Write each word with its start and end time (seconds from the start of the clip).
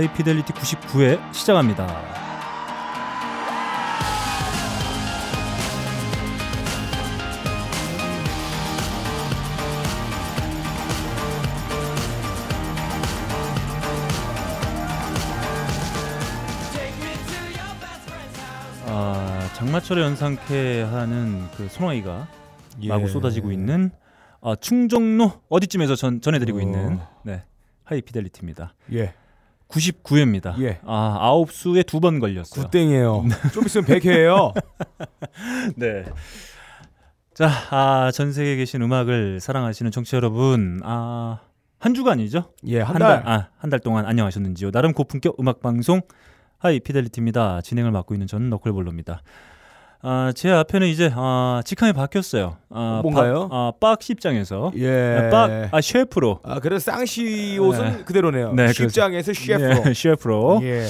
하이피델리티 0.00 0.54
99회 0.54 1.34
시작합니다. 1.34 1.86
아, 18.86 19.50
장마철에 19.54 20.00
연상케 20.00 20.80
하는 20.80 21.46
그 21.58 21.68
소나기가 21.68 22.26
마구 22.88 23.06
쏟아지고 23.06 23.52
있는 23.52 23.90
아, 24.40 24.56
충정로 24.56 25.42
어디쯤에서 25.50 25.94
전, 25.96 26.22
전해드리고 26.22 26.56
어. 26.56 26.62
있는 26.62 26.98
네, 27.22 27.44
하이피델리티입니다. 27.84 28.72
예. 28.94 29.12
99회입니다. 29.70 30.58
예. 30.60 30.80
아, 30.84 31.16
아홉 31.20 31.52
수에 31.52 31.82
두 31.82 32.00
번 32.00 32.18
걸렸어요. 32.18 32.66
구땡이에요. 32.66 33.24
좀 33.52 33.64
있으면 33.66 33.86
100회예요. 33.86 34.52
네. 35.76 36.04
자, 37.34 37.48
아, 37.70 38.10
전 38.12 38.32
세계에 38.32 38.56
계신 38.56 38.82
음악을 38.82 39.40
사랑하시는 39.40 39.90
청취자 39.90 40.16
여러분, 40.16 40.80
아, 40.84 41.40
한 41.78 41.94
주간이죠? 41.94 42.52
예, 42.66 42.80
한 42.80 42.96
한 42.96 42.98
달. 42.98 43.22
달, 43.22 43.32
아, 43.32 43.48
한 43.58 43.70
달 43.70 43.80
동안 43.80 44.04
안녕하셨는지요? 44.06 44.70
나름 44.70 44.92
고품격 44.92 45.36
음악 45.40 45.60
방송 45.60 46.02
하이 46.58 46.80
피델리티입니다. 46.80 47.62
진행을 47.62 47.90
맡고 47.90 48.14
있는 48.14 48.26
저는 48.26 48.50
너클볼로입니다. 48.50 49.22
아, 50.02 50.32
제 50.34 50.50
앞에는 50.50 50.86
이제 50.86 51.10
아, 51.14 51.60
직함이 51.64 51.92
바뀌었어요. 51.92 52.56
아, 52.70 53.00
뭔가요? 53.02 53.48
박, 53.48 53.54
아, 53.54 53.72
박 53.78 54.02
십장에서 54.02 54.72
예. 54.76 55.28
박, 55.30 55.50
아, 55.72 55.80
셰프로. 55.80 56.40
아, 56.42 56.58
그래서 56.58 56.90
쌍시옷은 56.90 58.04
그대로네요. 58.06 58.54
네, 58.54 58.72
십장에서 58.72 59.32
셰프로. 59.34 59.82
예, 59.86 59.94
셰프로. 59.94 60.60
예. 60.62 60.86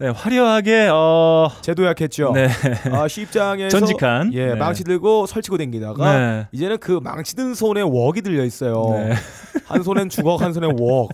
네, 0.00 0.08
화려하게 0.10 0.88
어, 0.92 1.48
제도 1.60 1.84
약했죠. 1.84 2.30
네. 2.32 2.48
아, 2.92 3.08
쉽장에서 3.08 3.76
전직한. 3.80 4.32
예, 4.32 4.46
네. 4.50 4.54
망치 4.54 4.84
들고 4.84 5.26
설치고 5.26 5.58
댕기다가 5.58 6.18
네. 6.18 6.46
이제는 6.52 6.78
그 6.78 7.00
망치 7.02 7.34
든 7.34 7.52
손에 7.52 7.82
웍이 7.82 8.22
들려 8.22 8.44
있어요. 8.44 8.90
네. 8.92 9.12
한 9.66 9.82
손엔 9.82 10.08
주걱, 10.08 10.40
한 10.40 10.52
손엔 10.52 10.76
웍. 10.78 11.08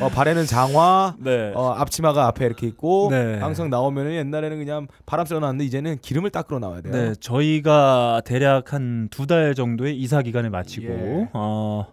어, 0.00 0.08
발에는 0.08 0.46
장화. 0.46 1.16
네. 1.18 1.52
어, 1.54 1.74
앞치마가 1.76 2.26
앞에 2.28 2.46
이렇게 2.46 2.66
있고 2.68 3.08
네. 3.10 3.38
항상 3.38 3.68
나오면은 3.68 4.12
옛날에는 4.14 4.56
그냥 4.58 4.86
바람 5.04 5.26
쐬러 5.26 5.40
나왔는데 5.40 5.66
이제는 5.66 5.98
기름을 6.00 6.30
닦으러 6.30 6.58
나와야 6.58 6.80
돼요. 6.80 6.92
네, 6.94 7.14
저희가 7.20 8.22
대략 8.24 8.72
한 8.72 9.08
두 9.10 9.26
달 9.26 9.54
정도의 9.54 9.96
이사 9.98 10.22
기간을 10.22 10.48
마치고 10.50 10.86
예. 10.92 11.28
어, 11.34 11.86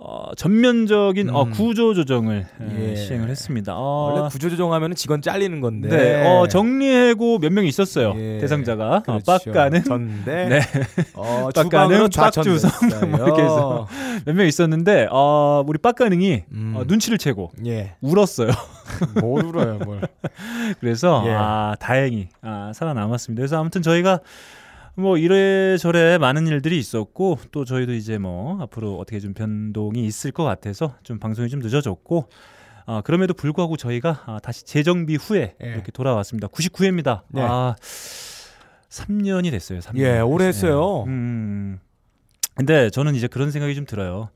어, 0.00 0.30
전면적인 0.36 1.28
어, 1.30 1.42
음. 1.42 1.50
구조 1.50 1.92
조정을 1.92 2.46
예, 2.78 2.90
예. 2.92 2.94
시행을 2.94 3.28
했습니다. 3.30 3.74
어, 3.76 4.12
원래 4.14 4.28
구조 4.28 4.48
조정하면 4.48 4.94
직원 4.94 5.20
잘리는 5.20 5.60
건데. 5.60 5.88
네, 5.88 6.24
어, 6.24 6.46
정리해고 6.46 7.40
몇 7.40 7.50
명 7.52 7.66
있었어요. 7.66 8.14
예. 8.16 8.38
대상자가 8.38 8.98
어, 8.98 9.18
그렇죠. 9.18 9.24
빡가는 9.52 9.82
전대. 9.82 10.44
네, 10.48 10.60
어, 11.14 11.48
빡가는 11.52 12.10
빡주성 12.10 12.70
좌천됐어요. 12.70 13.06
뭐 13.10 13.26
이렇게 13.26 13.42
해서 13.42 13.88
몇 14.24 14.34
명 14.36 14.46
있었는데 14.46 15.08
어, 15.10 15.64
우리 15.66 15.78
빡가능이 15.78 16.44
음. 16.52 16.74
어, 16.76 16.84
눈치를 16.86 17.18
채고 17.18 17.50
예. 17.66 17.94
울었어요. 18.00 18.50
뭘 19.20 19.46
울어요, 19.46 19.78
뭘. 19.84 20.02
그래서 20.78 21.24
예. 21.26 21.32
아 21.36 21.74
다행히 21.80 22.28
아, 22.40 22.70
살아남았습니다. 22.72 23.40
그래서 23.40 23.58
아무튼 23.58 23.82
저희가 23.82 24.20
뭐 24.98 25.16
이래저래 25.16 26.18
많은 26.18 26.48
일들이 26.48 26.76
있었고 26.76 27.38
또 27.52 27.64
저희도 27.64 27.92
이제 27.92 28.18
뭐 28.18 28.60
앞으로 28.60 28.98
어떻게 28.98 29.20
좀 29.20 29.32
변동이 29.32 30.04
있을 30.04 30.32
것 30.32 30.42
같아서 30.42 30.96
좀 31.04 31.20
방송이 31.20 31.48
좀 31.48 31.60
늦어졌고 31.60 32.28
아 32.86 33.02
그럼에도 33.04 33.32
불구하고 33.32 33.76
저희가 33.76 34.24
아, 34.26 34.40
다시 34.42 34.64
재정비 34.64 35.14
후에 35.14 35.54
예. 35.62 35.68
이렇게 35.68 35.92
돌아왔습니다. 35.92 36.48
99회입니다. 36.48 37.22
네. 37.28 37.42
아 37.42 37.76
3년이 37.78 39.52
됐어요. 39.52 39.78
3년. 39.78 39.98
예, 39.98 40.18
오래 40.18 40.46
했어요. 40.46 41.04
음. 41.06 41.78
근데 42.56 42.90
저는 42.90 43.14
이제 43.14 43.28
그런 43.28 43.52
생각이 43.52 43.76
좀 43.76 43.84
들어요. 43.86 44.30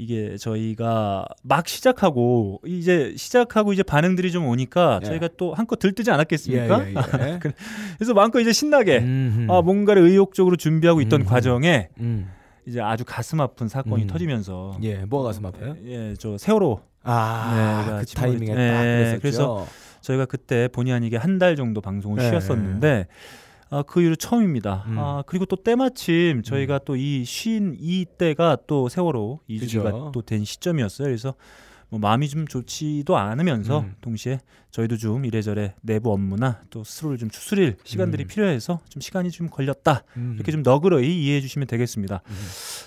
이게 0.00 0.38
저희가 0.38 1.26
막 1.42 1.68
시작하고 1.68 2.62
이제 2.64 3.12
시작하고 3.18 3.74
이제 3.74 3.82
반응들이 3.82 4.32
좀 4.32 4.46
오니까 4.46 4.98
예. 5.02 5.06
저희가 5.06 5.28
또 5.36 5.52
한껏 5.52 5.78
들뜨지 5.78 6.10
않았겠습니까? 6.10 6.86
예, 6.86 6.94
예, 6.94 7.32
예. 7.34 7.38
그래서 7.98 8.14
마음껏 8.14 8.40
이제 8.40 8.50
신나게 8.50 8.98
음흠. 9.00 9.52
아, 9.52 9.60
뭔가를 9.60 10.02
의욕적으로 10.02 10.56
준비하고 10.56 11.02
있던 11.02 11.20
음흠. 11.20 11.28
과정에 11.28 11.88
음. 12.00 12.30
이제 12.66 12.80
아주 12.80 13.04
가슴 13.06 13.42
아픈 13.42 13.68
사건이 13.68 14.04
음. 14.04 14.06
터지면서 14.06 14.78
예, 14.82 15.04
뭐가 15.04 15.28
가슴 15.28 15.44
아파요? 15.44 15.76
예, 15.84 16.14
저 16.18 16.38
세월호 16.38 16.80
아, 17.02 17.84
네, 17.86 17.98
그 18.00 18.06
타이밍에 18.14 18.52
예, 18.52 18.56
딱 18.56 18.82
그랬었죠. 18.82 19.20
그래서 19.20 19.66
저희가 20.00 20.24
그때 20.24 20.68
본의 20.72 20.94
아니게 20.94 21.18
한 21.18 21.38
달 21.38 21.56
정도 21.56 21.82
방송을 21.82 22.16
네. 22.22 22.30
쉬었었는데 22.30 23.06
아, 23.70 23.82
그 23.82 24.00
이후로 24.00 24.16
처음입니다. 24.16 24.84
음. 24.88 24.98
아, 24.98 25.22
그리고 25.26 25.44
또 25.46 25.56
때마침 25.56 26.42
저희가 26.42 26.80
또이 26.80 27.24
쉰 27.24 27.76
이 27.78 28.04
때가 28.18 28.58
또 28.66 28.88
세월호 28.88 29.40
이주기가 29.46 29.84
그죠. 29.84 30.10
또된 30.12 30.44
시점이었어요. 30.44 31.06
그래서 31.06 31.34
뭐 31.88 31.98
마음이 31.98 32.28
좀 32.28 32.46
좋지도 32.46 33.16
않으면서 33.16 33.80
음. 33.80 33.94
동시에 34.00 34.38
저희도 34.70 34.96
좀 34.96 35.24
이래저래 35.24 35.74
내부 35.82 36.12
업무나 36.12 36.62
또 36.70 36.84
스스로를 36.84 37.18
좀 37.18 37.30
추스릴 37.30 37.76
시간들이 37.82 38.24
음. 38.24 38.28
필요해서 38.28 38.80
좀 38.88 39.00
시간이 39.00 39.30
좀 39.32 39.48
걸렸다. 39.48 40.04
음. 40.16 40.34
이렇게 40.36 40.52
좀 40.52 40.62
너그러이 40.62 41.22
이해해 41.24 41.40
주시면 41.40 41.66
되겠습니다. 41.66 42.22
음. 42.24 42.34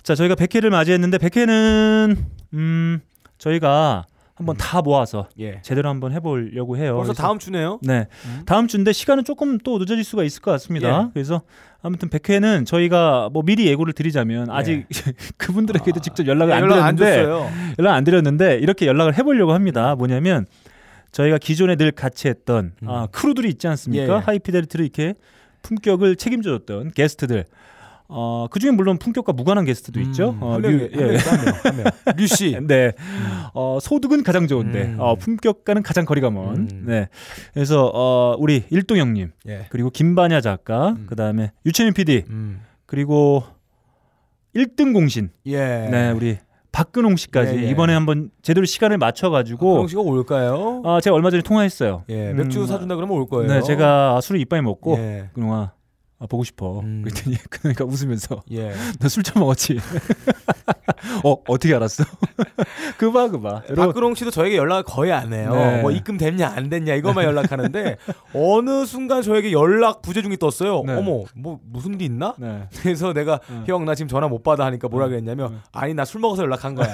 자, 0.03 0.15
저희가 0.15 0.35
100회를 0.35 0.69
맞이했는데 0.69 1.17
100회는 1.17 2.17
음, 2.53 2.99
저희가 3.37 4.05
한번 4.35 4.55
음. 4.55 4.57
다 4.57 4.81
모아서 4.81 5.27
예. 5.39 5.61
제대로 5.61 5.89
한번 5.89 6.11
해보려고 6.11 6.75
해요. 6.77 6.95
벌써 6.95 7.13
다음 7.13 7.37
주네요. 7.37 7.79
네, 7.83 8.07
음. 8.25 8.41
다음 8.45 8.67
주인데 8.67 8.91
시간은 8.91 9.23
조금 9.25 9.59
또 9.59 9.77
늦어질 9.77 10.03
수가 10.03 10.23
있을 10.23 10.41
것 10.41 10.51
같습니다. 10.51 11.03
예. 11.05 11.09
그래서 11.13 11.43
아무튼 11.83 12.09
100회는 12.09 12.65
저희가 12.65 13.29
뭐 13.31 13.43
미리 13.43 13.67
예고를 13.67 13.93
드리자면 13.93 14.49
아직 14.49 14.87
그분들에게도 15.37 15.99
아, 15.99 16.01
직접 16.01 16.25
연락을 16.25 16.53
안 16.53 16.61
연락 16.61 16.83
안 16.83 16.95
드렸는데 16.95 17.23
줬어요. 17.23 17.51
연락 17.79 17.93
안 17.93 18.03
드렸는데 18.03 18.57
이렇게 18.57 18.87
연락을 18.87 19.17
해보려고 19.17 19.53
합니다. 19.53 19.95
뭐냐면 19.95 20.47
저희가 21.11 21.37
기존에 21.37 21.75
늘 21.75 21.91
같이 21.91 22.27
했던 22.27 22.73
음. 22.81 22.89
아, 22.89 23.07
크루들이 23.11 23.49
있지 23.49 23.67
않습니까? 23.67 24.13
예, 24.13 24.17
예. 24.17 24.21
하이피델리티를 24.21 24.83
이렇게 24.83 25.13
품격을 25.61 26.15
책임져줬던 26.15 26.91
게스트들. 26.91 27.45
어, 28.09 28.47
그 28.51 28.59
중에 28.59 28.71
물론 28.71 28.97
품격과 28.97 29.33
무관한 29.33 29.65
게스트도 29.65 29.99
있죠. 30.01 30.31
음, 30.31 30.43
어, 30.43 30.53
한 30.53 30.61
류- 30.61 30.89
명. 30.89 30.89
류 32.17 32.27
씨. 32.27 32.57
네. 32.61 32.91
어, 33.53 33.79
소득은 33.81 34.23
가장 34.23 34.47
좋은데 34.47 34.83
음. 34.83 34.95
어, 34.99 35.15
품격과는 35.15 35.81
가장 35.83 36.05
거리가 36.05 36.29
먼. 36.29 36.55
음. 36.55 36.83
네. 36.85 37.07
그래서 37.53 37.89
어, 37.93 38.35
우리 38.37 38.63
일동 38.69 38.97
형님 38.97 39.31
예. 39.47 39.65
그리고 39.69 39.89
김반야 39.89 40.41
작가 40.41 40.89
음. 40.89 41.05
그다음에 41.07 41.51
유채민 41.65 41.93
PD 41.93 42.23
음. 42.29 42.61
그리고 42.85 43.43
1등 44.55 44.93
공신 44.93 45.31
예. 45.47 45.57
네 45.89 46.11
우리 46.11 46.37
박근홍 46.71 47.15
씨까지 47.15 47.55
예, 47.55 47.63
예. 47.63 47.69
이번에 47.69 47.93
한번 47.93 48.29
제대로 48.41 48.65
시간을 48.65 48.97
맞춰 48.97 49.29
가지고 49.29 49.73
그럼 49.73 49.87
씨가 49.87 50.01
올까요? 50.01 50.81
아 50.85 50.99
제가 51.01 51.15
얼마 51.15 51.29
전에 51.29 51.41
통화했어요. 51.43 52.03
예. 52.09 52.31
음, 52.31 52.37
맥주 52.37 52.65
사준다 52.65 52.95
그러면 52.95 53.17
올 53.17 53.27
거예요. 53.27 53.47
네 53.51 53.61
제가 53.61 54.19
술을 54.21 54.41
이빨에 54.41 54.61
먹고 54.61 54.97
예. 54.97 55.29
그동안 55.33 55.69
아, 56.19 56.25
보고 56.27 56.43
싶어. 56.43 56.79
음. 56.79 57.01
그랬더니 57.03 57.37
그러니까 57.49 57.83
웃으면서 57.85 58.43
예. 58.51 58.73
너술좀 59.01 59.41
먹었지. 59.41 59.79
어 61.25 61.35
어떻게 61.47 61.75
알았어? 61.75 62.03
그봐 62.97 63.27
그봐. 63.29 63.63
박근홍 63.75 64.15
씨도 64.15 64.31
저에게 64.31 64.55
연락을 64.55 64.83
거의 64.83 65.11
안 65.11 65.33
해요. 65.33 65.53
네. 65.53 65.81
뭐 65.81 65.91
입금 65.91 66.17
됐냐 66.17 66.53
안 66.55 66.69
됐냐 66.69 66.93
이것만 66.95 67.25
연락하는데 67.25 67.97
어느 68.33 68.85
순간 68.85 69.21
저에게 69.21 69.51
연락 69.51 70.01
부재중이 70.01 70.37
떴어요. 70.37 70.83
네. 70.85 70.93
어머 70.93 71.23
뭐 71.35 71.59
무슨 71.65 71.95
일 71.95 72.03
있나? 72.03 72.35
네. 72.37 72.67
그래서 72.81 73.11
내가 73.13 73.39
음. 73.49 73.63
형나 73.67 73.95
지금 73.95 74.07
전화 74.07 74.27
못 74.29 74.43
받아 74.43 74.65
하니까 74.65 74.87
뭐라 74.87 75.07
음. 75.07 75.11
그랬냐면 75.11 75.51
음. 75.53 75.61
아니 75.73 75.93
나 75.93 76.03
술 76.05 76.19
먹어서 76.21 76.43
연락한 76.43 76.75
거야. 76.75 76.87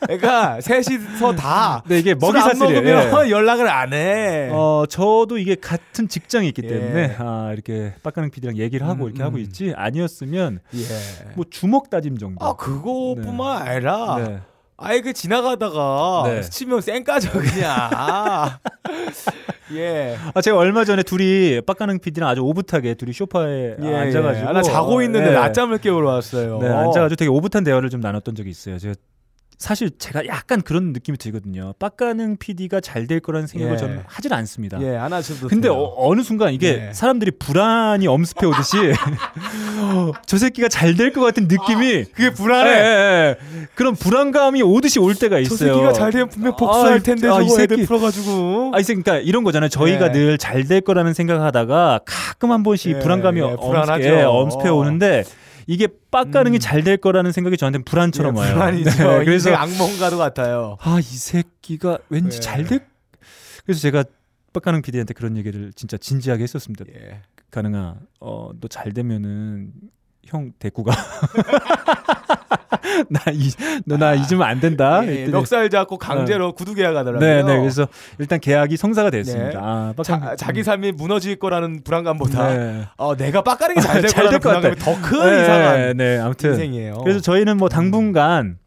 그러니까 0.00 0.60
셋이서 0.60 1.34
다 1.36 1.82
근데 1.82 1.98
이게 2.00 2.14
먹이 2.14 2.38
사슬이에요. 2.40 3.24
예. 3.26 3.30
연락을 3.30 3.68
안 3.68 3.92
해. 3.92 4.48
어 4.52 4.84
저도 4.88 5.38
이게 5.38 5.54
같은 5.54 6.08
직장이 6.08 6.48
있기 6.48 6.62
예. 6.64 6.68
때문에 6.68 7.16
아 7.18 7.50
이렇게 7.52 7.94
빡가능 8.02 8.30
PD랑 8.40 8.56
얘기를 8.56 8.86
하고 8.86 9.04
음, 9.04 9.08
이렇게 9.08 9.22
음. 9.22 9.26
하고 9.26 9.38
있지 9.38 9.72
아니었으면 9.76 10.60
예. 10.74 11.32
뭐 11.34 11.44
주먹 11.48 11.90
다짐 11.90 12.18
정도. 12.18 12.44
아 12.44 12.54
그거뿐만 12.54 13.68
아니라 13.68 14.16
네. 14.18 14.40
아예 14.76 15.00
그 15.00 15.12
지나가다가 15.12 16.22
네. 16.26 16.42
스치면 16.42 16.80
쌩까져 16.80 17.30
그냥. 17.32 17.90
예. 19.74 20.16
아 20.34 20.40
제가 20.40 20.56
얼마 20.56 20.84
전에 20.84 21.02
둘이 21.02 21.60
빡가능 21.60 22.00
PD랑 22.00 22.28
아주 22.28 22.40
오붓하게 22.40 22.94
둘이 22.94 23.12
소파에 23.12 23.76
예, 23.80 23.94
앉아가지고 23.94 24.46
예. 24.46 24.48
아, 24.48 24.52
나 24.52 24.62
자고 24.62 25.02
있는데 25.02 25.28
네. 25.28 25.34
낮잠을 25.34 25.78
깨우러 25.78 26.08
왔어요. 26.10 26.58
네, 26.58 26.68
앉아가지고 26.68 27.16
되게 27.16 27.28
오붓한 27.28 27.62
대화를 27.62 27.90
좀 27.90 28.00
나눴던 28.00 28.34
적이 28.34 28.50
있어요. 28.50 28.78
제가 28.78 28.94
사실 29.60 29.90
제가 29.98 30.26
약간 30.26 30.62
그런 30.62 30.94
느낌이 30.94 31.18
들거든요. 31.18 31.74
빡가능 31.78 32.38
PD가 32.38 32.80
잘 32.80 33.06
될 33.06 33.20
거라는 33.20 33.46
생각을 33.46 33.74
예. 33.74 33.78
저는 33.78 34.02
하질 34.06 34.32
않습니다. 34.32 34.80
예, 34.82 34.96
안 34.96 35.12
하셔도 35.12 35.48
근데. 35.48 35.68
어, 35.70 36.14
느 36.16 36.22
순간 36.22 36.54
이게 36.54 36.86
예. 36.88 36.92
사람들이 36.94 37.32
불안이 37.32 38.06
엄습해 38.06 38.46
오듯이 38.46 38.76
저 40.26 40.38
새끼가 40.38 40.68
잘 40.68 40.94
될 40.96 41.12
것 41.12 41.20
같은 41.20 41.46
느낌이 41.48 42.04
그게 42.04 42.26
예, 42.26 42.30
불안해. 42.30 42.70
예, 42.70 43.36
예. 43.58 43.66
그런 43.74 43.94
불안감이 43.96 44.62
오듯이 44.62 44.98
올 44.98 45.14
때가 45.14 45.38
있어요. 45.38 45.58
저 45.58 45.64
새끼가 45.66 45.92
잘 45.92 46.10
되면 46.12 46.28
분명 46.30 46.56
복수할 46.56 46.94
아, 46.94 46.98
텐데 46.98 47.28
아, 47.28 47.32
저거 47.32 47.42
이 47.42 47.62
애들 47.62 47.76
새끼. 47.76 47.86
풀어가지고. 47.86 48.72
아, 48.74 48.78
이 48.80 48.82
새끼, 48.82 49.02
그러니까 49.02 49.26
이런 49.28 49.44
거잖아요. 49.44 49.68
저희가 49.68 50.06
예. 50.08 50.10
늘잘 50.12 50.64
될 50.68 50.80
거라는 50.80 51.12
생각하다가 51.14 52.00
가끔 52.06 52.50
한 52.52 52.62
번씩 52.62 52.96
예, 52.96 52.98
불안감이 53.00 53.40
예, 53.40 53.44
엄습해. 53.44 54.04
예, 54.20 54.22
엄습해 54.22 54.68
오는데 54.70 55.24
이게 55.70 55.86
빡가능이 56.10 56.56
음. 56.56 56.58
잘될 56.58 56.96
거라는 56.96 57.30
생각이 57.30 57.56
저한테는 57.56 57.84
불안처럼 57.84 58.34
예, 58.36 58.40
와요. 58.40 58.54
불안이죠. 58.54 58.90
네, 58.90 59.24
그래서 59.24 59.54
악몽과도 59.54 60.18
같아요. 60.18 60.76
아, 60.80 60.98
이 60.98 61.02
새끼가 61.02 61.98
왠지 62.08 62.38
예. 62.38 62.40
잘 62.40 62.64
될. 62.64 62.80
그래서 63.64 63.80
제가 63.80 64.02
빡가능 64.52 64.82
PD한테 64.82 65.14
그런 65.14 65.36
얘기를 65.36 65.72
진짜 65.76 65.96
진지하게 65.96 66.42
했었습니다. 66.42 66.84
예. 66.92 67.22
가능아, 67.52 67.98
어, 68.18 68.50
너 68.60 68.66
잘 68.66 68.92
되면은 68.92 69.72
형 70.30 70.52
데리고 70.58 70.84
가. 70.84 70.92
나이너 73.08 73.96
나 73.98 74.14
잊으면 74.14 74.42
안 74.42 74.60
된다. 74.60 75.00
예, 75.02 75.06
그랬더니 75.06 75.32
멱살 75.32 75.70
잡고 75.70 75.98
강제로 75.98 76.52
구두 76.52 76.74
계약 76.74 76.96
하더라고요. 76.96 77.18
네, 77.20 77.42
네. 77.42 77.58
그래서 77.58 77.88
일단 78.18 78.38
계약이 78.40 78.76
성사가 78.76 79.10
됐습니다. 79.10 79.50
네. 79.50 79.56
아, 79.60 79.94
자, 80.02 80.18
빡가능- 80.18 80.36
자기 80.36 80.62
삶이 80.62 80.92
무너질 80.92 81.36
거라는 81.36 81.82
불안감보다 81.84 82.54
네. 82.54 82.86
어, 82.96 83.16
내가 83.16 83.42
빡가는 83.42 83.76
잘 83.80 84.00
될잘 84.02 84.24
거라는 84.24 84.40
불안감이 84.40 84.76
더큰 84.76 85.30
네, 85.30 85.42
이상한 85.42 85.96
네, 85.96 86.18
아무튼 86.18 86.50
인생이에요. 86.50 86.98
그래서 86.98 87.20
저희는 87.20 87.56
뭐 87.56 87.68
당분간 87.68 88.58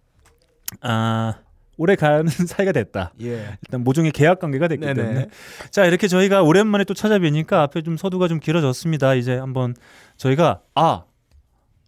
아 0.81 1.35
오래 1.77 1.95
가는 1.95 2.27
사이가 2.27 2.71
됐다. 2.71 3.13
예. 3.21 3.45
일단 3.63 3.83
모종의 3.83 4.11
계약 4.11 4.39
관계가 4.39 4.67
됐기 4.67 4.85
네네. 4.85 5.01
때문에 5.01 5.27
자 5.71 5.85
이렇게 5.85 6.07
저희가 6.07 6.43
오랜만에 6.43 6.83
또 6.83 6.93
찾아뵈니까 6.93 7.61
앞에 7.63 7.81
좀 7.81 7.97
서두가 7.97 8.27
좀 8.27 8.39
길어졌습니다. 8.39 9.15
이제 9.15 9.37
한번 9.37 9.75
저희가 10.17 10.61
아 10.75 11.03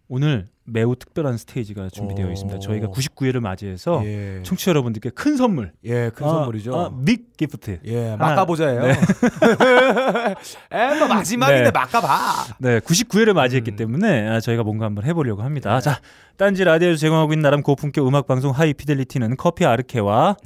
오늘 0.08 0.46
매우 0.64 0.94
특별한 0.94 1.36
스테이지가 1.36 1.90
준비되어 1.90 2.26
오. 2.26 2.30
있습니다. 2.30 2.58
저희가 2.60 2.88
99회를 2.88 3.40
맞이해서 3.40 4.02
예. 4.04 4.40
청취자 4.44 4.70
여러분들께 4.70 5.10
큰 5.10 5.36
선물, 5.36 5.72
예, 5.84 6.10
큰 6.10 6.26
아, 6.26 6.30
선물이죠. 6.30 6.76
아, 6.78 6.90
빅 7.04 7.36
기프트. 7.36 7.80
예, 7.84 8.16
막가보자예요. 8.16 8.82
네. 8.82 8.92
에, 10.72 10.98
뭐 10.98 11.08
마지막인데 11.08 11.64
네. 11.64 11.70
막가봐. 11.70 12.56
네, 12.58 12.80
99회를 12.80 13.32
맞이했기 13.32 13.72
음. 13.72 13.76
때문에 13.76 14.28
아, 14.28 14.40
저희가 14.40 14.62
뭔가 14.62 14.86
한번 14.86 15.04
해보려고 15.04 15.42
합니다. 15.42 15.74
네. 15.74 15.80
자, 15.80 16.00
딴지 16.36 16.62
라디오에서 16.64 16.98
제공하고 16.98 17.32
있는 17.32 17.42
나름 17.42 17.62
고품격 17.62 18.06
음악 18.06 18.26
방송 18.26 18.52
하이 18.52 18.74
피델리티는 18.74 19.36
커피 19.36 19.64
아르케와 19.64 20.36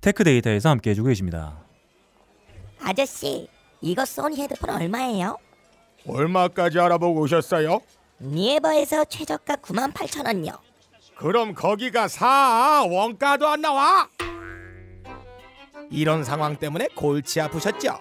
테크 0.00 0.24
데이터에서 0.24 0.68
함께 0.68 0.90
해주고 0.90 1.08
계십니다. 1.08 1.58
아저씨, 2.82 3.48
이거 3.80 4.04
소니 4.04 4.40
헤드폰 4.42 4.70
얼마예요? 4.70 5.38
얼마까지 6.08 6.78
알아보고 6.78 7.20
오셨어요? 7.22 7.80
네이버에서 8.20 9.04
최저가 9.04 9.56
98,000원요. 9.56 10.58
그럼 11.16 11.54
거기가 11.54 12.08
사 12.08 12.84
원가도 12.88 13.46
안 13.46 13.60
나와. 13.60 14.08
이런 15.90 16.24
상황 16.24 16.56
때문에 16.56 16.88
골치 16.94 17.40
아프셨죠? 17.40 17.98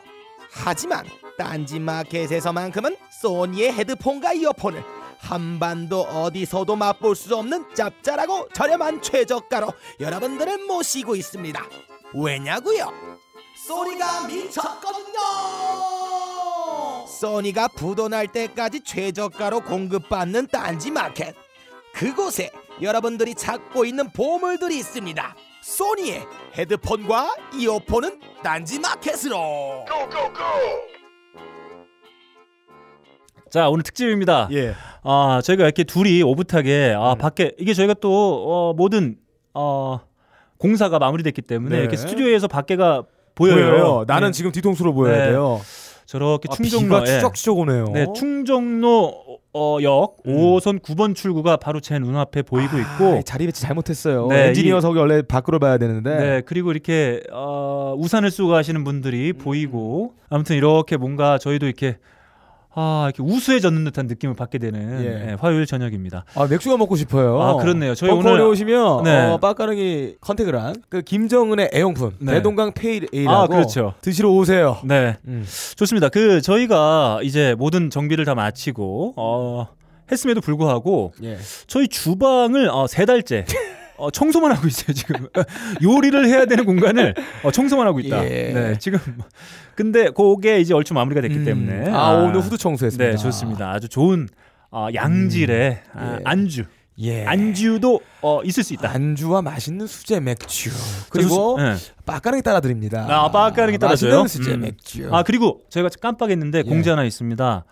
하지만 0.52 1.06
딴지 1.38 1.80
마켓에서만큼은 1.80 2.96
소니의 3.22 3.74
헤드폰과 3.74 4.34
이어폰을 4.34 4.84
한반도 5.20 6.02
어디서도 6.02 6.76
맛볼 6.76 7.16
수 7.16 7.36
없는 7.36 7.74
짭짤하고 7.74 8.50
저렴한 8.54 9.02
최저가로 9.02 9.70
여러분들을 10.00 10.66
모시고 10.66 11.16
있습니다. 11.16 11.62
왜냐고요? 12.14 12.92
소니가 13.68 14.28
미쳤거든요. 14.28 15.20
소니가 17.06 17.70
부도날 17.70 18.28
때까지 18.28 18.82
최저가로 18.84 19.62
공급받는 19.62 20.48
딴지 20.48 20.92
마켓. 20.92 21.36
그곳에 21.94 22.52
여러분들이 22.82 23.36
찾고 23.36 23.86
있는 23.86 24.10
보물들이 24.12 24.78
있습니다. 24.78 25.36
소니의 25.62 26.26
헤드폰과 26.58 27.36
이어폰은 27.58 28.20
딴지 28.44 28.80
마켓으로. 28.80 29.86
자, 33.50 33.70
오늘 33.70 33.84
특집입니다. 33.84 34.50
예. 34.52 34.76
아, 35.04 35.42
저희가 35.44 35.64
이렇게 35.64 35.84
둘이 35.84 36.22
오붓하게 36.24 36.96
아, 36.98 37.14
음. 37.14 37.18
밖에 37.18 37.54
이게 37.58 37.74
저희가 37.74 37.94
또 37.96 38.12
어, 38.12 38.74
모든 38.74 39.18
어, 39.54 40.02
공사가 40.58 41.00
마무리됐기 41.00 41.42
때문에 41.44 41.76
네. 41.76 41.82
이렇게 41.82 41.96
스튜디오에서 41.96 42.48
밖에가 42.48 43.04
보여요. 43.34 43.56
보여요. 43.56 44.04
나는 44.08 44.30
네. 44.30 44.32
지금 44.34 44.52
뒤통수로 44.52 44.94
보여야 44.94 45.18
네. 45.18 45.30
돼요. 45.32 45.62
저렇게 46.06 46.48
아, 46.50 46.56
충정로 46.56 47.04
비가 47.04 47.06
추적추적 47.06 47.58
오네요. 47.58 47.86
네, 47.94 48.08
충정로 48.16 49.40
어, 49.54 49.78
역 49.82 50.18
음. 50.28 50.36
5호선 50.36 50.82
9번 50.82 51.16
출구가 51.16 51.58
바로 51.58 51.80
제 51.80 51.98
눈앞에 51.98 52.42
보이고 52.42 52.78
있고 52.78 53.20
아, 53.20 53.22
자리 53.24 53.46
배치 53.46 53.62
잘못했어요. 53.62 54.28
네, 54.28 54.48
엔지니어석이 54.50 55.00
원래 55.00 55.22
밖으로 55.22 55.60
봐야 55.60 55.78
되는데. 55.78 56.18
네, 56.18 56.42
그리고 56.46 56.72
이렇게 56.72 57.22
어, 57.32 57.96
우산을 57.98 58.32
쓰고 58.32 58.50
가시는 58.50 58.84
분들이 58.84 59.32
음. 59.32 59.38
보이고 59.38 60.14
아무튼 60.30 60.58
이렇게 60.58 60.98
뭔가 60.98 61.38
저희도 61.38 61.66
이렇게 61.66 61.98
아, 62.76 63.10
이렇게 63.14 63.24
우수에 63.24 63.44
젖는 63.44 63.84
듯한 63.86 64.08
느낌을 64.08 64.36
받게 64.36 64.58
되는 64.58 65.04
예. 65.04 65.30
예, 65.32 65.38
화요일 65.40 65.66
저녁입니다. 65.66 66.26
아 66.36 66.46
맥주가 66.48 66.78
먹고 66.78 66.96
싶어요. 66.96 67.42
아, 67.42 67.56
그렇네요. 67.58 67.96
저희 67.96 68.12
오늘- 68.12 68.42
오시면 68.42 69.04
네. 69.04 69.26
어, 69.32 69.38
박가능이 69.38 70.18
contact을 70.22 70.62
한 70.62 70.76
그 70.90 71.02
김정은의 71.02 71.70
애용품 71.74 72.12
네. 72.20 72.34
대동강 72.34 72.74
Pale 72.74 73.08
Ale이라고 73.14 73.38
아, 73.38 73.48
그렇죠. 73.48 73.94
드시러 74.02 74.30
오세요. 74.30 74.78
네. 74.84 75.18
음. 75.28 75.46
좋습니다. 75.76 76.10
그 76.10 76.42
저희가 76.42 77.20
이제 77.24 77.56
모든 77.58 77.90
정비를 77.90 78.26
다 78.26 78.36
마치고 78.36 79.14
어 79.18 79.68
했음에도 80.12 80.42
불구하고 80.42 81.14
예. 81.24 81.38
저희 81.68 81.88
주방을 81.88 82.70
어, 82.70 82.88
세 82.88 83.06
달째 83.06 83.46
어, 83.98 84.12
청소만 84.12 84.52
하고 84.52 84.68
있어요 84.68 84.94
지금 84.94 85.28
요리를 85.82 86.28
해야 86.28 86.46
되는 86.46 86.66
공간을 86.66 87.16
어, 87.44 87.52
청소만 87.52 87.88
하고 87.88 88.00
있다. 88.00 88.24
예. 88.26 88.52
네 88.54 88.78
지금 88.80 89.00
근데 89.76 90.10
그게 90.10 90.60
이제 90.60 90.74
얼추 90.74 90.94
마무리가 90.94 91.22
됐기 91.22 91.38
음. 91.38 91.46
때문에 91.46 91.92
아, 91.92 92.12
오늘 92.12 92.42
후드 92.42 92.58
청소했습니다. 92.58 93.12
네 93.12 93.18
좋습니다. 93.18 93.72
아주 93.72 93.90
좋은 93.90 94.28
어, 94.72 94.88
양질의 94.94 95.82
아, 95.94 96.18
예. 96.18 96.22
안주 96.24 96.66
예. 97.00 97.26
안주도 97.26 98.00
어, 98.22 98.42
있을 98.44 98.64
수 98.64 98.74
있다. 98.74 98.92
안주와 98.92 99.42
맛있는 99.42 99.86
수제 99.88 100.20
맥주 100.20 100.70
그리고 101.10 101.58
네. 101.60 101.76
빠까르기 102.06 102.42
따라 102.42 102.62
드립니다. 102.62 103.06
아, 103.10 103.30
빠까르기 103.32 103.78
따라 103.78 103.96
줘요? 103.96 104.22
맛있는 104.22 104.28
수제 104.46 104.56
음. 104.56 104.62
맥주. 104.62 105.10
아 105.14 105.24
그리고 105.24 105.62
저희가 105.70 105.90
깜빡했는데 106.02 106.60
예. 106.60 106.64
공지 106.64 106.90
하나 106.90 107.04
있습니다. 107.04 107.66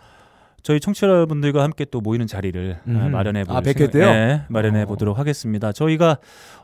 저희 0.63 0.79
청취자분들과 0.79 1.61
함께 1.61 1.83
또 1.85 1.99
모이는 1.99 2.25
자리를 2.25 2.77
아, 2.79 2.89
음. 2.89 3.11
마련해 3.11 3.43
보 3.43 3.53
아, 3.53 3.59
뵙겠대요? 3.61 4.05
네, 4.11 4.41
마련해 4.47 4.83
어. 4.83 4.85
보도록 4.85 5.19
하겠습니다. 5.19 5.73
저희가 5.73 6.17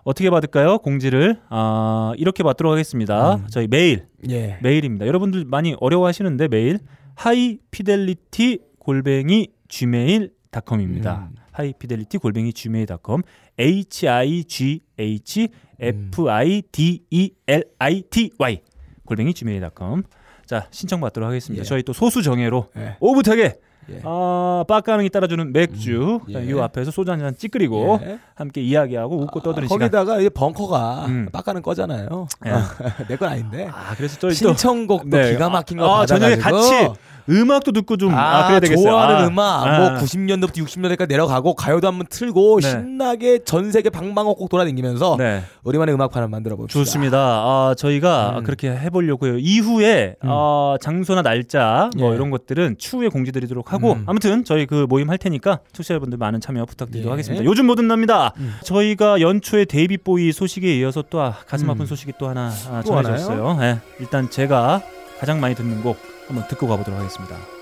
어떻게 0.03 0.29
받을까요? 0.29 0.79
공지를 0.79 1.41
아, 1.50 2.13
이렇게 2.18 2.41
받도록 2.41 2.72
하겠습니다. 2.72 3.36
음. 3.36 3.48
저희 3.50 3.68
메일 3.68 4.08
예. 4.29 4.58
메일입니다. 4.62 5.06
여러분들 5.06 5.44
많이 5.46 5.75
어려워하시는데 5.79 6.48
메일 6.48 6.79
하이피델리티 7.15 8.60
골뱅이 8.79 9.50
gmail.com입니다. 9.68 11.29
음. 11.32 11.36
하이피델리티 11.51 12.20
골뱅이 12.20 12.53
gmail.com 12.53 13.22
h 13.60 14.08
i 14.08 14.44
g 14.46 14.79
h 14.98 15.48
f 15.77 16.29
i 16.29 16.62
d 16.72 17.03
e 17.12 17.32
l 17.48 17.63
i 17.79 18.01
t 18.03 18.32
y 18.39 18.62
골뱅이 19.06 19.34
gmail.com 19.34 20.03
자 20.46 20.68
신청 20.72 21.01
받도록 21.01 21.27
하겠습니다. 21.27 21.62
예. 21.62 21.65
저희 21.65 21.84
또 21.84 21.91
소수 21.91 22.24
정예로 22.24 22.70
예. 22.77 22.96
오붓하게 23.01 23.60
예. 23.91 24.01
아, 24.03 24.63
빡가능이 24.67 25.10
따라주는 25.10 25.51
맥주 25.53 26.19
음, 26.27 26.34
예. 26.34 26.46
이 26.46 26.60
앞에서 26.60 26.91
소주 26.91 27.12
한 27.12 27.19
잔 27.19 27.36
찌끄리고 27.36 28.00
예. 28.03 28.19
함께 28.36 28.62
이야기하고 28.62 29.17
웃고 29.24 29.41
떠드는 29.41 29.67
시간. 29.67 29.79
거기다가 29.79 30.19
이 30.22 30.29
벙커가 30.29 31.05
음. 31.08 31.29
빡가는 31.31 31.62
거잖아요. 31.62 32.27
예. 32.46 32.51
내건 33.10 33.29
아닌데. 33.29 33.67
아, 33.72 33.93
그래서 33.98 34.17
저희 34.19 34.29
또 34.31 34.36
신청곡도 34.36 35.10
네. 35.10 35.31
기가 35.31 35.50
막힌 35.50 35.77
거 35.77 36.01
아, 36.01 36.05
저녁에 36.05 36.38
받아가지고 36.38 36.88
같이 36.88 37.00
음악도 37.29 37.71
듣고 37.71 37.98
좀 37.98 38.13
아, 38.13 38.39
아, 38.39 38.43
그래야 38.48 38.59
되겠어요. 38.59 38.86
좋아하는 38.86 39.15
아, 39.15 39.27
음악 39.27 39.67
아. 39.67 39.79
뭐 39.79 39.89
90년대부터 40.00 40.65
60년대까지 40.65 41.07
내려가고 41.09 41.53
가요도 41.53 41.88
한번 41.88 42.07
틀고 42.09 42.59
네. 42.62 42.69
신나게 42.69 43.39
전 43.45 43.71
세계 43.71 43.89
방방곡곡 43.89 44.50
돌아다니면서 44.50 45.15
네. 45.17 45.43
우리만의 45.63 45.95
음악판을 45.95 46.27
만들어 46.27 46.55
봅시다. 46.55 46.79
좋습니다. 46.79 47.17
아, 47.19 47.75
저희가 47.77 48.39
음. 48.39 48.43
그렇게 48.43 48.69
해보려고요. 48.69 49.38
이후에 49.39 50.15
음. 50.24 50.29
어, 50.29 50.75
장소나 50.81 51.21
날짜 51.21 51.89
뭐 51.98 52.12
예. 52.12 52.15
이런 52.15 52.29
것들은 52.31 52.77
추후에 52.77 53.09
공지드리도록 53.09 53.74
하고 53.74 53.93
음. 53.93 54.03
아무튼 54.07 54.43
저희 54.43 54.65
그 54.65 54.86
모임 54.89 55.09
할 55.09 55.17
테니까 55.17 55.59
청취자분들 55.74 56.17
많은 56.17 56.41
참여 56.41 56.65
부탁드리도록 56.65 57.09
예. 57.09 57.12
하겠습니다. 57.12 57.45
요즘 57.45 57.67
뭐든 57.67 57.88
납니다. 57.88 58.33
음. 58.38 58.55
저희가 58.63 59.21
연초에 59.21 59.65
데이비드 59.65 59.98
보위 59.98 60.31
소식에 60.31 60.77
이어서 60.79 61.03
또 61.09 61.21
아, 61.21 61.36
가슴 61.48 61.69
아픈 61.69 61.81
음. 61.81 61.86
소식이 61.86 62.13
또 62.17 62.27
하나 62.27 62.51
아, 62.71 62.81
또 62.86 63.01
전해졌어요. 63.01 63.57
예. 63.62 63.79
일단 64.00 64.29
제가 64.29 64.81
가장 65.19 65.39
많이 65.39 65.53
듣는 65.55 65.81
곡 65.83 65.98
한번 66.29 66.48
듣고 66.48 66.67
가보도록 66.67 67.00
하겠습니다. 67.00 67.58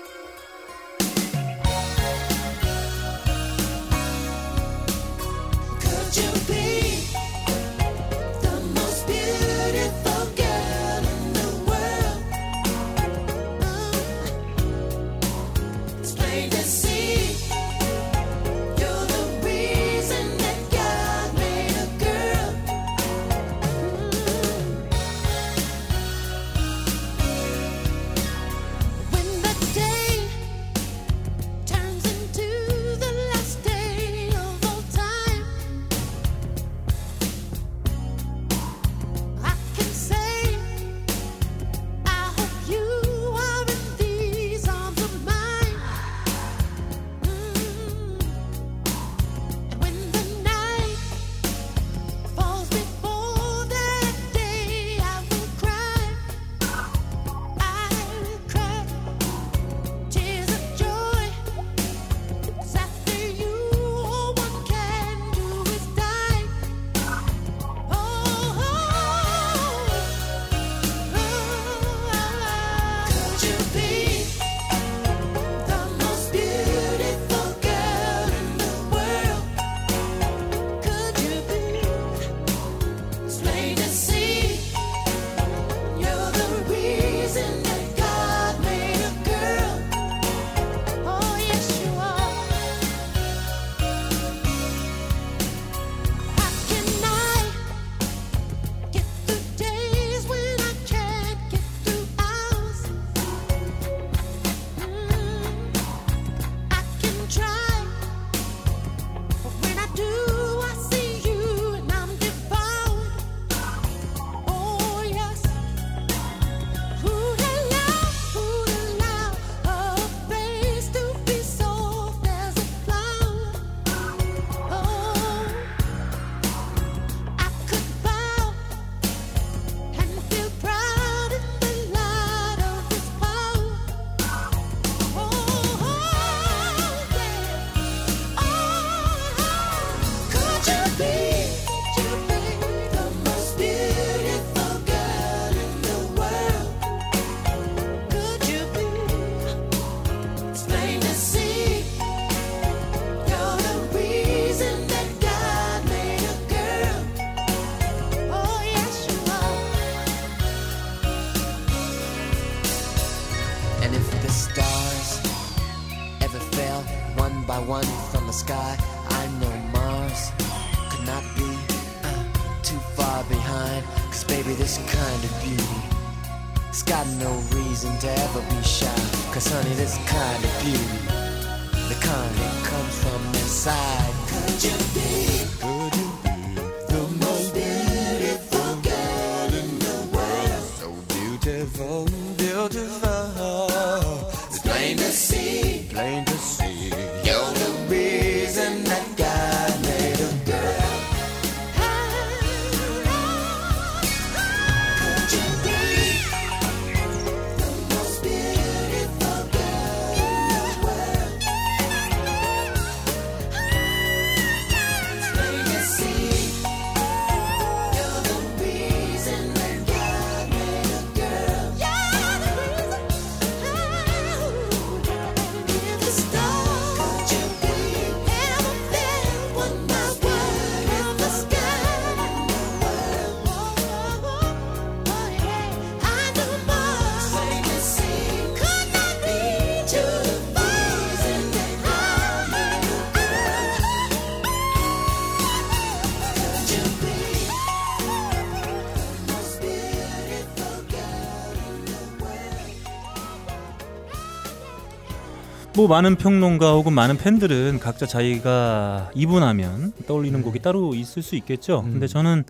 뭐 255.78 255.86
많은 255.86 256.16
평론가 256.16 256.72
혹은 256.72 256.92
많은 256.92 257.18
팬들은 257.18 257.78
각자 257.78 258.04
자기가 258.04 259.12
이분하면 259.14 259.92
떠올리는 260.08 260.42
곡이 260.42 260.58
따로 260.58 260.92
있을 260.92 261.22
수 261.22 261.36
있겠죠. 261.36 261.84
음. 261.86 261.92
근데 261.92 262.08
저는 262.08 262.42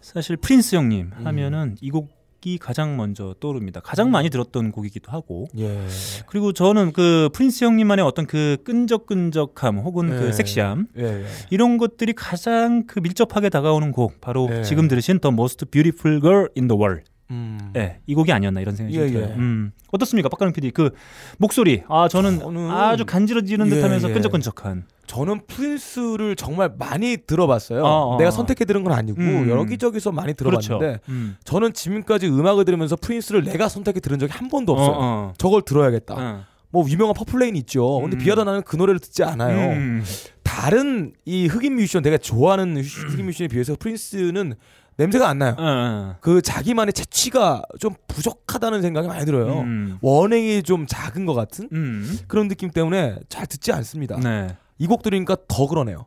사실 0.00 0.38
프린스 0.38 0.76
형님 0.76 1.10
음. 1.14 1.26
하면은 1.26 1.76
이 1.82 1.90
곡이 1.90 2.56
가장 2.56 2.96
먼저 2.96 3.34
떠오릅니다. 3.38 3.80
가장 3.80 4.10
많이 4.10 4.30
들었던 4.30 4.72
곡이기도 4.72 5.12
하고. 5.12 5.46
예. 5.58 5.78
그리고 6.26 6.54
저는 6.54 6.94
그 6.94 7.28
프린스 7.34 7.64
형님만의 7.66 8.02
어떤 8.02 8.26
그 8.26 8.56
끈적끈적함 8.64 9.80
혹은 9.80 10.08
예. 10.08 10.18
그 10.18 10.32
섹시함 10.32 10.86
예. 10.96 11.04
예. 11.04 11.26
이런 11.50 11.76
것들이 11.76 12.14
가장 12.14 12.86
그 12.86 12.98
밀접하게 12.98 13.50
다가오는 13.50 13.92
곡 13.92 14.22
바로 14.22 14.48
예. 14.50 14.62
지금 14.62 14.88
들으신 14.88 15.20
The 15.20 15.34
Most 15.34 15.66
Beautiful 15.66 16.18
Girl 16.22 16.48
in 16.56 16.66
the 16.66 16.80
World. 16.80 17.09
음. 17.30 17.72
예, 17.76 17.98
이 18.06 18.14
곡이 18.14 18.32
아니었나 18.32 18.60
이런 18.60 18.74
생각이 18.76 18.96
예, 18.98 19.04
좀 19.06 19.12
들어요. 19.12 19.30
예. 19.30 19.34
음, 19.36 19.72
어떻습니까, 19.92 20.28
박가능 20.28 20.52
PD? 20.52 20.70
그 20.72 20.90
목소리, 21.38 21.82
아 21.88 22.08
저는 22.08 22.40
저는- 22.40 22.70
아주 22.70 23.04
간드러지는 23.06 23.66
예, 23.66 23.70
듯하면서 23.70 24.10
예. 24.10 24.12
끈적끈적한. 24.14 24.84
저는 25.06 25.40
프린스를 25.48 26.36
정말 26.36 26.72
많이 26.78 27.16
들어봤어요. 27.26 27.82
어, 27.84 28.14
어. 28.14 28.18
내가 28.18 28.30
선택해 28.30 28.64
들은 28.64 28.84
건 28.84 28.92
아니고 28.92 29.20
음. 29.20 29.48
여기저기서 29.50 30.12
많이 30.12 30.34
들어봤는데 30.34 30.78
그렇죠. 30.78 31.00
음. 31.08 31.36
저는 31.44 31.72
지금까지 31.72 32.28
음악을 32.28 32.64
들으면서 32.64 32.94
프린스를 32.96 33.42
내가 33.42 33.68
선택해 33.68 33.98
들은 33.98 34.18
적이 34.20 34.32
한 34.32 34.48
번도 34.48 34.72
없어요. 34.72 34.90
어, 34.90 34.98
어. 35.00 35.32
저걸 35.36 35.62
들어야겠다. 35.62 36.14
어. 36.16 36.44
뭐 36.72 36.88
유명한 36.88 37.14
Purple 37.14 37.39
Rain 37.39 37.56
있죠. 37.56 38.00
근데 38.00 38.16
음. 38.16 38.18
비하다 38.18 38.44
나는 38.44 38.62
그 38.62 38.76
노래를 38.76 39.00
듣지 39.00 39.24
않아요. 39.24 39.72
음. 39.72 40.04
다른 40.44 41.12
이 41.24 41.46
흑인 41.48 41.74
뮤지션 41.74 42.02
내가 42.02 42.16
좋아하는 42.16 42.76
흑인 42.80 43.26
뮤지션에 43.26 43.48
비해서 43.48 43.74
프린스는 43.76 44.54
냄새가 45.00 45.28
안 45.28 45.38
나요. 45.38 45.54
어, 45.56 45.62
어. 45.62 46.16
그 46.20 46.42
자기만의 46.42 46.92
체취가 46.92 47.62
좀 47.78 47.94
부족하다는 48.06 48.82
생각이 48.82 49.08
많이 49.08 49.24
들어요. 49.24 49.60
음. 49.60 49.96
원행이 50.02 50.62
좀 50.62 50.86
작은 50.86 51.24
것 51.24 51.32
같은 51.32 51.68
음. 51.72 52.18
그런 52.28 52.48
느낌 52.48 52.70
때문에 52.70 53.16
잘 53.30 53.46
듣지 53.46 53.72
않습니다. 53.72 54.18
네. 54.20 54.56
이곡 54.78 55.02
들으니까 55.02 55.36
더 55.48 55.66
그러네요. 55.66 56.04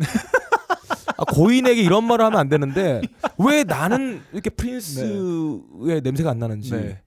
아, 1.17 1.23
고인에게 1.25 1.81
이런 1.81 2.03
말을 2.05 2.25
하면 2.25 2.39
안 2.39 2.49
되는데 2.49 3.01
왜 3.39 3.63
나는 3.63 4.21
이렇게 4.31 4.49
프린스의 4.51 6.01
냄새가 6.03 6.29
안 6.29 6.37
나는지 6.37 6.71
네. 6.71 7.01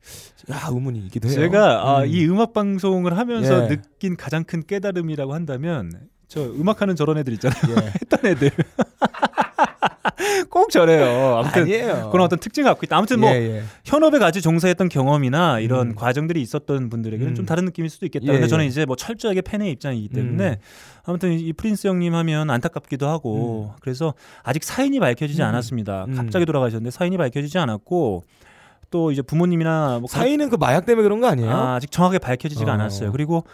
야 0.50 0.68
의문이 0.70 0.98
있기도 1.06 1.28
해요. 1.28 1.36
제가 1.36 1.88
아, 1.88 2.02
음. 2.02 2.06
이 2.08 2.24
음악 2.26 2.52
방송을 2.52 3.16
하면서 3.16 3.64
예. 3.64 3.68
느낀 3.68 4.16
가장 4.16 4.42
큰 4.42 4.62
깨달음이라고 4.66 5.34
한다면 5.34 5.92
저 6.28 6.42
음악하는 6.42 6.97
저런 6.97 7.18
애들 7.18 7.33
있잖아요. 7.35 7.62
예. 7.71 7.87
했던 8.00 8.26
애들. 8.26 8.50
꼭 10.50 10.71
저래요. 10.71 11.37
아무튼 11.38 11.62
아니에요. 11.62 12.11
그런 12.11 12.25
어떤 12.25 12.38
특징 12.38 12.64
갖고 12.64 12.80
있다. 12.85 12.97
아무튼 12.97 13.21
뭐 13.21 13.30
예, 13.30 13.59
예. 13.59 13.62
현업에 13.85 14.18
같이 14.18 14.40
종사했던 14.40 14.88
경험이나 14.88 15.61
이런 15.61 15.88
음. 15.88 15.95
과정들이 15.95 16.40
있었던 16.42 16.88
분들에게는 16.90 17.33
음. 17.33 17.35
좀 17.35 17.47
다른 17.47 17.64
느낌일 17.66 17.90
수도 17.90 18.06
있겠다. 18.06 18.26
예, 18.26 18.33
근데 18.33 18.45
예. 18.45 18.49
저는 18.49 18.64
이제 18.64 18.85
뭐 18.85 18.97
철저하게 18.97 19.42
팬의 19.42 19.71
입장이기 19.73 20.09
때문에 20.09 20.49
음. 20.49 20.56
아무튼 21.04 21.33
이 21.33 21.52
프린스 21.52 21.87
형님 21.87 22.14
하면 22.14 22.50
안타깝기도 22.50 23.06
하고 23.09 23.75
그래서 23.80 24.14
아직 24.42 24.64
사인이 24.64 24.99
밝혀지지 24.99 25.42
음. 25.42 25.47
않았습니다. 25.47 26.06
음. 26.06 26.14
갑자기 26.16 26.45
돌아가셨는데 26.47 26.90
사인이 26.90 27.16
밝혀지지 27.16 27.59
않았고 27.59 28.25
또 28.90 29.12
이제 29.12 29.23
부모님이나 29.23 29.99
뭐 30.00 30.09
사인은 30.09 30.49
그 30.49 30.56
마약 30.56 30.87
때문에 30.87 31.02
그런 31.02 31.21
거 31.21 31.26
아니에요? 31.26 31.50
아, 31.50 31.75
아직 31.75 31.90
정확하게 31.90 32.18
밝혀지지가 32.18 32.71
어. 32.71 32.75
않았어요. 32.75 33.12
그리고 33.12 33.45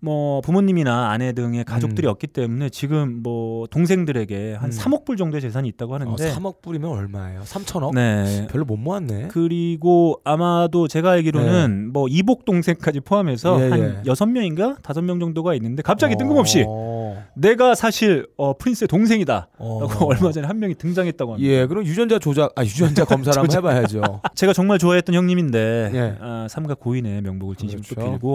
뭐 0.00 0.40
부모님이나 0.42 1.10
아내 1.10 1.32
등의 1.32 1.64
가족들이 1.64 2.06
음. 2.06 2.10
없기 2.10 2.28
때문에 2.28 2.68
지금 2.70 3.20
뭐 3.22 3.66
동생들에게 3.66 4.54
한 4.54 4.70
음. 4.70 4.70
3억 4.70 5.04
불 5.04 5.16
정도의 5.16 5.40
재산이 5.40 5.68
있다고 5.68 5.94
하는데 5.94 6.30
어, 6.30 6.34
3억 6.34 6.62
뿌리면 6.62 6.90
얼마예요? 6.90 7.40
3천억? 7.40 7.94
네. 7.94 8.46
별로 8.50 8.64
못 8.64 8.76
모았네. 8.76 9.28
그리고 9.32 10.20
아마도 10.24 10.86
제가 10.86 11.10
알기로는 11.12 11.92
뭐 11.92 12.06
이복 12.08 12.44
동생까지 12.44 13.00
포함해서 13.00 13.60
예, 13.64 13.68
한 13.70 13.80
예. 13.80 14.02
여섯 14.06 14.26
명인가 14.26 14.76
다섯 14.82 15.02
명 15.02 15.18
정도가 15.18 15.54
있는데 15.54 15.82
갑자기 15.82 16.14
뜬금없이 16.16 16.64
어. 16.68 17.24
내가 17.34 17.74
사실 17.74 18.26
어, 18.36 18.56
프린스의 18.56 18.86
동생이다. 18.88 19.48
어. 19.58 19.78
라고 19.80 20.06
얼마 20.06 20.30
전에 20.30 20.46
한 20.46 20.60
명이 20.60 20.74
등장했다고 20.76 21.34
합니다. 21.34 21.50
예, 21.50 21.66
그럼 21.66 21.84
유전자 21.84 22.18
조작, 22.18 22.52
아 22.54 22.62
유전자 22.62 23.04
검사를 23.06 23.36
한번. 23.36 23.56
해봐야죠. 23.56 24.20
제가 24.36 24.52
정말 24.52 24.78
좋아했던 24.78 25.14
형님인데 25.14 25.90
예. 25.94 26.16
아, 26.20 26.46
삼가 26.48 26.74
고인의 26.74 27.22
명복을 27.22 27.56
진심으로 27.56 27.84
또 27.88 27.94
그렇죠. 27.94 28.10
빌고 28.12 28.32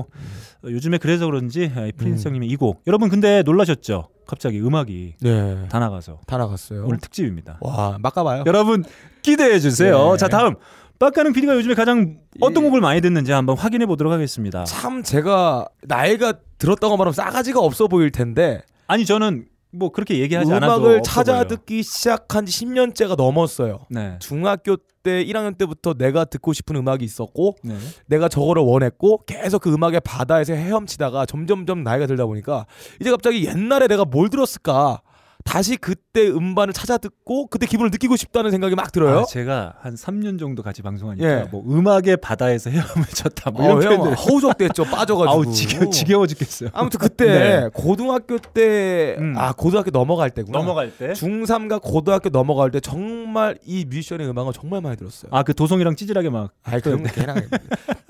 어, 0.66 0.68
요즘에 0.70 0.98
그래서 0.98 1.26
그런지 1.26 1.53
아, 1.76 1.86
이 1.86 1.92
프린스 1.92 2.28
음. 2.28 2.30
형님의 2.30 2.50
이곡 2.50 2.84
여러분 2.88 3.10
근데 3.10 3.44
놀라셨죠? 3.44 4.10
갑자기 4.26 4.60
음악이 4.62 5.16
네, 5.22 5.68
다 5.70 5.80
나가서 5.80 6.20
다 6.26 6.38
나갔어요. 6.38 6.86
오늘 6.86 6.98
특집입니다. 7.00 7.58
와, 7.62 7.98
막가봐요. 8.00 8.44
여러분 8.48 8.84
기대해 9.22 9.60
주세요. 9.60 10.12
예. 10.14 10.18
자 10.18 10.28
다음 10.28 10.56
빡가는 11.00 11.34
PD가 11.34 11.56
요즘에 11.56 11.74
가장 11.74 12.20
어떤 12.40 12.64
예. 12.64 12.68
곡을 12.68 12.82
많이 12.82 13.02
듣는지 13.02 13.32
한번 13.32 13.58
확인해 13.58 13.86
보도록 13.86 14.14
하겠습니다. 14.14 14.64
참 14.64 15.04
제가 15.04 15.68
나이가 15.84 16.34
들었다고 16.58 16.96
말하면 16.98 17.14
싸가지가 17.14 17.60
없어 17.60 17.88
보일 17.88 18.12
텐데 18.12 18.62
아니 18.88 19.06
저는 19.06 19.46
뭐 19.74 19.90
그렇게 19.90 20.20
얘기하지 20.20 20.54
않아도 20.54 20.84
음악을 20.84 21.02
찾아. 21.04 21.44
듣기 21.44 21.84
시작한 21.84 22.46
지 22.46 22.66
10년째가 22.66 23.16
넘었어요. 23.18 23.86
네. 23.90 24.18
중학교 24.20 24.78
때 25.02 25.26
1학년 25.26 25.58
때부터 25.58 25.94
내가 25.96 26.26
듣고 26.26 26.54
싶은 26.54 26.76
음악이 26.76 27.04
있었고 27.04 27.58
네. 27.64 27.76
내가 28.06 28.30
저거를 28.30 28.62
원했고 28.64 29.20
계속 29.26 29.64
그 29.64 29.74
음악의 29.74 30.02
바다에서 30.02 30.54
헤엄치다가 30.54 31.26
점점점 31.26 31.84
나이가 31.84 32.06
들다 32.06 32.26
보니까 32.26 32.66
이제 33.02 33.10
갑자기 33.10 33.46
옛날에 33.46 33.88
내가 33.88 34.06
뭘 34.06 34.30
들었을까 34.30 35.02
다시 35.44 35.76
그때 35.76 36.28
음반을 36.30 36.74
찾아 36.74 36.98
듣고 36.98 37.48
그때 37.48 37.66
기분을 37.66 37.92
느끼고 37.92 38.16
싶다는 38.16 38.50
생각이 38.50 38.76
막 38.76 38.92
들어요. 38.92 39.20
아, 39.20 39.26
제가 39.26 39.76
한 39.82 39.96
3년 39.96 40.40
정도 40.40 40.64
같이 40.64 40.82
방송하니까 40.82 41.28
예. 41.28 41.44
뭐 41.52 41.64
음악의 41.70 42.18
바다에서 42.18 42.70
헤엄을 42.70 43.06
쳤다 43.14 43.52
뭐 43.52 43.64
이런 43.66 43.78
어, 43.78 43.82
형 43.82 43.98
표현들 43.98 44.16
허우적대했죠 44.16 44.86
빠져가지고. 44.86 45.30
아우 45.30 45.52
지겨, 45.54 45.90
지겨워 45.90 46.28
죽겠어요. 46.28 46.70
아무튼 46.74 47.00
그때 47.00 47.26
네. 47.26 47.70
고등학교 47.74 48.38
때, 48.38 49.16
음. 49.20 49.36
아, 49.38 49.52
고등학교 49.54 49.92
넘어갈 49.92 50.30
때구나. 50.30 50.58
넘어갈 50.60 50.92
때. 50.98 51.12
중3과 51.14 51.82
고등학교 51.82 52.30
넘어갈 52.30 52.72
때 52.72 52.80
정말 52.80 53.58
이 53.66 53.86
뮤지션의 53.86 54.28
음악을 54.30 54.54
정말 54.54 54.82
많이 54.82 54.96
들었어요. 54.98 55.30
아 55.34 55.44
그 55.44 55.54
도송이랑 55.54 55.96
찌질하게 55.98 56.30
막. 56.30 56.52
아이, 56.64 56.80
그럼 56.80 57.04
걔랑, 57.04 57.36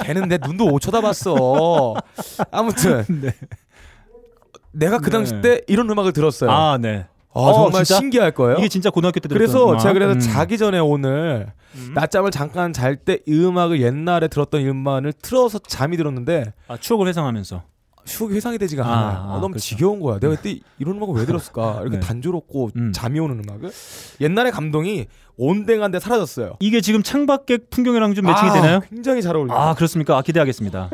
걔는 0.04 0.30
내 0.30 0.38
눈도 0.38 0.68
못 0.68 0.80
쳐다봤어. 0.80 1.96
아무튼. 2.52 3.04
내가 4.72 5.00
그 5.00 5.10
당시 5.12 5.34
네. 5.34 5.42
때 5.42 5.62
이런 5.68 5.90
음악을 5.90 6.14
들었어요. 6.14 6.50
아, 6.50 6.78
아 7.36 7.48
네. 7.48 7.54
정말 7.54 7.84
진짜? 7.84 8.00
신기할 8.00 8.32
거예요. 8.32 8.58
이게 8.60 8.68
진짜 8.68 8.90
고등학교 8.90 9.20
때 9.20 9.28
그래서 9.30 9.70
음악. 9.70 9.80
제가 9.80 9.94
그래서 9.94 10.14
음. 10.14 10.20
자기 10.20 10.58
전에 10.58 10.80
오늘 10.80 11.48
음. 11.76 11.92
낮잠을 11.96 12.32
잠깐 12.32 12.72
잘 12.74 12.96
때 12.98 13.20
이 13.28 13.34
음악을 13.46 13.82
옛날에 13.82 14.28
들었던 14.28 14.62
이 14.62 14.68
음반을 14.70 15.14
틀어서 15.22 15.60
잠이 15.60 15.98
들었는데 15.98 16.54
아, 16.68 16.78
추억을 16.78 17.08
회상하면서. 17.08 17.64
추억이 18.06 18.36
회상이 18.36 18.58
되지가 18.58 18.86
아, 18.86 18.92
않아요. 18.92 19.18
아, 19.18 19.24
어, 19.24 19.36
너무 19.36 19.50
그렇죠. 19.54 19.60
지겨운 19.64 20.02
거야. 20.02 20.20
내가 20.20 20.36
그때 20.36 20.60
이런 20.78 20.98
음악을 20.98 21.16
왜 21.16 21.26
들었을까? 21.26 21.80
이렇게 21.84 21.98
네. 21.98 22.00
단조롭고 22.02 22.72
음. 22.76 22.92
잠이 22.94 23.18
오는 23.20 23.42
음악을 23.42 23.72
옛날의 24.20 24.52
감동이 24.52 25.06
온데간데 25.38 26.00
사라졌어요. 26.02 26.58
이게 26.60 26.82
지금 26.82 27.02
창밖의 27.02 27.60
풍경이랑 27.70 28.14
좀 28.14 28.26
매칭이 28.26 28.50
아, 28.50 28.54
되나요? 28.54 28.80
굉장히 28.90 29.22
잘 29.22 29.36
어울려요. 29.38 29.58
아 29.58 29.74
그렇습니까? 29.74 30.18
아, 30.18 30.22
기대하겠습니다. 30.22 30.90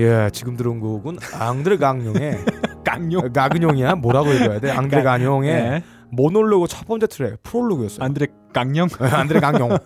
예, 0.00 0.30
지금 0.32 0.56
들은 0.56 0.80
곡은 0.80 1.18
앙드레 1.38 1.76
강용의 1.76 2.38
깡용. 2.84 3.32
가근용이야 3.32 3.96
뭐라고 3.96 4.32
읽어야 4.32 4.60
돼? 4.60 4.70
앙드레 4.70 5.02
강용의 5.02 5.52
네. 5.54 5.82
모놀로그 6.10 6.66
첫 6.66 6.86
번째 6.86 7.06
트랙 7.06 7.42
프롤로그였어요. 7.42 8.04
안드레. 8.04 8.26
네, 8.52 9.06
안드레 9.06 9.38
강용 9.38 9.78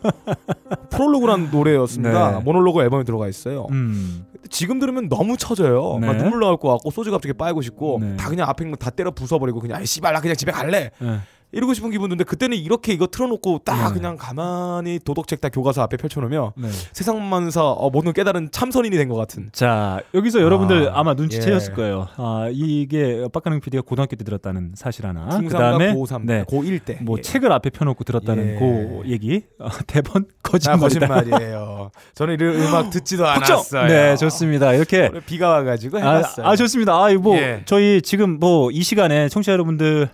프롤로그란 0.90 1.50
노래였습니다. 1.50 2.38
네. 2.38 2.40
모놀로그 2.44 2.80
앨범에 2.82 3.04
들어가 3.04 3.28
있어요. 3.28 3.66
음. 3.72 4.24
지금 4.48 4.78
들으면 4.78 5.08
너무 5.10 5.36
처져요. 5.36 5.98
네. 6.00 6.06
막 6.06 6.16
눈물 6.16 6.40
나올 6.40 6.56
것 6.56 6.68
같고 6.70 6.90
소주 6.90 7.10
갑자기 7.10 7.34
빨고 7.34 7.60
싶고 7.60 7.98
네. 8.00 8.16
다 8.16 8.28
그냥 8.30 8.48
앞에 8.48 8.64
있는 8.64 8.78
거 8.78 8.84
다 8.84 8.90
때려 8.90 9.10
부숴버리고 9.10 9.60
그냥 9.60 9.78
아이 9.78 9.86
씨발 9.86 10.12
나 10.14 10.20
그냥 10.20 10.34
집에 10.36 10.50
갈래 10.52 10.90
네. 10.98 11.18
이러고 11.54 11.72
싶은 11.74 11.90
기분인데 11.90 12.24
그때는 12.24 12.56
이렇게 12.56 12.92
이거 12.92 13.06
틀어놓고 13.06 13.60
딱 13.64 13.88
네. 13.88 13.94
그냥 13.94 14.16
가만히 14.16 14.98
도덕책 15.04 15.40
다 15.40 15.48
교과서 15.48 15.82
앞에 15.82 15.96
펼쳐놓으면 15.96 16.52
네. 16.56 16.68
세상만사 16.92 17.62
어, 17.64 17.90
모든 17.90 18.12
깨달은 18.12 18.50
참선인이 18.50 18.96
된 18.96 19.08
것 19.08 19.16
같은. 19.16 19.50
자 19.52 20.00
여기서 20.14 20.40
여러분들 20.40 20.88
아, 20.90 21.00
아마 21.00 21.14
눈치채셨을 21.14 21.72
예. 21.72 21.76
거예요. 21.76 22.08
아 22.16 22.48
이게 22.52 23.26
빡가능 23.32 23.60
PD가 23.60 23.82
고등학교 23.86 24.16
때 24.16 24.24
들었다는 24.24 24.72
사실 24.74 25.06
하나. 25.06 25.28
중3과 25.28 25.48
그다음에 25.50 25.94
고3, 25.94 26.24
네. 26.24 26.44
고1 26.44 26.84
때. 26.84 26.98
뭐 27.02 27.18
예. 27.18 27.22
책을 27.22 27.52
앞에 27.52 27.70
펴놓고 27.70 28.02
들었다는 28.04 28.54
예. 28.54 28.58
그 28.58 29.02
얘기 29.10 29.42
어, 29.60 29.68
대본 29.86 30.24
아, 30.28 30.34
거짓말이다. 30.42 31.06
거짓말이에요. 31.06 31.90
저는 32.14 32.34
이런 32.34 32.56
음악 32.62 32.90
듣지도! 32.90 33.26
않았어요. 33.26 33.86
네 33.88 34.16
좋습니다. 34.16 34.72
이렇게 34.72 35.10
비가 35.26 35.48
와가지고 35.50 35.98
아, 35.98 36.00
해봤어요. 36.16 36.46
아 36.46 36.56
좋습니다. 36.56 36.94
아, 36.94 37.12
뭐 37.14 37.36
예. 37.36 37.62
저희 37.66 38.00
지금 38.02 38.38
뭐 38.40 38.70
이 38.72 38.82
시간에 38.82 39.28
청취자 39.28 39.52
여러분들 39.52 40.08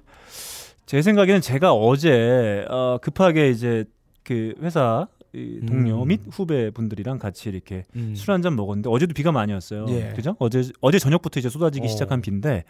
제 0.90 1.02
생각에는 1.02 1.40
제가 1.40 1.72
어제 1.72 2.66
어, 2.68 2.98
급하게 3.00 3.50
이제 3.50 3.84
그 4.24 4.54
회사 4.60 5.06
이 5.32 5.60
동료 5.64 6.02
음. 6.02 6.08
및 6.08 6.20
후배 6.32 6.72
분들이랑 6.72 7.20
같이 7.20 7.48
이렇게 7.48 7.84
음. 7.94 8.16
술한 8.16 8.42
잔 8.42 8.56
먹었는데 8.56 8.90
어제도 8.90 9.14
비가 9.14 9.30
많이 9.30 9.52
왔어요. 9.52 9.86
예. 9.90 10.12
그죠? 10.16 10.34
어제 10.40 10.64
어제 10.80 10.98
저녁부터 10.98 11.38
이제 11.38 11.48
쏟아지기 11.48 11.84
어. 11.84 11.88
시작한 11.88 12.20
비인데 12.20 12.64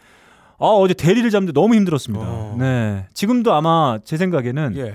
아 0.59 0.65
어제 0.65 0.93
대리를 0.93 1.27
잡는데 1.31 1.51
너무 1.59 1.73
힘들었습니다. 1.73 2.23
어. 2.23 2.55
네 2.59 3.07
지금도 3.15 3.53
아마 3.53 3.97
제 4.03 4.17
생각에는 4.17 4.75
예, 4.77 4.93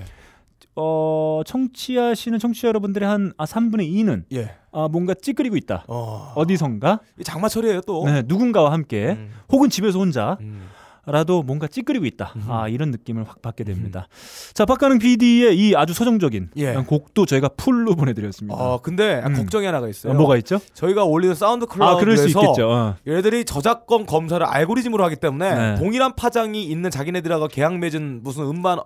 어 0.77 1.41
청취하시는 1.45 2.39
청취자 2.39 2.69
여러분들의 2.69 3.09
한 3.09 3.33
아, 3.35 3.43
3분의 3.43 3.91
2는 3.91 4.23
예. 4.35 4.55
아, 4.71 4.87
뭔가 4.87 5.13
찌끄리고 5.13 5.57
있다. 5.57 5.83
어. 5.89 6.31
어디선가 6.37 7.01
이 7.19 7.25
장마철이에요 7.25 7.81
또. 7.81 8.05
네, 8.05 8.23
누군가와 8.25 8.71
함께 8.71 9.17
음. 9.19 9.31
혹은 9.51 9.69
집에서 9.69 9.99
혼자 9.99 10.37
음. 10.39 10.69
라도 11.07 11.41
뭔가 11.41 11.67
찌끄리고 11.67 12.05
있다. 12.05 12.33
아 12.49 12.67
이런 12.67 12.91
느낌을 12.91 13.23
확 13.27 13.41
받게 13.41 13.63
됩니다. 13.63 14.07
자 14.53 14.65
박가능 14.65 14.99
PD의 14.99 15.57
이 15.57 15.75
아주 15.75 15.93
서정적인 15.93 16.49
예. 16.57 16.73
곡도 16.73 17.25
저희가 17.25 17.49
full로 17.55 17.95
보내드렸습니다. 17.95 18.55
어 18.55 18.81
근데 18.81 19.23
음. 19.25 19.33
걱정이 19.33 19.65
하나가 19.65 19.87
있어요. 19.87 20.11
어, 20.11 20.15
뭐가 20.15 20.35
있죠? 20.37 20.59
저희가 20.73 21.05
올리는 21.05 21.33
사운드 21.33 21.63
아 21.63 21.67
클라우드에서 21.73 22.27
있겠죠. 22.27 22.69
어. 22.69 22.95
얘네들이 23.07 23.45
저작권 23.45 24.05
검사를 24.05 24.45
알고리즘으로 24.45 25.03
하기 25.05 25.15
때문에 25.15 25.55
네. 25.55 25.75
동일한 25.79 26.13
파장이 26.15 26.65
있는 26.65 26.91
자기네들하고 26.91 27.47
계약 27.47 27.77
맺은 27.77 28.21
무슨 28.23 28.43
음반 28.43 28.79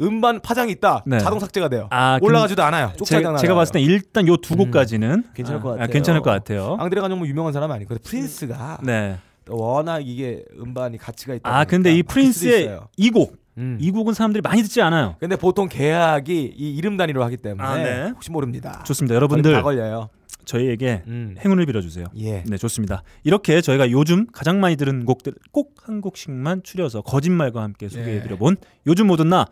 음반 0.00 0.40
파장이 0.40 0.72
있다 0.72 1.04
네. 1.06 1.18
자동 1.20 1.38
삭제가 1.38 1.68
돼요. 1.68 1.86
아 1.90 2.18
올라가지도 2.20 2.62
않아요. 2.62 2.92
제가, 3.04 3.36
제가 3.36 3.54
봤을 3.54 3.74
때 3.74 3.80
일단 3.80 4.26
요 4.26 4.36
두 4.36 4.56
곡까지는 4.56 5.24
괜찮을 5.34 5.60
아, 5.60 5.62
것 5.62 5.68
아, 5.68 5.72
같아요. 5.74 5.92
괜찮을 5.92 6.20
것 6.22 6.30
같아요. 6.30 6.76
앙드레 6.80 7.00
가뇽 7.02 7.18
뭐 7.18 7.28
유명한 7.28 7.52
사람 7.52 7.70
아니고 7.70 7.94
프린스가 8.02 8.78
네. 8.82 9.18
워낙 9.50 10.00
이게 10.06 10.44
음반이 10.58 10.98
가치가 10.98 11.34
있다. 11.34 11.58
아 11.58 11.64
근데 11.64 11.94
이 11.94 12.02
프린스의 12.02 12.78
이 12.96 13.10
곡, 13.10 13.36
음. 13.58 13.78
이 13.80 13.90
곡은 13.90 14.14
사람들이 14.14 14.40
많이 14.42 14.62
듣지 14.62 14.80
않아요. 14.82 15.16
근데 15.20 15.36
보통 15.36 15.68
계약이 15.68 16.54
이 16.56 16.76
이름 16.76 16.96
단위로 16.96 17.22
하기 17.24 17.36
때문에 17.38 17.68
아, 17.68 17.76
네. 17.76 18.08
혹시 18.10 18.30
모릅니다. 18.30 18.82
좋습니다. 18.86 19.12
다 19.12 19.16
여러분들 19.16 19.62
걸려요. 19.62 20.08
저희에게 20.44 21.02
음. 21.06 21.36
행운을 21.44 21.66
빌어주세요. 21.66 22.06
예. 22.16 22.42
네, 22.44 22.56
좋습니다. 22.56 23.02
이렇게 23.24 23.60
저희가 23.60 23.90
요즘 23.90 24.26
가장 24.32 24.58
많이 24.60 24.76
들은 24.76 25.04
곡들 25.04 25.34
꼭 25.52 25.74
한 25.90 26.00
곡씩만 26.00 26.62
추려서 26.62 27.00
거짓말과 27.02 27.62
함께 27.62 27.88
소개해드려본 27.88 28.56
요즘 28.86 29.06
모든 29.08 29.28
나 29.28 29.46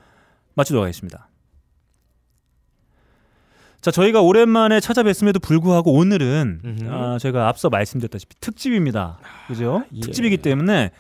마치도록 0.55 0.83
하겠습니다. 0.85 1.28
자, 3.81 3.91
저희가 3.93 4.21
오랜만에 4.23 4.81
찾아뵀음에도 4.81 5.41
불구하고 5.41 5.93
오늘은 5.93 6.61
음흠. 6.65 6.91
아, 6.91 7.19
저희가 7.19 7.49
앞서 7.49 7.71
말씀드렸다시피 7.71 8.35
특집입니다. 8.41 9.19
그죠? 9.47 9.85
예. 9.95 10.01
특집이기 10.01 10.39
때문에 10.39 10.91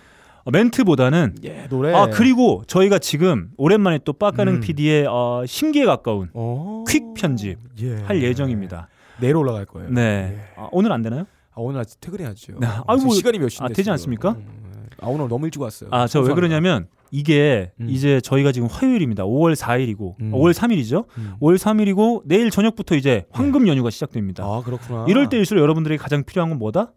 어, 0.45 0.51
멘트보다는 0.53 1.35
예, 1.45 1.67
노래. 1.69 1.93
아 1.93 2.07
그리고 2.07 2.63
저희가 2.69 3.01
지금 3.01 3.51
오랜만에 3.57 3.99
또 4.05 4.13
빡가능 4.13 4.55
음. 4.55 4.61
PD의 4.61 5.07
어, 5.09 5.43
신기에 5.47 5.85
가까운 5.87 6.31
어. 6.35 6.85
퀵 6.89 7.15
편집 7.15 7.59
예. 7.83 7.97
할 8.05 8.23
예정입니다. 8.23 8.89
내일 9.21 9.35
올라갈 9.37 9.65
거예요. 9.67 9.91
네, 9.91 10.37
예. 10.37 10.41
아, 10.57 10.69
오늘 10.71 10.93
안 10.93 11.03
되나요? 11.03 11.23
아, 11.51 11.55
오늘 11.57 11.81
아직 11.81 12.01
퇴근해야죠. 12.01 12.59
네. 12.61 12.67
아, 12.69 12.85
아이고, 12.87 13.11
시간이 13.11 13.41
몇 13.41 13.49
시인데? 13.49 13.73
아, 13.73 13.75
되지. 13.75 13.91
않습니까? 13.91 14.31
음, 14.31 14.87
아 15.01 15.09
오늘 15.09 15.29
너무 15.29 15.47
일찍 15.47 15.61
왔어요. 15.61 15.91
아, 15.93 16.07
저 16.07 16.21
왜. 16.21 16.33
그러냐면 16.33 16.87
이게 17.11 17.73
음. 17.81 17.89
이제 17.89 18.21
저희가 18.21 18.53
지금 18.53 18.69
화요일입니다. 18.69 19.25
5월 19.25 19.55
4일이고 19.57 20.15
음. 20.21 20.33
5월 20.33 20.53
3일이죠. 20.53 21.07
음. 21.19 21.35
5월 21.41 21.57
3일이고 21.57 22.23
내일 22.25 22.51
저녁부터 22.51 22.95
이제 22.97 23.27
황금 23.31 23.67
연휴가 23.69 23.91
시작됩니다. 23.91 24.45
아 24.45 24.63
그렇구나. 24.63 25.07
이럴 25.09 25.29
때일수록 25.29 25.63
여러분들에게 25.63 25.99
가장 26.01 26.25
필요한 26.25 26.51
건 26.51 26.59
뭐다? 26.59 26.93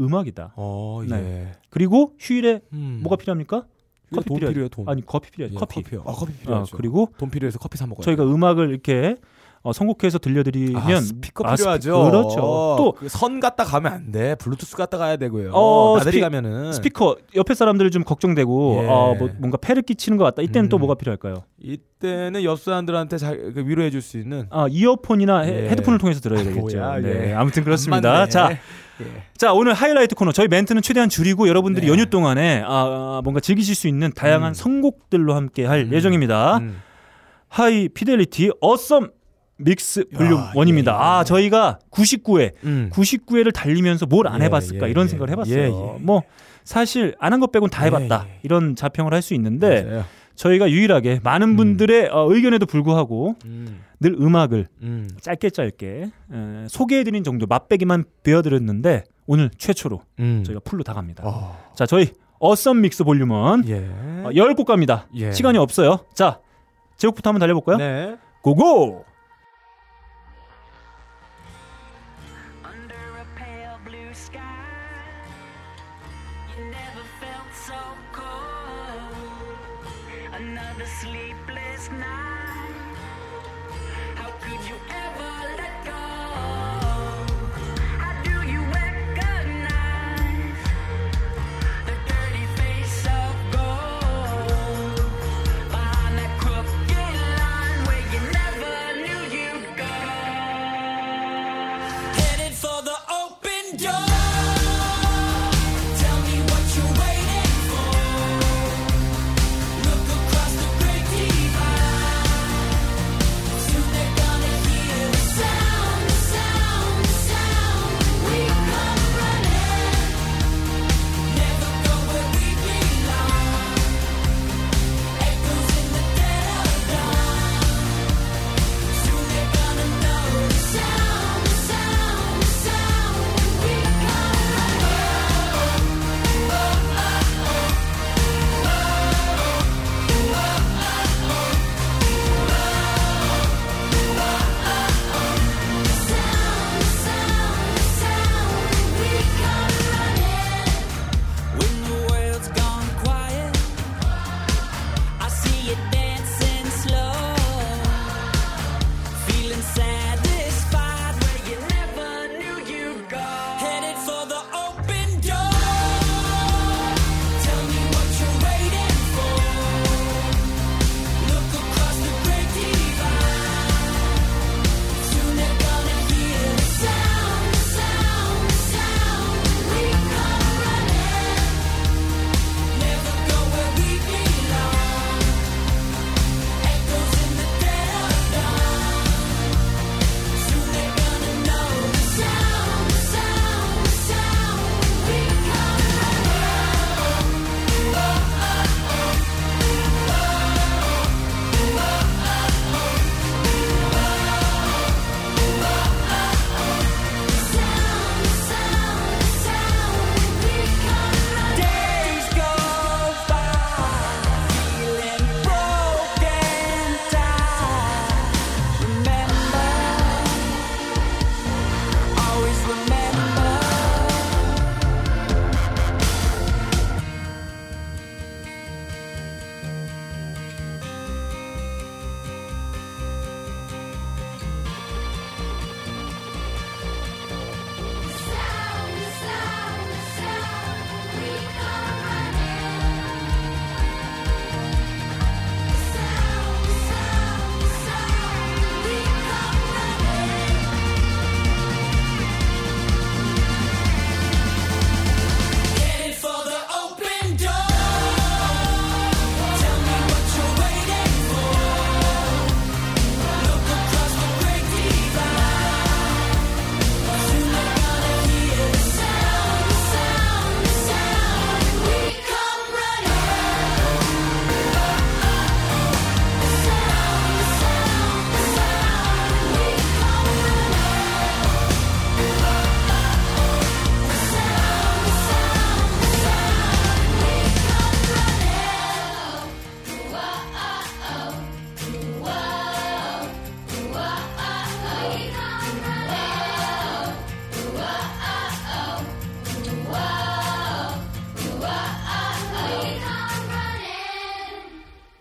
음악이다. 0.00 0.54
어 0.56 1.00
예. 1.04 1.08
네. 1.08 1.52
그리고 1.70 2.14
휴일에 2.18 2.60
음. 2.72 3.00
뭐가 3.02 3.16
필요합니까? 3.16 3.66
필요하- 4.10 4.38
필요해요 4.48 4.68
돈. 4.68 4.88
아니 4.88 5.04
커피 5.04 5.30
필요해. 5.30 5.50
예, 5.52 5.58
커피. 5.58 5.82
커피요. 5.82 6.00
아 6.06 6.12
커피 6.12 6.32
어, 6.32 6.36
필요하죠. 6.40 6.76
그리고 6.76 7.12
돈 7.18 7.30
필요해서 7.30 7.58
커피 7.58 7.76
사 7.76 7.86
먹어요. 7.86 8.02
저희가 8.04 8.24
음악을 8.24 8.70
이렇게 8.70 9.16
어, 9.62 9.72
선곡해서 9.72 10.18
들려드리면 10.18 10.76
아, 10.80 11.00
스피커 11.00 11.44
아, 11.46 11.54
필요하죠. 11.56 11.90
스피- 12.04 12.10
그렇죠. 12.10 12.36
또 12.78 12.94
그 12.96 13.15
선 13.15 13.40
갖다 13.40 13.64
가면 13.64 13.92
안 13.92 14.12
돼. 14.12 14.34
블루투스 14.36 14.76
갖다 14.76 14.98
가야 14.98 15.16
되고요. 15.16 15.50
어, 15.52 15.96
나들이 15.98 16.18
스피- 16.18 16.20
가면은 16.20 16.72
스피커 16.72 17.16
옆에 17.34 17.54
사람들을 17.54 17.90
좀 17.90 18.04
걱정되고 18.04 18.80
예. 18.84 18.86
어, 18.88 19.14
뭐 19.18 19.28
뭔가 19.38 19.56
폐를 19.58 19.82
끼치는 19.82 20.16
것 20.16 20.24
같다. 20.24 20.42
이때는 20.42 20.68
또 20.68 20.78
음. 20.78 20.80
뭐가 20.80 20.94
필요할까요? 20.94 21.34
이때는 21.60 22.44
옆 22.44 22.60
사람들한테 22.60 23.18
자, 23.18 23.32
그 23.32 23.64
위로해 23.66 23.90
줄 23.90 24.00
수 24.00 24.16
있는 24.16 24.46
아 24.50 24.66
이어폰이나 24.70 25.40
헤- 25.40 25.64
예. 25.64 25.68
헤드폰을 25.70 25.98
통해서 25.98 26.20
들어야 26.20 26.40
아, 26.40 26.44
되겠죠. 26.44 26.76
뭐야, 26.78 27.00
네, 27.00 27.30
예. 27.30 27.34
아무튼 27.34 27.64
그렇습니다. 27.64 28.26
자, 28.28 28.52
예. 28.52 28.58
자 29.36 29.52
오늘 29.52 29.74
하이라이트 29.74 30.14
코너 30.14 30.30
저희 30.32 30.46
멘트는 30.48 30.82
최대한 30.82 31.08
줄이고 31.08 31.48
여러분들이 31.48 31.86
네. 31.86 31.92
연휴 31.92 32.06
동안에 32.06 32.62
아, 32.64 32.68
아, 33.18 33.20
뭔가 33.24 33.40
즐기실 33.40 33.74
수 33.74 33.88
있는 33.88 34.12
다양한 34.14 34.52
음. 34.52 34.54
선곡들로 34.54 35.34
함께 35.34 35.64
할 35.66 35.80
음. 35.88 35.92
예정입니다. 35.92 36.58
음. 36.58 36.80
하이 37.48 37.88
피델리티 37.88 38.52
Awesome 38.60 39.10
Mix 39.58 40.04
Volume 40.14 40.38
야, 40.38 40.52
1입니다. 40.54 40.86
예. 40.88 40.90
아 40.92 41.24
저희가 41.24 41.78
99회 41.90 42.52
음. 42.64 42.90
99회를 42.92 43.52
달리면서 43.52 44.06
뭘 44.06 44.30
안 44.30 44.40
예, 44.40 44.44
해봤을까 44.46 44.86
예, 44.86 44.90
이런 44.90 45.04
예. 45.06 45.08
생각을 45.08 45.30
해봤어요. 45.32 45.58
예, 45.58 45.64
예. 45.66 45.98
뭐 46.00 46.22
사실 46.64 47.14
안 47.18 47.32
한 47.32 47.40
것 47.40 47.50
빼곤 47.52 47.70
다 47.70 47.82
예, 47.82 47.86
해봤다 47.86 48.26
예. 48.28 48.38
이런 48.42 48.76
자평을 48.76 49.12
할 49.12 49.22
수 49.22 49.34
있는데 49.34 49.82
맞아요. 49.84 50.04
저희가 50.36 50.70
유일하게 50.70 51.20
많은 51.24 51.50
음. 51.50 51.56
분들의 51.56 52.10
어, 52.12 52.32
의견에도 52.32 52.64
불구하고 52.66 53.34
음. 53.44 53.80
늘 54.00 54.12
음악을 54.12 54.68
음. 54.82 55.08
짧게 55.20 55.50
짧게 55.50 55.86
에, 56.32 56.66
소개해드린 56.68 57.24
정도 57.24 57.46
맛배기만 57.46 58.04
베어드렸는데 58.22 59.02
오늘 59.26 59.50
최초로 59.58 60.00
음. 60.20 60.44
저희가 60.46 60.60
풀로 60.64 60.84
다 60.84 60.94
갑니다. 60.94 61.24
어. 61.26 61.58
자 61.74 61.84
저희 61.86 62.10
어썸 62.38 62.74
믹스 62.82 63.02
볼륨은 63.02 63.64
예. 63.66 63.78
어, 64.24 64.30
10곡 64.30 64.64
갑니다. 64.66 65.08
예. 65.16 65.32
시간이 65.32 65.58
없어요. 65.58 65.98
자 66.14 66.38
제곡부터 66.98 67.30
한번 67.30 67.40
달려볼까요? 67.40 67.76
네. 67.78 68.16
고고! 68.42 69.04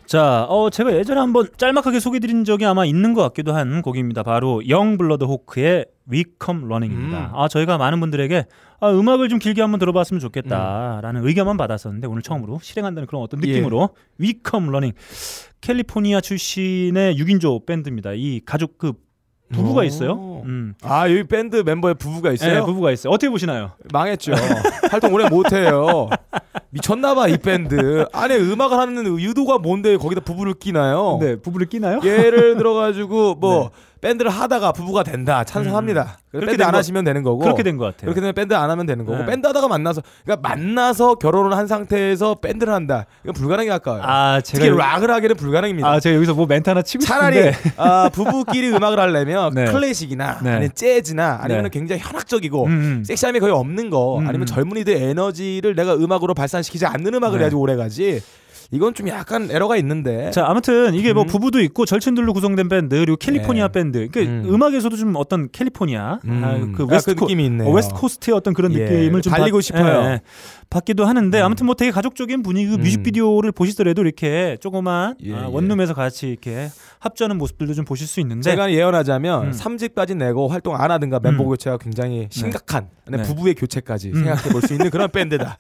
자, 0.08 0.46
어, 0.46 0.70
제가 0.70 0.96
예전에 0.96 1.20
한번 1.20 1.48
짤막하게 1.58 2.00
소개드린 2.00 2.46
적이 2.46 2.66
아마 2.66 2.86
있는 2.86 3.14
것 3.14 3.22
같기도 3.24 3.54
한 3.54 3.82
곡입니다. 3.82 4.24
바로 4.24 4.62
Youngblood 4.70 5.26
Hawke의 5.26 5.86
We 6.10 6.24
Come 6.42 6.64
Running입니다. 6.64 7.26
음. 7.26 7.32
아, 7.34 7.50
저희가 7.50 7.78
많은 7.78 8.00
분들에게 8.00 8.46
아, 8.80 8.90
음악을 8.90 9.28
좀 9.28 9.38
길게 9.38 9.62
한번 9.62 9.80
들어봤으면 9.80 10.22
좋겠다라는 10.22 11.28
의견만 11.28 11.58
받았었는데 11.58 12.08
오늘 12.08 12.22
처음으로 12.22 12.60
실행한다는 12.62 13.06
그런 13.06 13.22
어떤 13.22 13.42
느낌으로 13.42 13.90
We 14.22 14.40
Come 14.50 14.70
Running 14.70 14.98
캘리포니아 15.60 16.22
출신의 16.22 17.18
6인조 17.18 17.66
밴드입니다. 17.66 18.14
이 18.14 18.40
가족 18.46 18.78
그 18.78 18.94
부부가 19.54 19.82
오. 19.82 19.84
있어요. 19.84 20.42
음. 20.46 20.74
아 20.82 21.10
여기 21.10 21.24
밴드 21.24 21.58
멤버에 21.66 21.94
부부가 21.94 22.32
있어요? 22.32 22.54
네, 22.60 22.62
부부가 22.66 22.92
있어요. 22.92 23.12
어떻게 23.14 23.30
보시나요? 23.30 23.72
망했죠. 23.94 24.34
활동 24.92 25.14
오래 25.14 25.28
못해요. 25.30 26.10
미쳤나봐 26.72 27.30
이 27.30 27.38
밴드. 27.38 28.06
안에 28.12 28.38
음악을 28.38 28.78
하는 28.78 29.06
의도가 29.06 29.60
뭔데 29.60 29.96
거기다 29.98 30.22
부부를 30.22 30.54
끼나요? 30.56 31.18
네, 31.22 31.36
부부를 31.38 31.68
끼나요? 31.68 32.00
예를 32.04 32.58
들어가지고 32.58 33.36
뭐 33.36 33.72
밴드를 34.08 34.32
하다가 34.32 34.72
부부가 34.72 35.04
된다 35.04 35.44
찬성합니다. 35.44 36.04
네. 36.04 36.10
음. 36.10 36.16
그렇게 36.32 36.46
밴드 36.48 36.58
된안 36.60 36.72
거- 36.72 36.78
하시면 36.78 37.04
되는 37.04 37.24
거고 37.24 37.40
그렇게 37.40 37.64
된 37.64 37.78
것 37.78 37.86
같아요. 37.86 38.02
그렇게 38.04 38.22
되면 38.22 38.34
밴드 38.34 38.54
안 38.54 38.70
하면 38.70 38.86
되는 38.86 39.04
거고 39.06 39.18
네. 39.20 39.26
밴드 39.26 39.46
하다가 39.48 39.68
만나서 39.68 40.02
그러니까 40.24 40.48
만나서 40.48 41.16
결혼을 41.16 41.58
한 41.58 41.68
상태에서 41.68 42.36
밴드를 42.36 42.74
한다. 42.74 43.06
이건 43.24 43.34
불가능에 43.34 43.68
가까워요. 43.68 44.04
아, 44.06 44.40
제가 44.42 44.64
특히 44.64 44.78
락을 44.78 45.12
하기는 45.12 45.36
불가능입니다. 45.36 45.90
아, 45.90 46.00
제가 46.00 46.16
여기서 46.16 46.34
뭐 46.36 46.46
멘트 46.46 46.70
하나 46.70 46.82
치고 46.82 47.04
차라리 47.04 47.52
아, 47.78 48.10
부부끼리 48.14 48.70
음악을 48.70 49.00
하려면 49.00 49.54
네. 49.54 49.66
클래식이나 49.66 50.40
네. 50.42 50.50
아니면 50.52 50.70
재즈나 50.74 51.40
아니면 51.42 51.64
네. 51.64 51.70
굉장히 51.70 52.02
현학적이고 52.02 52.66
음, 52.66 52.72
음. 52.72 53.04
섹시함이 53.04 53.40
거의 53.42 53.52
없는 53.54 53.90
거 53.90 54.20
음, 54.20 54.28
아니면 54.28 54.42
음. 54.44 54.46
젊은이들 54.46 54.94
에너지를 54.96 55.76
내가 55.76 55.96
음악으로 55.96 56.34
발산시키지 56.34 56.86
않는 56.86 57.14
음악을 57.16 57.40
네. 57.40 57.44
해야지 57.44 57.56
오래 57.56 57.76
가지. 57.76 58.22
이건 58.72 58.94
좀 58.94 59.08
약간 59.08 59.50
에러가 59.52 59.78
있는데. 59.78 60.30
자 60.32 60.46
아무튼 60.48 60.94
이게 60.94 61.14
뭐 61.14 61.24
음. 61.24 61.28
부부도 61.28 61.62
있고 61.62 61.86
절친들로 61.86 62.34
구성된 62.34 62.68
밴드 62.70 62.96
그리고 62.98 63.16
캘리포니아 63.16 63.68
네. 63.68 63.72
밴드 63.72 64.08
그러니까 64.10 64.34
음. 64.50 64.54
음. 64.54 64.64
악에서도좀 64.64 65.16
어떤 65.16 65.50
캘리포니아 65.52 66.20
음. 66.26 66.42
아, 66.44 66.78
그 66.78 66.84
아, 66.84 66.88
West 66.94 67.16
그 67.16 67.24
느낌이 67.24 67.46
있네요. 67.46 67.70
어, 67.70 67.72
West 67.72 67.94
Coast의 67.96 68.36
어떤 68.36 68.54
그런 68.54 68.74
예, 68.74 68.80
느낌을 68.80 69.22
좀 69.22 69.32
달리고 69.32 69.58
받- 69.58 69.64
싶어요. 69.64 70.02
예, 70.04 70.12
예. 70.14 70.22
받기도 70.70 71.06
하는데 71.06 71.40
아무튼 71.40 71.66
뭐 71.66 71.76
되게 71.76 71.92
가족적인 71.92 72.44
분위기 72.44 72.68
그 72.70 72.76
음. 72.76 72.82
뮤직비디오를 72.82 73.54
보시더라도 73.54 74.02
이렇게 74.02 74.58
조그만 74.60 75.16
예, 75.24 75.34
아, 75.34 75.44
예. 75.44 75.50
원룸에서 75.50 75.94
같이 75.94 76.28
이렇게 76.28 76.68
합주하는 77.00 77.38
모습들도 77.38 77.74
좀 77.74 77.86
보실 77.86 78.06
수 78.06 78.20
있는데 78.20 78.42
제가 78.50 78.72
예언하자면 78.74 79.46
음. 79.48 79.52
삼 79.54 79.78
3집까지 79.78 80.18
내고 80.18 80.48
활동 80.48 80.76
안 80.76 80.90
하든가 80.92 81.20
멤버 81.22 81.44
음. 81.44 81.50
교체가 81.50 81.78
굉장히 81.78 82.28
심각한 82.32 82.88
네, 83.08 83.18
네. 83.18 83.24
부부의 83.24 83.54
교체까지 83.56 84.10
음. 84.10 84.16
생각해 84.16 84.50
볼 84.50 84.62
수 84.62 84.74
있는 84.74 84.90
그런 84.90 85.10
밴드다. 85.12 85.58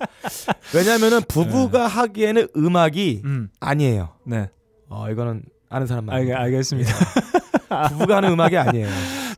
왜냐면은 0.75 1.21
부부가 1.29 1.87
하기에는 1.87 2.47
음악이 2.57 2.96
음, 3.25 3.49
아니에요. 3.59 4.09
네 4.25 4.49
어 4.89 5.09
이거는 5.09 5.43
아는 5.69 5.87
사람만. 5.87 6.15
알, 6.15 6.31
알겠습니다. 6.31 6.91
부부가 7.89 8.17
하는 8.17 8.31
음악이 8.31 8.57
아니에요. 8.57 8.87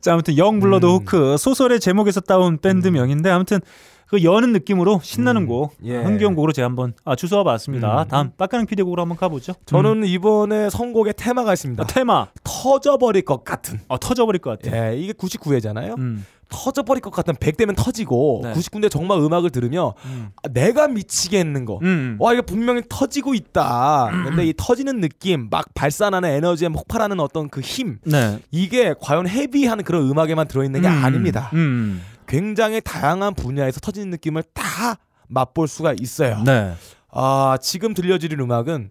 자 0.00 0.12
아무튼 0.12 0.36
Youngblood 0.38 0.86
음. 0.86 0.90
Hawke 0.92 1.36
소설의 1.38 1.80
제목에서 1.80 2.20
따온 2.20 2.58
밴드 2.58 2.88
명인데 2.88 3.28
아무튼 3.30 3.60
그 4.06 4.22
여는 4.24 4.52
느낌으로 4.52 5.00
신나는 5.02 5.42
음. 5.42 5.46
곡 5.46 5.74
예. 5.84 5.96
흥겨운 5.96 6.34
곡으로 6.34 6.52
제가 6.52 6.66
한번 6.66 6.94
아, 7.04 7.14
주워와 7.16 7.44
봤습니다. 7.44 8.02
음. 8.02 8.08
다음 8.08 8.30
빡가능 8.36 8.66
PD 8.66 8.82
곡으로 8.82 9.02
한번 9.02 9.16
가보죠. 9.16 9.54
저는 9.66 10.04
이번에 10.04 10.70
선곡에 10.70 11.12
테마가 11.12 11.52
있습니다. 11.52 11.82
아, 11.82 11.86
테마 11.86 12.28
터져버릴 12.44 13.22
것 13.22 13.44
같은. 13.44 13.80
아, 13.88 13.98
터져버릴 13.98 14.40
것 14.40 14.58
같아요. 14.58 14.92
예, 14.92 14.96
이게 14.98 15.12
99회잖아요. 15.12 15.98
음, 15.98 16.24
터져버릴 16.50 17.00
것 17.00 17.10
같은 17.10 17.34
100대면 17.34 17.74
터지고 17.76 18.40
네. 18.44 18.52
99인데 18.52 18.90
정말 18.90 19.18
음악을 19.20 19.50
들으며 19.50 19.94
음. 20.04 20.30
아, 20.42 20.48
내가 20.48 20.88
미치겠는 20.88 21.64
거. 21.64 21.78
음. 21.82 22.16
와 22.18 22.32
이게 22.32 22.42
분명히 22.42 22.82
터지고 22.88 23.34
있다. 23.34 24.10
근데 24.24 24.46
이 24.46 24.54
터지는 24.56 25.00
느낌, 25.00 25.48
막 25.50 25.72
발산하는 25.74 26.28
에너지에 26.28 26.68
폭발하는 26.68 27.20
어떤 27.20 27.48
그 27.48 27.60
힘, 27.60 27.98
네. 28.04 28.40
이게 28.50 28.94
과연 29.00 29.26
헤비한 29.28 29.82
그런 29.84 30.10
음악에만 30.10 30.48
들어있는 30.48 30.82
게 30.82 30.88
음. 30.88 31.04
아닙니다. 31.04 31.50
음. 31.54 32.02
굉장히 32.26 32.80
다양한 32.80 33.34
분야에서 33.34 33.80
터지는 33.80 34.10
느낌을 34.10 34.42
다 34.52 34.96
맛볼 35.28 35.68
수가 35.68 35.94
있어요. 36.00 36.42
네. 36.44 36.74
아 37.10 37.56
지금 37.60 37.94
들려드릴 37.94 38.40
음악은 38.40 38.90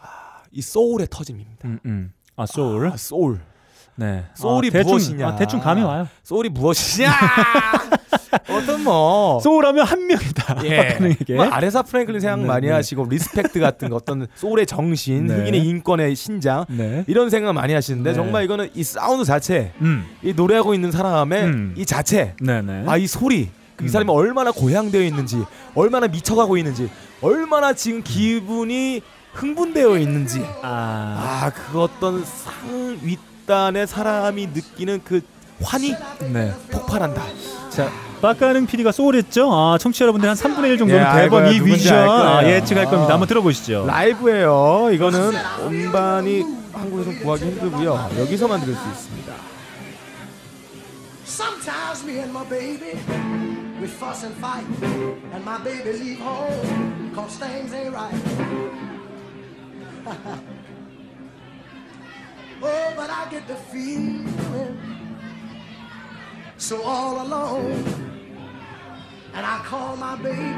아, 0.00 0.06
이 0.52 0.62
소울의 0.62 1.08
터짐입니다. 1.10 1.68
음, 1.68 1.78
음. 1.84 2.12
아, 2.36 2.46
소울. 2.46 2.88
아, 2.88 2.96
소울. 2.96 3.40
네. 3.96 4.24
소울이 4.34 4.68
아, 4.68 4.70
대충, 4.70 4.90
무엇이냐. 4.90 5.28
아, 5.28 5.36
대충 5.36 5.60
감이 5.60 5.82
와요. 5.82 6.06
소울이 6.22 6.48
무엇이냐? 6.50 7.10
어떤 8.50 8.84
뭐 8.84 9.40
소울하면 9.40 9.86
한 9.86 10.06
명이다. 10.06 10.56
예. 10.64 10.98
뭐 11.34 11.44
아레사 11.46 11.82
프랭클린 11.82 12.20
생각 12.20 12.40
네, 12.40 12.46
많이 12.46 12.66
네. 12.66 12.72
하시고 12.72 13.06
Respect 13.08 13.58
같은 13.60 13.88
거 13.90 13.96
어떤 13.96 14.26
소울의 14.34 14.66
정신, 14.66 15.26
네. 15.26 15.34
흑인의 15.36 15.60
인권의 15.66 16.14
신장 16.14 16.64
네. 16.68 17.04
이런 17.06 17.30
생각 17.30 17.52
많이 17.54 17.72
하시는데 17.72 18.10
네. 18.10 18.14
정말 18.14 18.44
이거는 18.44 18.70
이 18.74 18.82
사운드 18.84 19.24
자체, 19.24 19.72
음. 19.80 20.04
이 20.22 20.32
노래하고 20.34 20.74
있는 20.74 20.90
사람의 20.90 21.44
음. 21.44 21.74
이 21.76 21.84
자체, 21.86 22.34
네, 22.40 22.62
네. 22.62 22.84
아이 22.86 23.06
소리, 23.06 23.40
이 23.40 23.50
음. 23.82 23.88
사람이 23.88 24.10
얼마나 24.10 24.52
고양되어 24.52 25.02
있는지, 25.02 25.42
얼마나 25.74 26.06
미쳐가고 26.06 26.56
있는지, 26.58 26.90
얼마나 27.22 27.72
지금 27.72 28.02
기분이 28.02 29.00
흥분되어 29.32 29.98
있는지, 29.98 30.44
아. 30.62 31.40
아 31.44 31.50
그 31.50 31.80
어떤 31.80 32.24
상 32.24 32.98
윗단의 33.46 33.86
사람이 33.86 34.48
느끼는 34.48 35.00
그 35.04 35.20
환희 35.62 35.94
네. 36.32 36.52
폭발한다. 36.70 37.22
자, 37.70 37.90
빡가능 38.20 38.66
PD가 38.66 38.92
소울했죠? 38.92 39.52
아, 39.52 39.78
청취자 39.78 40.04
여러분들 40.04 40.28
한 40.28 40.36
3분의 40.36 40.70
1 40.70 40.78
정도는 40.78 41.02
예, 41.02 41.22
대번. 41.22 41.46
이 41.52 41.60
위션. 41.60 41.96
아, 42.08 42.44
예측할 42.44 42.86
겁니다. 42.86 43.10
아. 43.10 43.12
한번 43.14 43.28
들어보시죠. 43.28 43.86
라이브예요. 43.86 44.90
이거는 44.92 45.32
음반이 45.62 46.44
한국에서 46.72 47.10
구하기 47.22 47.44
힘들고요. 47.44 48.10
여기서만 48.18 48.60
들을 48.60 48.74
수 48.74 48.88
있습니다. 48.88 49.32
Sometimes 51.24 52.04
me 52.04 52.18
and 52.18 52.30
my 52.32 52.44
baby, 52.48 52.98
we 53.80 53.86
fuss 53.86 54.24
and 54.24 54.36
fight. 54.38 54.66
And 55.32 55.44
my 55.44 55.58
baby 55.62 55.92
leave 55.98 56.20
home, 56.20 57.12
cause 57.14 57.38
things 57.38 57.72
ain't 57.74 57.94
right. 57.94 58.14
oh, 62.62 62.92
but 62.96 63.10
I 63.10 63.28
get 63.30 63.46
the 63.46 63.56
feeling 63.56 64.26
so 66.58 66.82
all 66.82 67.24
alone. 67.24 67.84
And 69.34 69.44
I 69.44 69.58
call 69.58 69.96
my 69.96 70.16
baby 70.16 70.54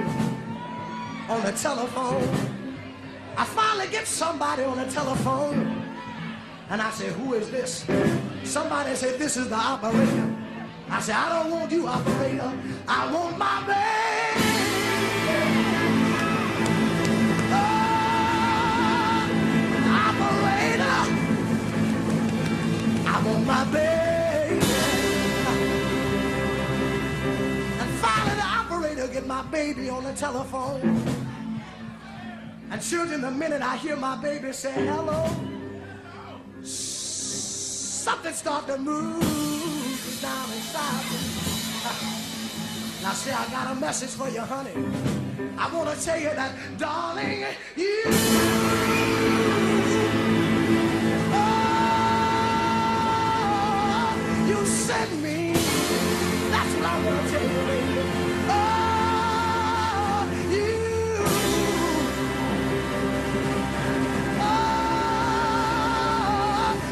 on 1.28 1.42
the 1.42 1.52
telephone. 1.52 2.22
I 3.36 3.44
finally 3.44 3.88
get 3.88 4.06
somebody 4.06 4.62
on 4.62 4.78
the 4.78 4.86
telephone. 4.86 5.84
And 6.70 6.80
I 6.80 6.90
say, 6.90 7.08
who 7.08 7.34
is 7.34 7.50
this? 7.50 7.86
Somebody 8.44 8.94
said, 8.94 9.18
this 9.18 9.36
is 9.36 9.48
the 9.48 9.56
operator. 9.56 10.36
I 10.90 11.00
said, 11.00 11.16
I 11.16 11.42
don't 11.42 11.50
want 11.50 11.70
you, 11.72 11.86
operator. 11.86 12.52
I 12.86 13.12
want 13.12 13.38
my 13.38 13.60
baby. 13.66 14.77
I 23.18 23.38
my 23.44 23.64
baby. 23.64 24.64
And 27.80 27.90
finally 27.98 28.36
the 28.36 28.42
operator 28.44 29.08
get 29.08 29.26
my 29.26 29.42
baby 29.50 29.88
on 29.88 30.04
the 30.04 30.12
telephone. 30.12 30.80
And 32.70 32.80
children, 32.80 33.20
the 33.22 33.30
minute 33.32 33.60
I 33.60 33.76
hear 33.76 33.96
my 33.96 34.14
baby 34.22 34.52
say 34.52 34.72
hello, 34.72 35.26
something 36.62 38.32
start 38.34 38.68
to 38.68 38.78
move 38.78 39.20
down 40.22 40.52
inside. 40.52 41.04
Now, 43.00 43.12
see, 43.12 43.30
I 43.30 43.48
got 43.48 43.76
a 43.76 43.80
message 43.80 44.10
for 44.10 44.28
you, 44.28 44.40
honey. 44.40 44.72
I 45.56 45.72
want 45.72 45.96
to 45.96 46.04
tell 46.04 46.18
you 46.18 46.30
that, 46.30 46.52
darling, 46.76 47.44
you. 47.76 49.57
You 54.58 54.66
sent 54.66 55.12
me. 55.22 55.52
That's 56.50 56.74
what 56.74 56.86
I 56.86 57.04
want 57.04 57.28
to 57.28 57.38
baby. 57.38 58.02
Oh, 58.50 58.54
you. 60.50 60.72
Oh, 64.40 64.62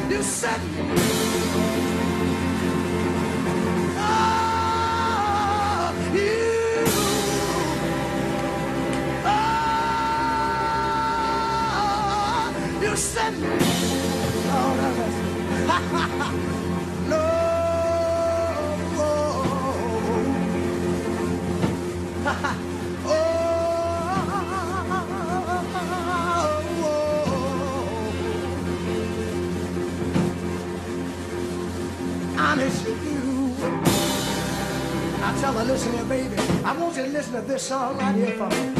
you 0.09 0.21
me. 0.63 0.85
Oh, 3.99 4.21
you. 6.13 6.37
Oh, 9.25 10.07
you 12.81 12.93
me. 13.41 13.49
Oh, 14.49 14.69
no, 14.79 14.87
no. 14.97 16.63
to 36.97 37.07
listen 37.09 37.33
to 37.33 37.41
this 37.41 37.61
song 37.61 37.95
right 37.99 38.15
here 38.15 38.35
for 38.37 38.49
me. 38.49 38.73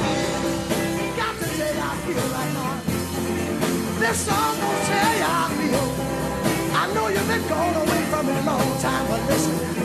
Got 1.16 1.38
to 1.38 1.46
tell 1.54 1.76
you 1.76 1.82
I 1.82 1.96
feel 2.02 2.26
right 2.34 2.54
now. 2.58 4.00
This 4.00 4.18
song 4.26 4.58
gonna 4.60 4.86
tell 4.90 5.14
you 5.18 5.28
I 5.30 5.46
feel. 5.58 5.86
I 6.82 6.94
know 6.96 7.08
you've 7.10 7.28
been 7.28 7.48
gone 7.48 7.76
away 7.76 8.02
from 8.10 8.26
me 8.26 8.34
a 8.34 8.42
long 8.42 8.80
time, 8.80 9.08
but 9.08 9.22
listen, 9.30 9.77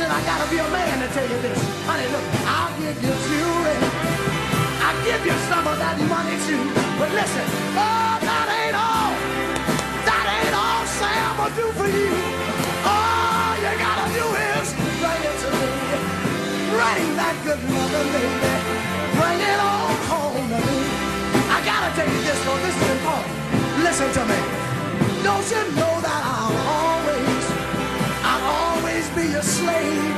Listen, 0.00 0.16
I 0.16 0.24
gotta 0.24 0.48
be 0.48 0.56
a 0.56 0.64
man 0.72 0.96
to 1.04 1.08
tell 1.12 1.28
you 1.28 1.38
this. 1.44 1.60
Honey, 1.84 2.08
look, 2.08 2.24
I'll 2.48 2.72
give 2.80 2.96
you 3.04 3.12
jewelry. 3.28 3.76
I'll 4.80 4.96
give 5.04 5.20
you 5.28 5.36
some 5.52 5.60
of 5.68 5.76
that 5.76 6.00
money 6.08 6.40
too. 6.48 6.64
But 6.96 7.12
listen, 7.12 7.44
oh, 7.76 8.16
that 8.16 8.46
ain't 8.48 8.80
all. 8.80 9.12
That 10.08 10.24
ain't 10.24 10.56
all 10.56 10.88
Sam 10.88 11.36
will 11.36 11.52
do 11.52 11.66
for 11.76 11.84
you. 11.84 12.16
All 12.80 13.52
you 13.60 13.72
gotta 13.76 14.08
do 14.16 14.24
is 14.24 14.72
bring 15.04 15.20
it 15.20 15.36
to 15.36 15.48
me. 15.52 15.68
Bring 16.72 17.06
that 17.20 17.36
good 17.44 17.60
mother, 17.68 18.04
baby. 18.08 18.56
Bring 19.20 19.40
it 19.52 19.60
all 19.60 19.92
home 20.08 20.48
to 20.48 20.58
me. 20.64 20.80
I 21.52 21.60
gotta 21.60 21.92
tell 21.92 22.08
you 22.08 22.20
this, 22.24 22.40
though, 22.48 22.56
this 22.64 22.72
is 22.72 22.88
important. 23.04 23.36
Listen 23.84 24.08
to 24.16 24.22
me. 24.32 24.40
Don't 25.20 25.44
you 25.44 25.60
know 25.76 25.89
baby. 29.70 30.10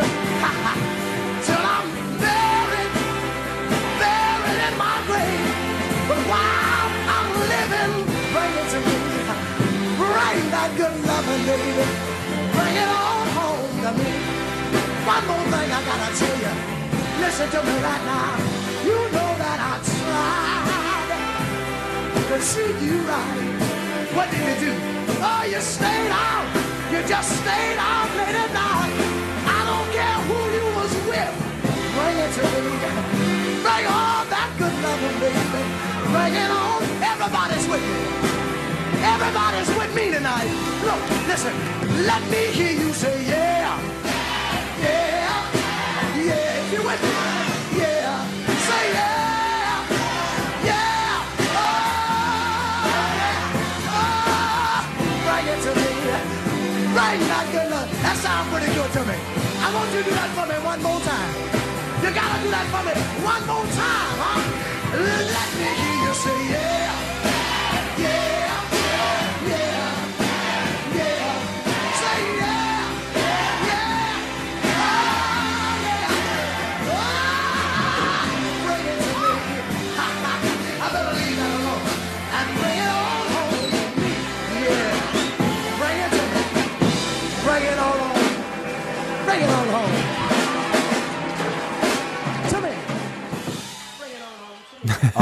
Bring 8.32 8.54
it 8.56 8.68
to 8.72 8.78
me, 8.80 8.96
bring 10.00 10.42
that 10.56 10.70
good 10.76 10.96
love 11.04 11.28
alive 11.28 12.12
Bring 12.54 12.76
it 12.80 12.88
on 12.88 13.26
home 13.36 13.76
to 13.84 13.90
me. 14.00 14.12
One 15.04 15.24
more 15.28 15.44
thing 15.52 15.68
I 15.68 15.80
gotta 15.84 16.10
tell 16.16 16.36
you. 16.44 16.54
Listen 17.20 17.48
to 17.50 17.60
me 17.60 17.74
right 17.84 18.04
now. 18.08 18.32
You 18.88 18.98
know 19.12 19.30
that 19.42 19.58
I 19.60 19.74
tried 19.84 20.72
to 22.28 22.36
treat 22.50 22.78
you 22.80 22.96
right. 23.04 23.52
What 24.16 24.30
did 24.30 24.42
you 24.48 24.56
do? 24.64 24.72
Oh, 25.20 25.44
you 25.44 25.60
stayed 25.60 26.10
out. 26.10 26.46
You 26.90 27.00
just 27.06 27.28
stayed 27.40 27.78
out 27.78 28.08
late 28.16 28.36
at 28.44 28.50
night. 28.52 29.11
Bring 32.22 33.86
all 33.90 34.22
that 34.30 34.54
good 34.54 34.70
loving, 34.78 35.18
baby. 35.18 35.62
Bring 36.06 36.34
it 36.38 36.50
on. 36.54 36.78
Everybody's 37.02 37.66
with 37.66 37.82
me. 37.82 37.98
Everybody's 39.02 39.66
with 39.74 39.90
me 39.90 40.14
tonight. 40.14 40.46
Look, 40.86 41.02
listen. 41.26 41.50
Let 42.06 42.22
me 42.30 42.46
hear 42.54 42.78
you 42.78 42.94
say 42.94 43.26
yeah. 43.26 43.74
Yeah. 44.78 45.50
Yeah. 46.22 46.62
If 46.62 46.70
you 46.70 46.86
with 46.86 47.02
me. 47.02 47.10
Yeah. 47.82 48.14
Say 48.70 48.84
yeah. 48.94 49.82
Yeah. 50.62 51.26
Oh. 51.58 51.82
Oh, 53.98 54.86
bring 55.26 55.46
it 55.50 55.58
to 55.66 55.74
me. 55.74 55.90
Bring 56.94 57.18
that 57.26 57.46
good 57.50 57.66
love. 57.66 57.90
That 58.06 58.14
sounds 58.22 58.46
pretty 58.46 58.70
good 58.78 58.90
to 58.94 59.02
me. 59.10 59.18
I 59.58 59.74
want 59.74 59.90
you 59.90 59.98
to 59.98 60.04
do 60.06 60.14
that 60.14 60.30
for 60.38 60.46
me 60.46 60.54
one 60.62 60.80
more 60.86 61.00
time. 61.00 61.61
Gotta 62.14 62.42
do 62.42 62.50
that 62.50 62.66
for 62.68 62.82
me 62.84 62.92
one 63.24 63.46
more 63.46 63.64
time, 63.72 64.16
huh? 64.20 64.40
Let 64.92 65.48
me 65.56 65.68
hear 65.80 66.08
you 66.08 66.14
say. 66.14 66.50
Yeah. 66.52 67.11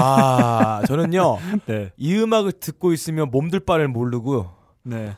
아 0.03 0.83
저는요 0.89 1.39
네. 1.67 1.91
이 1.97 2.17
음악을 2.17 2.53
듣고 2.53 2.93
있으면 2.93 3.31
몸둘 3.31 3.61
바를 3.61 3.89
모르고 3.89 4.49
네. 4.85 5.17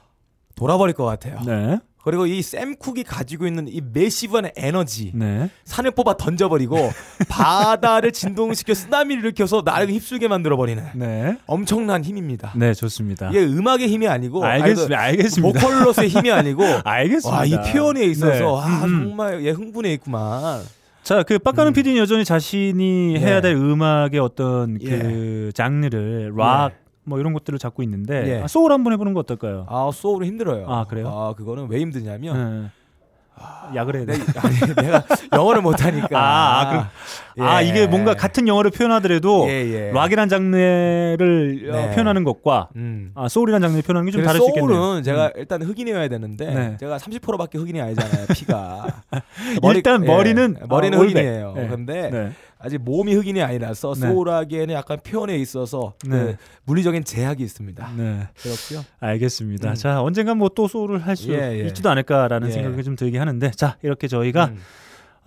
돌아버릴 0.56 0.94
것 0.94 1.04
같아요. 1.04 1.40
네. 1.46 1.78
그리고 2.04 2.26
이 2.26 2.42
샘 2.42 2.74
쿡이 2.74 3.04
가지고 3.04 3.46
있는 3.46 3.68
이 3.68 3.80
매시브한 3.80 4.50
에너지 4.56 5.12
네. 5.14 5.48
산을 5.64 5.92
뽑아 5.92 6.16
던져버리고 6.16 6.76
바다를 7.30 8.10
진동시켜 8.10 8.74
쓰나미를 8.74 9.22
일으켜서 9.22 9.62
나를 9.64 9.88
휩쓸게 9.88 10.26
만들어버리는 10.26 10.82
네. 10.96 11.36
엄청난 11.46 12.02
힘입니다. 12.02 12.54
네, 12.56 12.74
좋습니다. 12.74 13.28
이게 13.30 13.44
음악의 13.44 13.86
힘이 13.86 14.08
아니고 14.08 14.44
알겠습니다. 14.44 14.98
아니, 15.00 15.16
그 15.16 15.20
알겠습니다. 15.22 15.60
보컬로서의 15.60 16.08
힘이 16.08 16.32
아니고 16.32 16.64
알겠습니다. 16.82 17.38
와, 17.38 17.44
이 17.44 17.72
표현에 17.72 18.04
있어서 18.06 18.32
네. 18.32 18.44
아, 18.44 18.84
음, 18.84 18.94
음. 18.94 19.04
정말 19.08 19.46
얘 19.46 19.50
흥분해 19.50 19.92
있구만. 19.92 20.60
자, 21.02 21.22
그 21.22 21.38
빡가는 21.38 21.72
PD는 21.72 21.98
여전히 21.98 22.24
자신이 22.24 23.14
네. 23.14 23.20
해야 23.20 23.40
될 23.40 23.56
음악의 23.56 24.18
어떤 24.20 24.80
예. 24.82 24.98
그 24.98 25.50
장르를 25.54 26.32
락 26.36 26.82
뭐 27.04 27.18
이런 27.18 27.32
것들을 27.32 27.58
잡고 27.58 27.82
있는데 27.82 28.28
예. 28.28 28.42
아, 28.42 28.46
소울 28.46 28.72
한번 28.72 28.92
해보는 28.92 29.12
거 29.14 29.20
어떨까요? 29.20 29.66
아 29.68 29.90
소울은 29.92 30.26
힘들어요. 30.26 30.66
아, 30.68 30.84
그래요? 30.84 31.08
아 31.08 31.34
그거는 31.34 31.68
왜 31.68 31.80
힘드냐면 31.80 32.62
네. 32.62 32.70
약을 33.74 33.96
해야 33.96 34.06
돼. 34.06 34.12
내, 34.18 34.24
아니 34.38 34.56
내가 34.76 35.02
영어를 35.32 35.62
못하니까. 35.62 36.08
아, 36.18 36.60
아, 36.60 36.68
그럼- 36.68 37.48
아 37.48 37.62
예. 37.62 37.66
이게 37.68 37.86
뭔가 37.86 38.14
같은 38.14 38.46
영어를 38.46 38.70
표현하더라도 38.70 39.46
예, 39.48 39.52
예. 39.88 39.90
락이란 39.92 40.28
장르를 40.28 41.70
어, 41.70 41.76
네. 41.76 41.90
표현하는 41.94 42.24
것과 42.24 42.68
음. 42.76 43.12
아, 43.14 43.28
소울이란 43.28 43.60
장르를 43.62 43.82
표현하는 43.82 44.06
게 44.10 44.12
좀 44.12 44.22
다를 44.24 44.40
수 44.40 44.48
있겠네요. 44.48 44.74
소울은 44.74 45.02
제가 45.02 45.32
일단 45.36 45.62
흑인이어야 45.62 46.08
되는데 46.08 46.46
네. 46.54 46.76
제가 46.78 46.98
30%밖에 46.98 47.56
흑인이 47.58 47.80
아니잖아요 47.80 48.26
피가 48.34 48.86
일단 49.74 50.04
머리는 50.04 50.56
예, 50.60 50.66
머리는 50.68 50.98
어, 50.98 51.00
올백. 51.00 51.16
흑인이에요 51.16 51.52
네. 51.56 51.68
근데 51.68 52.10
네. 52.10 52.32
아직 52.62 52.78
몸이 52.78 53.14
흑인이 53.14 53.42
아니라서 53.42 53.94
네. 53.94 54.08
소울하기에는 54.08 54.74
약간 54.74 54.98
표현에 55.04 55.36
있어서 55.38 55.94
네. 56.04 56.10
그 56.10 56.36
물리적인 56.64 57.04
제약이 57.04 57.42
있습니다 57.42 57.90
네. 57.96 58.28
그렇고요 58.40 58.84
알겠습니다. 59.00 59.70
음. 59.70 59.74
자, 59.74 60.00
언젠간 60.02 60.38
뭐 60.38 60.52
또 60.54 60.68
소울을 60.68 61.06
할수 61.06 61.30
예, 61.32 61.60
예. 61.62 61.66
있지도 61.68 61.88
않을까라는 61.90 62.48
예. 62.48 62.52
생각이 62.52 62.82
좀 62.84 62.94
들게 62.94 63.18
하는데 63.18 63.50
자, 63.52 63.76
이렇게 63.82 64.06
저희가 64.06 64.46
음. 64.46 64.58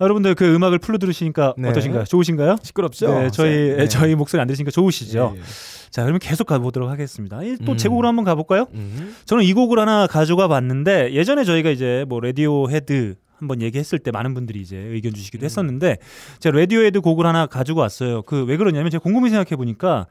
여러분들 0.00 0.34
그 0.34 0.54
음악을 0.54 0.78
풀로 0.78 0.98
들으시니까 0.98 1.54
네. 1.58 1.70
어떠신가요? 1.70 2.04
좋으신가요? 2.04 2.56
시끄럽죠 2.62 3.08
네, 3.18 3.30
저희 3.30 3.74
네. 3.76 3.88
저희 3.88 4.14
목소리 4.14 4.40
안 4.40 4.46
들으시니까 4.46 4.70
좋으시죠? 4.70 5.32
예, 5.34 5.38
예. 5.40 5.42
자, 5.90 6.02
그러면 6.02 6.18
계속 6.20 6.46
가보도록 6.46 6.90
하겠습니다. 6.90 7.42
이또 7.42 7.72
음. 7.72 7.76
제곡으로 7.76 8.06
한번 8.06 8.24
가볼까요? 8.24 8.66
음. 8.74 9.16
저는 9.24 9.42
이 9.44 9.52
곡을 9.52 9.78
하나 9.78 10.06
가져가 10.06 10.46
봤는데 10.48 11.12
예전에 11.12 11.44
저희가 11.44 11.70
이제 11.70 12.04
뭐 12.08 12.20
라디오 12.20 12.68
헤드 12.70 13.14
한번 13.38 13.62
얘기했을 13.62 13.98
때 13.98 14.10
많은 14.10 14.34
분들이 14.34 14.60
이제 14.60 14.76
의견 14.76 15.12
주시기도 15.14 15.44
음. 15.44 15.46
했었는데 15.46 15.98
제가 16.40 16.58
라디오 16.58 16.80
헤드 16.80 17.00
곡을 17.00 17.26
하나 17.26 17.46
가지고 17.46 17.80
왔어요. 17.80 18.22
그 18.22 18.44
왜 18.46 18.56
그러냐면 18.56 18.90
제가 18.90 19.02
곰곰이 19.02 19.28
생각해 19.30 19.56
보니까 19.56 20.06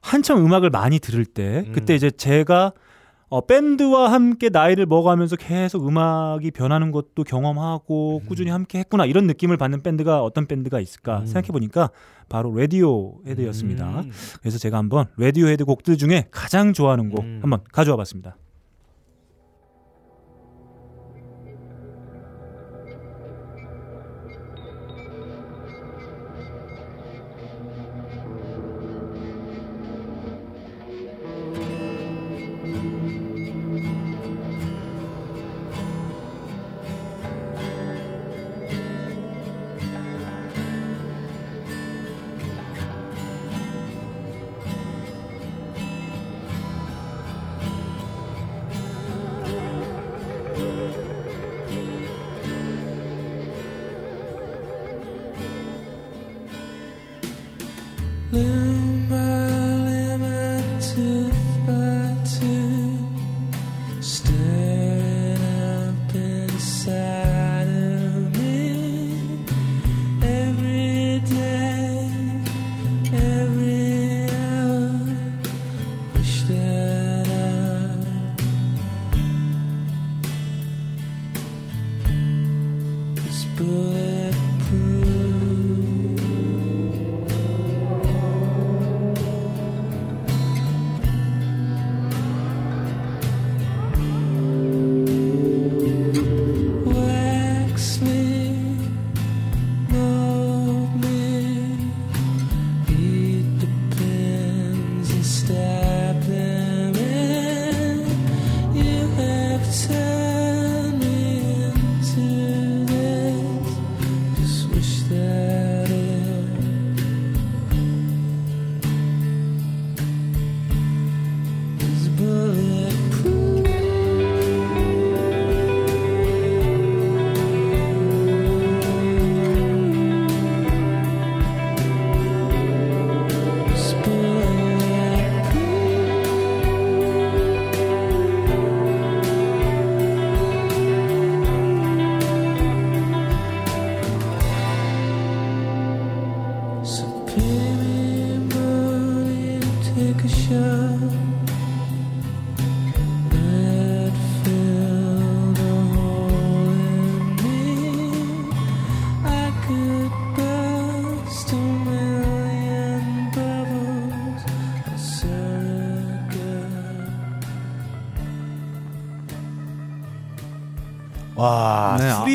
한참 0.00 0.44
음악을 0.44 0.70
많이 0.70 0.98
들을 0.98 1.24
때 1.24 1.64
음. 1.66 1.72
그때 1.72 1.94
이제 1.94 2.10
제가 2.10 2.72
어, 3.28 3.46
밴드와 3.46 4.10
함께 4.10 4.48
나이를 4.48 4.86
먹어가면서 4.86 5.36
계속 5.36 5.86
음악이 5.86 6.50
변하는 6.50 6.90
것도 6.90 7.22
경험하고 7.22 8.20
음. 8.24 8.28
꾸준히 8.28 8.50
함께 8.50 8.80
했구나 8.80 9.06
이런 9.06 9.28
느낌을 9.28 9.56
받는 9.56 9.82
밴드가 9.82 10.22
어떤 10.24 10.46
밴드가 10.46 10.80
있을까 10.80 11.20
음. 11.20 11.26
생각해 11.26 11.48
보니까 11.48 11.90
바로 12.28 12.52
Radiohead였습니다. 12.56 14.00
음. 14.00 14.10
그래서 14.40 14.58
제가 14.58 14.78
한번 14.78 15.06
라디오 15.16 15.46
헤드 15.46 15.64
곡들 15.64 15.96
중에 15.96 16.26
가장 16.32 16.72
좋아하는 16.72 17.08
곡 17.10 17.20
음. 17.24 17.38
한번 17.42 17.60
가져와 17.72 17.96
봤습니다. 17.98 18.36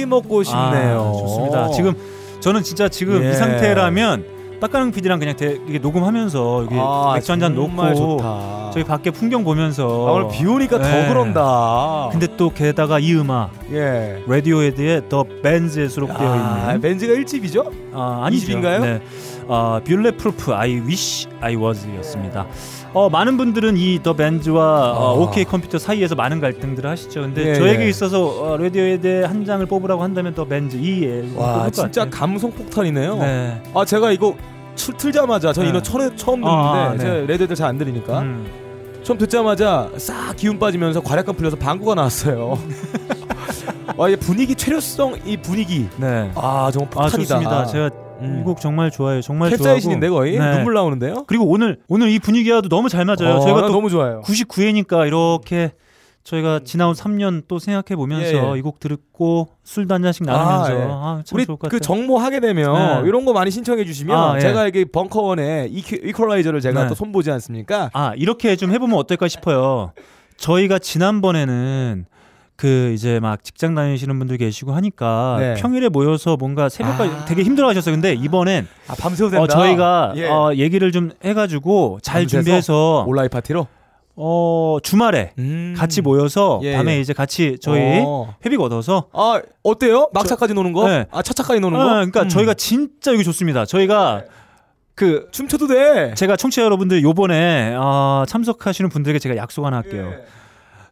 먹고 0.06 0.44
싶네요. 0.44 1.14
아, 1.16 1.20
좋습니다. 1.20 1.70
지금 1.72 1.94
저는 2.40 2.64
진짜 2.64 2.88
지금 2.90 3.24
예. 3.24 3.32
이 3.32 3.34
상태라면 3.34 4.36
빡가능 4.62 4.92
PD랑 4.92 5.20
그냥 5.20 5.36
대, 5.36 5.60
이게 5.68 5.80
녹음하면서 5.80 6.64
여기 6.64 6.76
아, 6.80 7.12
맥주 7.16 7.32
한 7.32 7.40
잔 7.42 7.56
놓고 7.56 7.94
좋다. 7.96 8.72
저희 8.74 8.84
밖에 8.86 9.12
풍경 9.12 9.44
보면서 9.44 9.84
아, 10.08 10.12
오늘 10.14 10.30
비 10.30 10.46
오니까 10.46 10.78
더 10.80 10.88
네. 10.88 11.08
그런다. 11.10 12.10
근데 12.12 12.28
또 12.38 12.50
게다가 12.54 13.00
이 13.00 13.14
음악 13.16 13.52
예. 13.72 14.22
Radiohead의 14.28 15.04
The 15.10 15.26
Bends에 15.44 15.88
수록되어 15.90 16.28
아, 16.32 16.68
있는 16.68 16.82
Bends가 16.82 17.14
1집이죠? 17.14 17.70
아, 17.94 18.22
아니죠. 18.26 18.44
이집인가요? 18.44 18.80
네. 18.82 19.02
아, 19.50 19.82
Bulletproof 19.86 20.54
I 20.54 20.80
wish 20.80 21.28
I 21.42 21.56
was였습니다. 21.56 22.48
어, 22.96 23.10
많은 23.10 23.36
분들은 23.36 23.76
이 23.76 23.85
The 23.85 24.14
Bends와 24.14 24.92
어, 24.94 25.10
아. 25.10 25.12
OK 25.22 25.44
Computer 25.44 25.78
사이에서 25.78 26.16
많은 26.16 26.40
갈등들을 26.40 26.90
하시죠. 26.90 27.22
근데 27.24 27.50
예, 27.50 27.54
저에게 27.56 27.84
예. 27.84 27.90
있어서 27.90 28.26
어, 28.26 28.58
Radiohead의 28.58 29.28
한 29.28 29.44
장을 29.46 29.64
뽑으라고 29.66 30.02
한다면 30.02 30.34
The 30.34 30.46
Bends 30.46 30.78
이 30.78 31.04
앨범 31.04 31.38
와 31.38 31.54
뽑을 31.56 31.66
것 31.66 31.74
진짜. 31.74 32.10
감성 32.10 32.52
폭탄이네요. 32.52 33.18
네. 33.18 33.62
아 33.76 33.84
제가 33.84 34.12
이거 34.14 34.34
출, 34.76 34.96
틀자마자 34.96 35.52
저 35.52 35.62
네. 35.64 35.70
이거 35.70 35.82
처음, 35.82 36.16
처음 36.16 36.36
듣는데 36.42 36.48
아, 36.48 36.86
아, 36.86 36.92
네. 36.94 36.98
제가 37.00 37.14
레드들 37.28 37.56
잘 37.56 37.68
안 37.68 37.78
들으니까 37.78 38.20
음. 38.22 38.48
처음 39.04 39.18
듣자마자 39.20 39.90
싹 39.98 40.34
기운 40.38 40.58
빠지면서 40.58 41.02
과략감 41.02 41.36
풀려서 41.36 41.58
방구가 41.58 41.96
나왔어요. 41.96 42.58
와, 43.98 44.10
이 44.10 44.16
분위기 44.16 44.56
최려성 44.56 45.16
이 45.26 45.36
분위기 45.38 45.88
네. 45.98 46.32
아 46.36 46.70
정말 46.74 46.90
아 46.96 47.02
폭탄이다. 47.04 47.10
좋습니다. 47.10 47.66
제가 47.66 47.90
음. 48.22 48.40
이곡 48.42 48.60
정말 48.62 48.92
좋아해요. 48.92 49.22
정말 49.22 49.50
캡사이신인데. 49.52 50.10
거의 50.10 50.38
네. 50.38 50.56
눈물 50.56 50.74
나오는데요. 50.74 51.26
그리고 51.28 51.46
오늘 51.46 51.80
오늘 51.88 52.10
이 52.10 52.20
분위기와도 52.20 52.70
너무 52.70 52.90
잘 52.90 53.06
맞아요. 53.06 53.36
어, 53.36 53.40
저희가 53.42 53.62
난또 53.62 53.74
너무 53.74 53.90
좋아요. 53.90 54.22
99회니까 54.26 55.08
이렇게 55.08 55.72
저희가 56.24 56.62
지나온 56.64 56.96
3년 56.96 57.44
또 57.48 57.60
생각해 57.60 57.96
보면서 57.96 58.34
예, 58.34 58.54
예. 58.54 58.58
이곡 58.58 58.80
듣고 58.80 59.50
술도 59.64 59.94
한 59.94 60.02
잔씩 60.02 60.26
나누면서 60.26 60.66
아, 60.66 60.76
예. 60.76 60.88
아, 60.90 61.22
참 61.24 61.38
우리 61.38 61.46
그. 61.70 61.80
정모 61.80 62.18
하게 62.18 62.40
되면 62.40 63.04
네. 63.04 63.08
이런 63.08 63.26
거 63.26 63.34
많이 63.34 63.52
신청해 63.52 63.86
주시면 63.86 64.18
아, 64.18 64.36
예. 64.36 64.40
제가 64.40 64.68
이게 64.68 64.86
벙커원에 64.86 65.68
이큐, 65.70 65.98
이퀄라이저를 65.98 66.62
제가 66.62 66.84
네. 66.84 66.88
또 66.90 66.96
손보지 66.96 67.30
않습니까? 67.30 67.92
아 67.94 68.14
이렇게 68.16 68.56
좀 68.56 68.72
해보면 68.72 68.98
어떨까 68.98 69.28
싶어요. 69.28 69.92
저희가 70.38 70.80
지난번에는 70.80 72.08
그 72.56 72.92
이제 72.94 73.20
막 73.20 73.44
직장 73.44 73.76
다니시는 73.76 74.18
분들 74.18 74.38
계시고 74.38 74.74
하니까 74.74 75.38
네. 75.40 75.54
평일에 75.56 75.90
모여서 75.90 76.38
뭔가 76.38 76.70
새벽까지 76.70 77.14
아. 77.14 77.26
되게 77.26 77.44
힘들어하셨어요. 77.44 77.94
근데 77.94 78.14
이번엔 78.14 78.68
아 78.88 78.96
밤새도 78.98 79.30
된다. 79.30 79.44
어, 79.44 79.48
저희가 79.48 80.14
예. 80.16 80.28
어, 80.28 80.54
얘기를 80.56 80.92
좀 80.92 81.12
해가지고 81.24 82.00
잘? 82.02 82.26
준비해서 82.28 83.04
온라인 83.08 83.30
파티로 83.30 83.68
어, 84.16 84.78
주말에 84.82 85.34
음. 85.38 85.74
같이 85.78 86.02
모여서 86.02 86.62
예, 86.64 86.78
밤에 86.78 86.96
예. 86.96 87.02
이제 87.02 87.12
같이 87.12 87.58
저희 87.62 88.02
어. 88.06 88.34
회비가 88.46 88.64
얻어서 88.64 89.10
아 89.12 89.42
어때요? 89.62 90.10
막차까지 90.14 90.54
노는 90.54 90.72
거? 90.72 90.88
네. 90.88 91.06
아 91.12 91.22
차차까지 91.22 91.60
노는 91.60 91.78
아, 91.80 91.84
거? 91.84 91.90
그러니까 91.96 92.22
음. 92.24 92.30
저희가 92.30 92.54
진짜 92.54 93.12
여기 93.12 93.26
좋습니다. 93.26 93.66
저희가 93.66 94.24
그 94.96 95.28
춤춰도 95.32 95.68
돼. 95.68 96.14
제가 96.16 96.38
청취자 96.38 96.62
여러분들 96.64 97.04
요번에 97.04 97.76
어, 97.78 98.24
참석하시는 98.30 98.90
분들에게 98.90 99.20
제가 99.20 99.36
약속 99.36 99.66
하나 99.66 99.78
할게요. 99.78 100.14
예. 100.14 100.26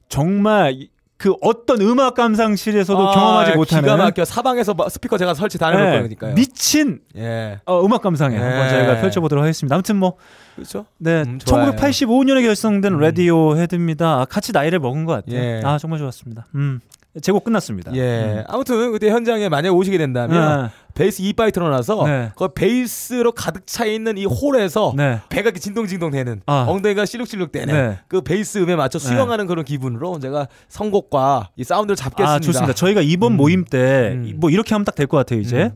정말 0.09 0.73
이- 0.73 0.89
그 1.23 1.33
어떤 1.39 1.79
음악 1.79 2.15
감상실에서도 2.15 2.99
아, 2.99 3.13
경험하지 3.13 3.55
못하는 3.55 3.83
기가 3.83 3.95
막혀 3.95 4.25
사방에서 4.25 4.73
막 4.73 4.91
스피커 4.91 5.17
제가 5.17 5.33
설치 5.33 5.57
다 5.57 5.69
해놓을 5.69 5.91
네, 5.91 6.01
거니까요. 6.01 6.35
미친 6.35 6.99
예. 7.15 7.61
어, 7.65 7.81
음악 7.85 8.01
감상에 8.01 8.37
네. 8.37 8.43
한번 8.43 8.67
저희가 8.67 8.99
펼쳐보도록 8.99 9.41
하겠습니다. 9.41 9.73
아무튼 9.73 9.95
뭐 9.95 10.17
그렇죠. 10.55 10.85
네, 10.97 11.21
음, 11.21 11.39
좋아요. 11.39 11.71
1985년에 11.71 12.43
결성된 12.43 12.95
음. 12.95 12.99
라디오 12.99 13.55
헤드입니다. 13.55 14.19
아, 14.19 14.25
같이 14.25 14.51
나이를 14.51 14.79
먹은 14.79 15.05
것 15.05 15.13
같아요. 15.13 15.39
예. 15.39 15.61
아 15.63 15.77
정말 15.77 15.99
좋았습니다. 15.99 16.47
음, 16.55 16.81
제곡 17.21 17.43
끝났습니다. 17.43 17.93
예. 17.95 18.37
음. 18.39 18.43
아무튼 18.47 18.91
그때 18.91 19.09
현장에 19.09 19.47
만약 19.49 19.71
오시게 19.75 19.97
된다면 19.99 20.63
네. 20.63 20.69
베이스 20.95 21.21
2바이트로 21.21 21.69
나서 21.69 22.05
네. 22.07 22.31
그 22.35 22.47
베이스로 22.53 23.31
가득 23.33 23.67
차 23.67 23.85
있는 23.85 24.17
이 24.17 24.25
홀에서 24.25 24.93
네. 24.97 25.19
배가 25.29 25.49
이렇게 25.49 25.59
진동진동 25.59 26.11
되는 26.11 26.41
아. 26.47 26.65
엉덩이가 26.67 27.05
실룩실룩 27.05 27.51
되는 27.51 27.73
네. 27.73 27.99
그 28.07 28.21
베이스 28.21 28.57
음에 28.59 28.75
맞춰 28.75 28.97
수영하는 28.99 29.45
그런 29.47 29.63
기분으로 29.63 30.19
제가 30.19 30.47
선곡과 30.69 31.49
이 31.55 31.63
사운드를 31.63 31.95
잡겠습니다. 31.95 32.33
아 32.33 32.39
좋습니다. 32.39 32.73
저희가 32.73 33.01
이번 33.01 33.33
음. 33.33 33.37
모임 33.37 33.63
때 33.65 34.13
음. 34.13 34.33
뭐 34.37 34.49
이렇게 34.49 34.73
하면 34.73 34.85
딱 34.85 34.95
될 34.95 35.05
것 35.07 35.17
같아요. 35.17 35.39
이제 35.39 35.63
음. 35.65 35.71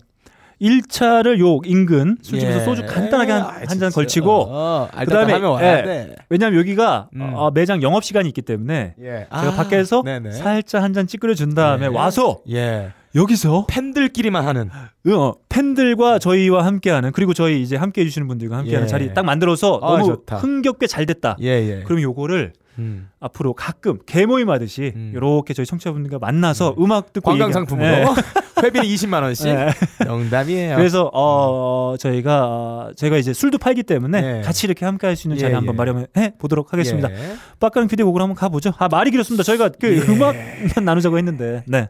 1차를 0.62 1.40
요 1.40 1.60
인근 1.66 2.18
술집에서 2.22 2.60
예. 2.62 2.66
소주 2.66 2.86
간단하게 2.86 3.32
아, 3.34 3.38
한잔 3.48 3.68
진짜. 3.70 3.90
걸치고 3.90 4.32
어, 4.50 4.88
그다음에, 4.92 5.06
그다음에 5.06 5.34
하면 5.34 5.52
와야 5.52 5.80
예. 5.80 5.84
돼. 5.84 6.16
왜냐하면 6.30 6.60
여기가 6.60 7.10
음. 7.16 7.32
어, 7.36 7.52
매장 7.52 7.82
영업 7.82 8.04
시간이 8.04 8.28
있기 8.30 8.42
때문에 8.42 8.96
예. 9.00 9.28
제가 9.30 9.52
밖에서 9.56 10.02
네네. 10.04 10.32
살짝 10.32 10.84
한 10.84 10.94
잔 10.94 11.06
찌끄려 11.06 11.36
준 11.36 11.54
다음에 11.54 11.90
네. 11.90 11.96
와서 11.96 12.40
예. 12.50 12.92
여기서 13.14 13.66
팬들끼리만 13.70 14.46
하는 14.48 14.70
어, 15.10 15.34
팬들과 15.50 16.18
저희와 16.20 16.66
함께하는 16.66 17.12
그리고 17.12 17.34
저희 17.34 17.62
이제 17.62 17.76
함께 17.76 18.02
해 18.02 18.06
주시는 18.06 18.28
분들과 18.28 18.58
함께하는 18.58 18.86
예. 18.88 18.90
자리 18.90 19.14
딱 19.14 19.26
만들어서 19.26 19.80
아, 19.84 19.92
너무 19.98 20.06
좋다. 20.06 20.38
흥겹게 20.38 20.88
잘 20.88 21.06
됐다. 21.06 21.38
예, 21.42 21.48
예. 21.48 21.84
그럼 21.84 22.02
요거를 22.02 22.54
음. 22.80 23.10
앞으로 23.20 23.54
가끔 23.54 24.00
개모임 24.06 24.50
하듯이 24.50 24.94
음. 24.96 25.12
이렇게 25.16 25.54
저희 25.54 25.66
청취자분들과 25.66 26.20
만나서 26.20 26.76
음 26.80 26.92
악 26.92 27.12
듣고 27.14 27.30
관광 27.32 27.52
상품으로 27.52 27.88
네. 27.88 28.06
회비는 28.64 28.86
20만 28.88 29.22
원씩. 29.22 29.46
네. 29.48 29.70
농담이에요. 30.06 30.76
그래서 30.78 31.10
어 31.14 31.96
저희가 32.00 32.46
어, 32.48 32.92
저희가 32.96 33.18
이제 33.18 33.34
술도 33.34 33.58
팔기 33.58 33.84
때문에 33.84 34.22
네. 34.22 34.42
같이 34.42 34.66
이렇게 34.68 34.86
함께 34.86 35.06
할 35.08 35.16
수 35.16 35.28
있는 35.28 35.38
예, 35.38 35.42
자리 35.42 35.54
한번 35.54 35.74
예. 35.74 35.78
마련해 35.78 36.34
보도록 36.40 36.74
하겠습니다. 36.74 37.12
예. 37.12 37.36
빡가는 37.60 37.88
피디 37.88 38.04
곡으로 38.04 38.24
한번 38.24 38.36
가보죠. 38.36 38.74
아 38.78 38.88
말이 38.88 39.12
길었습니다. 39.12 39.44
저희가 39.44 39.70
그 39.80 39.96
예. 39.98 40.02
음악만 40.02 40.36
나누자고 40.86 41.18
했는데 41.18 41.64
네. 41.68 41.90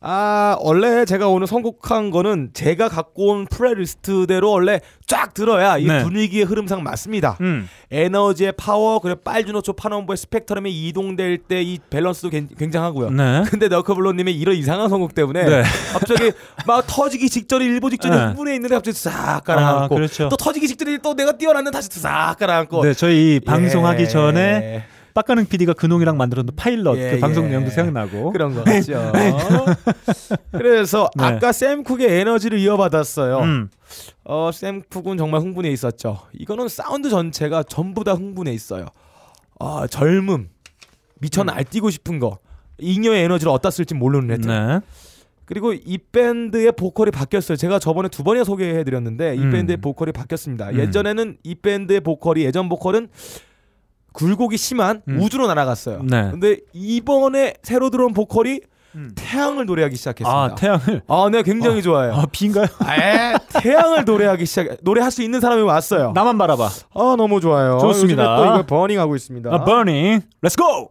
아 0.00 0.56
원래 0.60 1.04
제가 1.04 1.26
오늘 1.26 1.48
선곡한 1.48 2.10
거는 2.12 2.50
제가 2.54 2.88
갖고 2.88 3.30
온 3.32 3.46
playlist대로 3.46 4.48
원래 4.52 4.78
쫙 5.08 5.34
들어야 5.34 5.76
이 5.76 5.86
네. 5.86 6.04
분위기의 6.04 6.44
흐름상 6.44 6.84
맞습니다. 6.84 7.36
음. 7.40 7.68
에너지의 7.90 8.52
파워 8.56 9.00
그리고 9.00 9.20
빨주노초파남보의 9.22 10.16
스펙트럼이 10.16 10.70
이동될 10.88 11.38
때 11.38 11.58
이 11.62 11.80
밸런스도 11.90 12.30
굉- 12.30 12.46
굉장하고요. 12.56 13.10
네. 13.10 13.42
근데 13.50 13.66
너커블로님의 13.66 14.38
이런 14.38 14.54
이상한 14.54 14.88
선곡 14.88 15.16
때문에 15.16 15.44
네. 15.44 15.62
갑자기 15.92 16.30
막 16.64 16.84
터지기 16.86 17.28
직전에 17.28 17.64
일보 17.64 17.90
직전에 17.90 18.16
네. 18.16 18.24
흥분해 18.26 18.54
있는데 18.54 18.76
갑자기 18.76 18.96
싹 18.96 19.42
가라앉고 19.42 19.94
아, 19.94 19.98
그렇죠. 19.98 20.28
또 20.28 20.36
터지기 20.36 20.68
직전에 20.68 20.98
또 20.98 21.14
내가 21.14 21.32
뛰어났는데 21.32 21.76
다시 21.76 21.88
싹 21.90 22.36
가라앉고 22.38 22.84
네, 22.84 22.94
저희 22.94 23.34
이 23.36 23.40
방송하기 23.40 24.02
예. 24.04 24.06
전에 24.06 24.84
빡가능 25.14 25.46
PD가 25.46 25.72
근홍이랑 25.72 26.16
만들었던 26.16 26.54
파일럿 26.56 26.96
예, 26.98 27.10
그 27.12 27.18
방송 27.20 27.44
예. 27.46 27.50
내용도 27.50 27.70
생각나고. 27.70 28.32
그런 28.32 28.54
거 28.54 28.64
같죠. 28.64 29.12
그래서 30.52 31.08
네. 31.16 31.24
아까 31.24 31.52
샘 31.52 31.82
쿡의 31.82 32.20
에너지를 32.20 32.58
이어받았어요. 32.58 33.38
음. 33.38 33.68
어, 34.24 34.50
샘 34.52 34.82
쿡은 34.82 35.16
정말 35.16 35.40
흥분해 35.40 35.70
있었죠. 35.70 36.20
이거는 36.32 36.68
사운드 36.68 37.10
전체가 37.10 37.62
전부 37.62 38.04
다 38.04 38.14
흥분해 38.14 38.52
있어요. 38.52 38.86
아, 39.58 39.86
젊음, 39.90 40.48
미쳐 41.20 41.42
날뛰고 41.42 41.90
싶은 41.90 42.18
거, 42.20 42.38
잉여의 42.78 43.24
에너지를 43.24 43.52
어디다 43.52 43.70
쓸지 43.70 43.94
모르는 43.94 44.30
애들. 44.34 44.48
네. 44.48 44.80
그리고 45.48 45.72
이 45.72 45.96
밴드의 46.12 46.72
보컬이 46.72 47.10
바뀌었어요. 47.10 47.56
제가 47.56 47.78
저번에 47.78 48.10
두 48.10 48.22
번이나 48.22 48.44
소개해드렸는데 48.44 49.34
이 49.34 49.38
음. 49.38 49.50
밴드의 49.50 49.78
보컬이 49.78 50.12
바뀌었습니다. 50.12 50.70
음. 50.70 50.78
예전에는 50.78 51.38
이 51.42 51.54
밴드의 51.54 52.00
보컬이 52.00 52.44
예전 52.44 52.68
보컬은 52.68 53.08
굴곡이 54.12 54.56
심한 54.56 55.02
음. 55.08 55.20
우주로 55.20 55.46
날아갔어요. 55.46 56.02
네. 56.02 56.30
근데 56.30 56.58
이번에 56.72 57.54
새로 57.62 57.90
들어온 57.90 58.12
보컬이 58.12 58.60
음. 58.94 59.12
태양을 59.14 59.66
노래하기 59.66 59.96
시작했습니다. 59.96 60.42
아, 60.42 60.54
태양을. 60.54 61.02
아, 61.06 61.28
네, 61.30 61.42
굉장히 61.42 61.82
좋아요. 61.82 62.14
아, 62.14 62.24
비인가요? 62.32 62.64
에, 62.64 63.34
태양을 63.60 64.04
노래하기 64.04 64.46
시작, 64.46 64.76
노래할 64.82 65.10
수 65.10 65.22
있는 65.22 65.40
사람이 65.40 65.62
왔어요. 65.62 66.12
나만 66.14 66.38
바라봐. 66.38 66.64
아, 66.94 67.14
너무 67.16 67.40
좋아요. 67.40 67.78
좋습니다. 67.78 68.36
또 68.36 68.44
이거 68.46 68.66
버닝 68.66 68.98
하고 68.98 69.14
있습니다. 69.14 69.50
아. 69.52 69.64
Try 69.64 69.84
to 69.84 70.90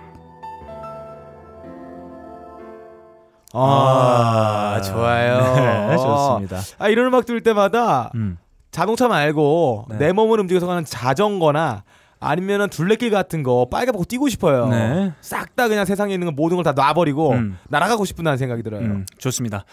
아, 3.53 4.81
좋아요. 4.83 5.87
네, 5.89 5.97
좋습니다. 5.97 6.59
아 6.79 6.89
이런 6.89 7.07
음악 7.07 7.25
들을 7.25 7.41
때마다 7.41 8.11
음. 8.15 8.37
자동차 8.71 9.07
말고 9.07 9.87
네. 9.89 9.97
내 9.97 10.11
몸을 10.13 10.39
움직여서 10.39 10.65
가는 10.67 10.85
자전거나 10.85 11.83
아니면은 12.23 12.69
둘레길 12.69 13.09
같은 13.09 13.41
거 13.41 13.67
빨개 13.69 13.91
벗고 13.91 14.05
뛰고 14.05 14.29
싶어요. 14.29 14.67
네. 14.67 15.11
싹다 15.21 15.67
그냥 15.67 15.85
세상에 15.85 16.13
있는 16.13 16.35
모든 16.35 16.55
걸 16.55 16.63
다 16.63 16.71
놔버리고 16.73 17.31
음. 17.31 17.57
날아가고 17.69 18.05
싶다는 18.05 18.37
생각이 18.37 18.61
들어요. 18.61 18.81
음, 18.81 19.05
좋습니다. 19.17 19.65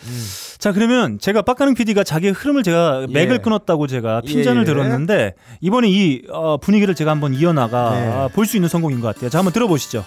자 0.59 0.73
그러면 0.73 1.19
제가 1.19 1.43
빡가능 1.43 1.75
PD가 1.75 2.03
자기의 2.05 2.33
흐름을 2.33 2.63
제가 2.63 3.03
예. 3.09 3.13
맥을 3.13 3.43
끊었다고 3.43 3.87
제가 3.87 4.23
핀잔을 4.23 4.63
예, 4.63 4.63
예. 4.63 4.65
들었는데 4.65 5.35
이번에 5.61 5.89
이 5.91 6.23
어, 6.31 6.57
분위기를 6.57 6.95
제가 6.95 7.11
한번 7.11 7.35
이어나가 7.35 7.91
네. 7.91 8.29
볼수 8.35 8.57
있는 8.57 8.71
성공인 8.71 9.01
것 9.03 9.15
같아요. 9.15 9.29
자 9.29 9.39
한번 9.39 9.53
들어보시죠. 9.53 10.03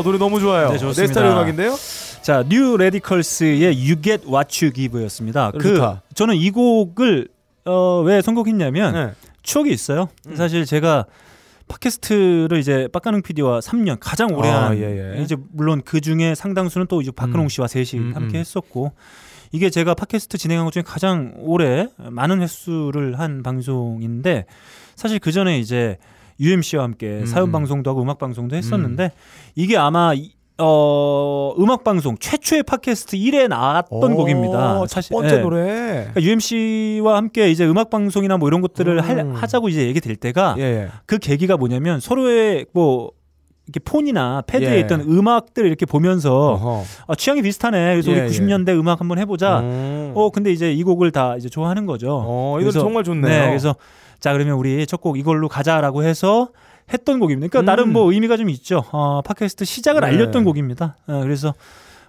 어 0.00 0.02
노래 0.02 0.18
너무 0.18 0.40
좋아요. 0.40 0.68
네, 0.68 0.72
내 0.72 0.78
좋습니다. 0.78 1.12
스타일 1.12 1.32
음악인데요. 1.32 1.76
자, 2.22 2.42
New 2.48 2.76
Radicals의 2.78 3.74
You 3.76 4.00
Get 4.00 4.26
What 4.26 4.64
You 4.64 4.72
Give였습니다. 4.72 5.52
그 5.52 5.74
좋다. 5.74 6.02
저는 6.14 6.36
이 6.36 6.50
곡을 6.50 7.28
어, 7.66 8.00
왜 8.00 8.22
선곡했냐면 8.22 8.94
네. 8.94 9.12
추억이 9.42 9.70
있어요. 9.70 10.08
사실 10.34 10.64
제가 10.64 11.04
팟캐스트를 11.68 12.58
이제 12.58 12.88
빡가능 12.92 13.22
PD와 13.22 13.60
3년 13.60 13.98
가장 14.00 14.34
오래 14.34 14.48
아, 14.48 14.70
한 14.70 14.78
예, 14.78 15.16
예. 15.16 15.22
이제 15.22 15.36
물론 15.52 15.82
그 15.84 16.00
중에 16.00 16.34
상당수는 16.34 16.86
또 16.88 17.00
이제 17.00 17.10
박근홍 17.10 17.44
음. 17.44 17.48
씨와 17.48 17.68
셋이 17.68 18.02
음, 18.02 18.12
함께 18.14 18.38
음. 18.38 18.40
했었고 18.40 18.92
이게 19.52 19.70
제가 19.70 19.94
팟캐스트 19.94 20.38
진행한 20.38 20.64
것 20.64 20.72
중에 20.72 20.82
가장 20.82 21.34
오래 21.36 21.86
많은 21.98 22.40
횟수를 22.40 23.18
한 23.18 23.42
방송인데 23.42 24.46
사실 24.96 25.18
그 25.18 25.30
전에 25.30 25.58
이제 25.58 25.98
UMC와 26.40 26.82
함께 26.84 27.20
음, 27.20 27.26
사연 27.26 27.48
음. 27.48 27.52
방송도 27.52 27.90
하고 27.90 28.02
음악 28.02 28.18
방송도 28.18 28.56
했었는데 28.56 29.12
이게 29.54 29.76
아마 29.76 30.14
이- 30.14 30.32
어 30.62 31.54
음악 31.58 31.84
방송 31.84 32.16
최초의 32.18 32.64
팟캐스트 32.64 33.16
1에 33.16 33.48
나왔던 33.48 34.12
오, 34.12 34.16
곡입니다. 34.16 34.84
첫 34.88 35.08
번째 35.10 35.36
예. 35.36 35.38
노래. 35.40 35.58
그러니까 36.12 36.20
UMC와 36.22 37.16
함께 37.16 37.50
이제 37.50 37.66
음악 37.66 37.88
방송이나 37.90 38.36
뭐 38.36 38.46
이런 38.48 38.60
것들을 38.60 39.00
할- 39.00 39.18
음. 39.20 39.32
하자고 39.34 39.68
이제 39.70 39.86
얘기 39.86 40.00
될 40.00 40.16
때가 40.16 40.56
예, 40.58 40.62
예. 40.62 40.88
그 41.06 41.18
계기가 41.18 41.56
뭐냐면 41.56 41.98
서로의 42.00 42.66
뭐 42.74 43.10
이렇게 43.66 43.80
폰이나 43.84 44.42
패드에 44.46 44.74
예. 44.76 44.80
있던 44.80 45.00
음악들을 45.02 45.66
이렇게 45.66 45.86
보면서 45.86 46.52
어허. 46.52 46.84
아, 47.06 47.14
취향이 47.14 47.40
비슷하네. 47.40 47.92
그래서 47.94 48.10
예, 48.10 48.14
우리 48.16 48.22
예. 48.24 48.26
90년대 48.26 48.70
음악 48.78 49.00
한번 49.00 49.18
해보자. 49.18 49.60
음. 49.60 50.12
어 50.14 50.28
근데 50.30 50.52
이제 50.52 50.72
이 50.72 50.82
곡을 50.82 51.10
다 51.10 51.36
이제 51.36 51.48
좋아하는 51.48 51.86
거죠. 51.86 52.22
어, 52.26 52.56
이 52.58 52.64
노래 52.64 52.64
그래서- 52.64 52.80
정말 52.80 53.04
좋네요. 53.04 53.30
네, 53.30 53.46
그래서 53.46 53.74
자 54.20 54.32
그러면 54.32 54.54
우리 54.54 54.86
첫 54.86 55.00
곡 55.00 55.18
이걸로 55.18 55.48
가자라고 55.48 56.02
해서 56.04 56.50
했던 56.92 57.18
곡입니다. 57.20 57.48
그러니까 57.48 57.60
음. 57.60 57.64
나름 57.64 57.92
뭐 57.92 58.12
의미가 58.12 58.36
좀 58.36 58.50
있죠. 58.50 58.84
어, 58.92 59.22
팟캐스트 59.22 59.64
시작을 59.64 60.00
네. 60.02 60.08
알렸던 60.08 60.44
곡입니다. 60.44 60.96
어, 61.06 61.20
그래서 61.22 61.54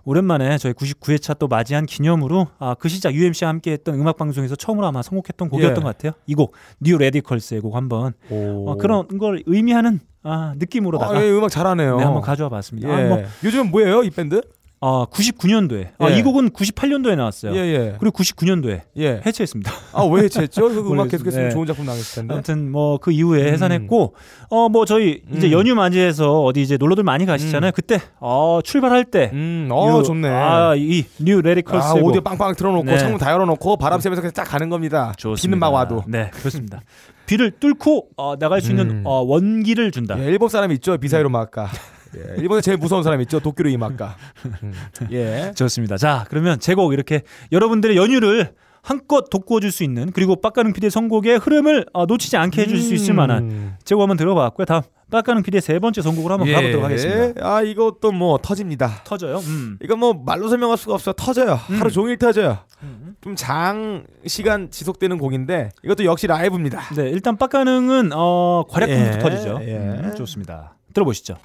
오랜만에 0.03 0.57
저희 0.57 0.73
99회차 0.73 1.37
또 1.37 1.47
맞이한 1.47 1.85
기념으로 1.85 2.47
아, 2.57 2.73
그 2.79 2.89
시작 2.89 3.13
UMC와 3.13 3.49
함께 3.49 3.71
했던 3.73 3.93
음악 3.99 4.17
방송에서 4.17 4.55
처음으로 4.55 4.87
아마 4.87 5.03
선곡했던 5.03 5.49
곡이었던 5.49 5.77
예. 5.77 5.83
것 5.83 5.87
같아요. 5.87 6.13
이 6.25 6.33
곡 6.33 6.53
New 6.79 6.97
Radicals의 6.97 7.61
곡 7.61 7.75
한번 7.75 8.13
오. 8.31 8.71
어, 8.71 8.75
그런 8.77 9.07
걸 9.19 9.43
의미하는 9.45 9.99
아, 10.23 10.53
느낌으로다가 10.57 11.17
아, 11.19 11.23
예, 11.23 11.29
음악 11.29 11.49
잘하네요. 11.51 11.97
네, 11.97 12.03
한번 12.03 12.21
가져와 12.23 12.49
봤습니다. 12.49 12.89
예. 12.89 12.93
아, 13.05 13.07
뭐, 13.07 13.23
요즘은 13.43 13.69
뭐예요, 13.71 14.01
이 14.03 14.09
밴드? 14.09 14.41
아, 14.83 15.05
99년도에 15.11 15.89
아, 15.99 16.09
예. 16.09 16.17
이 16.17 16.23
곡은 16.23 16.49
98년도에 16.49 17.15
나왔어요. 17.15 17.53
예, 17.55 17.59
예. 17.59 17.95
그리고 17.99 18.17
99년도에 18.17 18.81
예. 18.97 19.21
해체했습니다. 19.23 19.71
아, 19.93 20.03
왜 20.05 20.23
해체했죠? 20.23 20.69
그 20.69 20.79
음악. 20.91 21.07
계속했으면 21.09 21.49
네. 21.49 21.53
좋은 21.53 21.67
작품 21.67 21.85
나왔을 21.85 22.15
텐데. 22.21 22.33
아무튼 22.33 22.71
뭐 22.71 22.97
그 22.97 23.11
이후에 23.11 23.43
음. 23.47 23.53
해산했고 23.53 24.15
어 24.49 24.61
뭐 24.61 24.85
저희 24.85 25.21
이제 25.35 25.47
음. 25.47 25.51
연휴 25.51 25.75
맞이해서 25.75 26.41
어디 26.43 26.61
이제 26.63 26.77
놀러들 26.77 27.03
많이 27.03 27.25
가시잖아요. 27.27 27.71
그때 27.73 27.99
어 28.19 28.59
출발할 28.63 29.05
때 29.05 29.29
음, 29.33 29.69
어, 29.71 29.99
요- 29.99 30.03
좋네. 30.03 30.27
아, 30.27 30.73
이 30.75 30.92
New 30.92 31.41
Radicals 31.41 31.87
아, 31.87 31.93
오디오 31.93 32.21
빵빵 32.21 32.55
틀어놓고 32.55 32.83
네. 32.85 32.97
창문 32.97 33.19
다 33.19 33.31
열어놓고 33.31 33.77
바람 33.77 33.99
쐬면서 33.99 34.21
그냥 34.21 34.33
딱 34.33 34.45
가는 34.45 34.67
겁니다. 34.69 35.13
좋습니다. 35.17 35.41
비는 35.47 35.59
막 35.59 35.69
와도. 35.73 36.03
네, 36.07 36.31
그렇습니다. 36.33 36.81
비를 37.27 37.51
뚫고 37.51 38.07
어, 38.17 38.35
나갈 38.39 38.61
수 38.61 38.71
있는 38.71 38.89
음. 38.89 39.01
어, 39.05 39.21
원기를 39.21 39.91
준다. 39.91 40.19
예, 40.19 40.25
일본 40.25 40.49
사람 40.49 40.71
있죠, 40.71 40.97
비사이로 40.97 41.29
마까. 41.29 41.69
예, 42.17 42.35
일본에 42.37 42.61
제일 42.61 42.77
무서운 42.77 43.03
사람 43.03 43.21
있죠, 43.21 43.39
도쿄로 43.39 43.69
이마까. 43.69 44.17
음, 44.63 44.73
예. 45.11 45.51
좋습니다. 45.55 45.97
자, 45.97 46.25
그러면 46.29 46.59
제곡 46.59 46.93
이렇게 46.93 47.21
여러분들의 47.51 47.95
연휴를 47.97 48.53
한껏 48.83 49.29
돋구어줄 49.29 49.71
수 49.71 49.83
있는 49.83 50.11
그리고 50.11 50.35
빡가능 50.35 50.73
PD의 50.73 50.89
선곡의 50.89 51.37
흐름을 51.37 51.85
어, 51.93 52.05
놓치지 52.05 52.37
않게 52.37 52.63
해줄 52.63 52.79
수 52.79 52.93
있을 52.95 53.13
만한 53.13 53.43
음. 53.43 53.75
제곡 53.83 54.01
한번 54.01 54.17
들어봤고요. 54.17 54.65
다음 54.65 54.81
빡가능 55.11 55.43
PD의 55.43 55.61
세 55.61 55.77
번째 55.77 56.01
선곡으로 56.01 56.33
한번 56.33 56.51
가보도록 56.51 56.83
하겠습니다. 56.85 57.47
아, 57.47 57.61
이것도 57.61 58.11
뭐 58.11 58.39
터집니다. 58.39 59.03
터져요. 59.03 59.37
음. 59.39 59.77
이거 59.83 59.95
뭐 59.95 60.13
말로 60.13 60.47
설명할 60.47 60.77
수가 60.77 60.95
없어. 60.95 61.13
터져요. 61.13 61.59
음. 61.69 61.79
하루 61.79 61.91
종일 61.91 62.17
터져요. 62.17 62.59
음. 62.81 63.15
좀장 63.21 64.05
시간 64.25 64.71
지속되는 64.71 65.17
곡인데 65.17 65.69
이것도 65.83 66.05
역시 66.05 66.25
라이브입니다. 66.27 66.81
네, 66.95 67.09
일단 67.09 67.37
빡가능은 67.37 68.11
어, 68.13 68.63
괄약품부터 68.69 69.15
예, 69.15 69.19
터지죠. 69.19 69.59
예. 69.63 69.75
음, 69.77 70.13
좋습니다. 70.15 70.75
들어보시죠. 70.93 71.37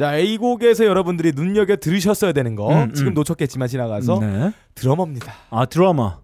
자, 0.00 0.16
이 0.16 0.38
곡에서 0.38 0.86
여러분들이 0.86 1.32
눈여겨 1.34 1.76
들으셨어야 1.76 2.32
되는 2.32 2.56
거 2.56 2.72
음, 2.72 2.94
지금 2.94 3.12
음. 3.12 3.14
놓쳤겠지만 3.16 3.68
지나가서 3.68 4.18
네. 4.20 4.50
드러머입니다. 4.74 5.30
아 5.50 5.66
드라마. 5.66 6.16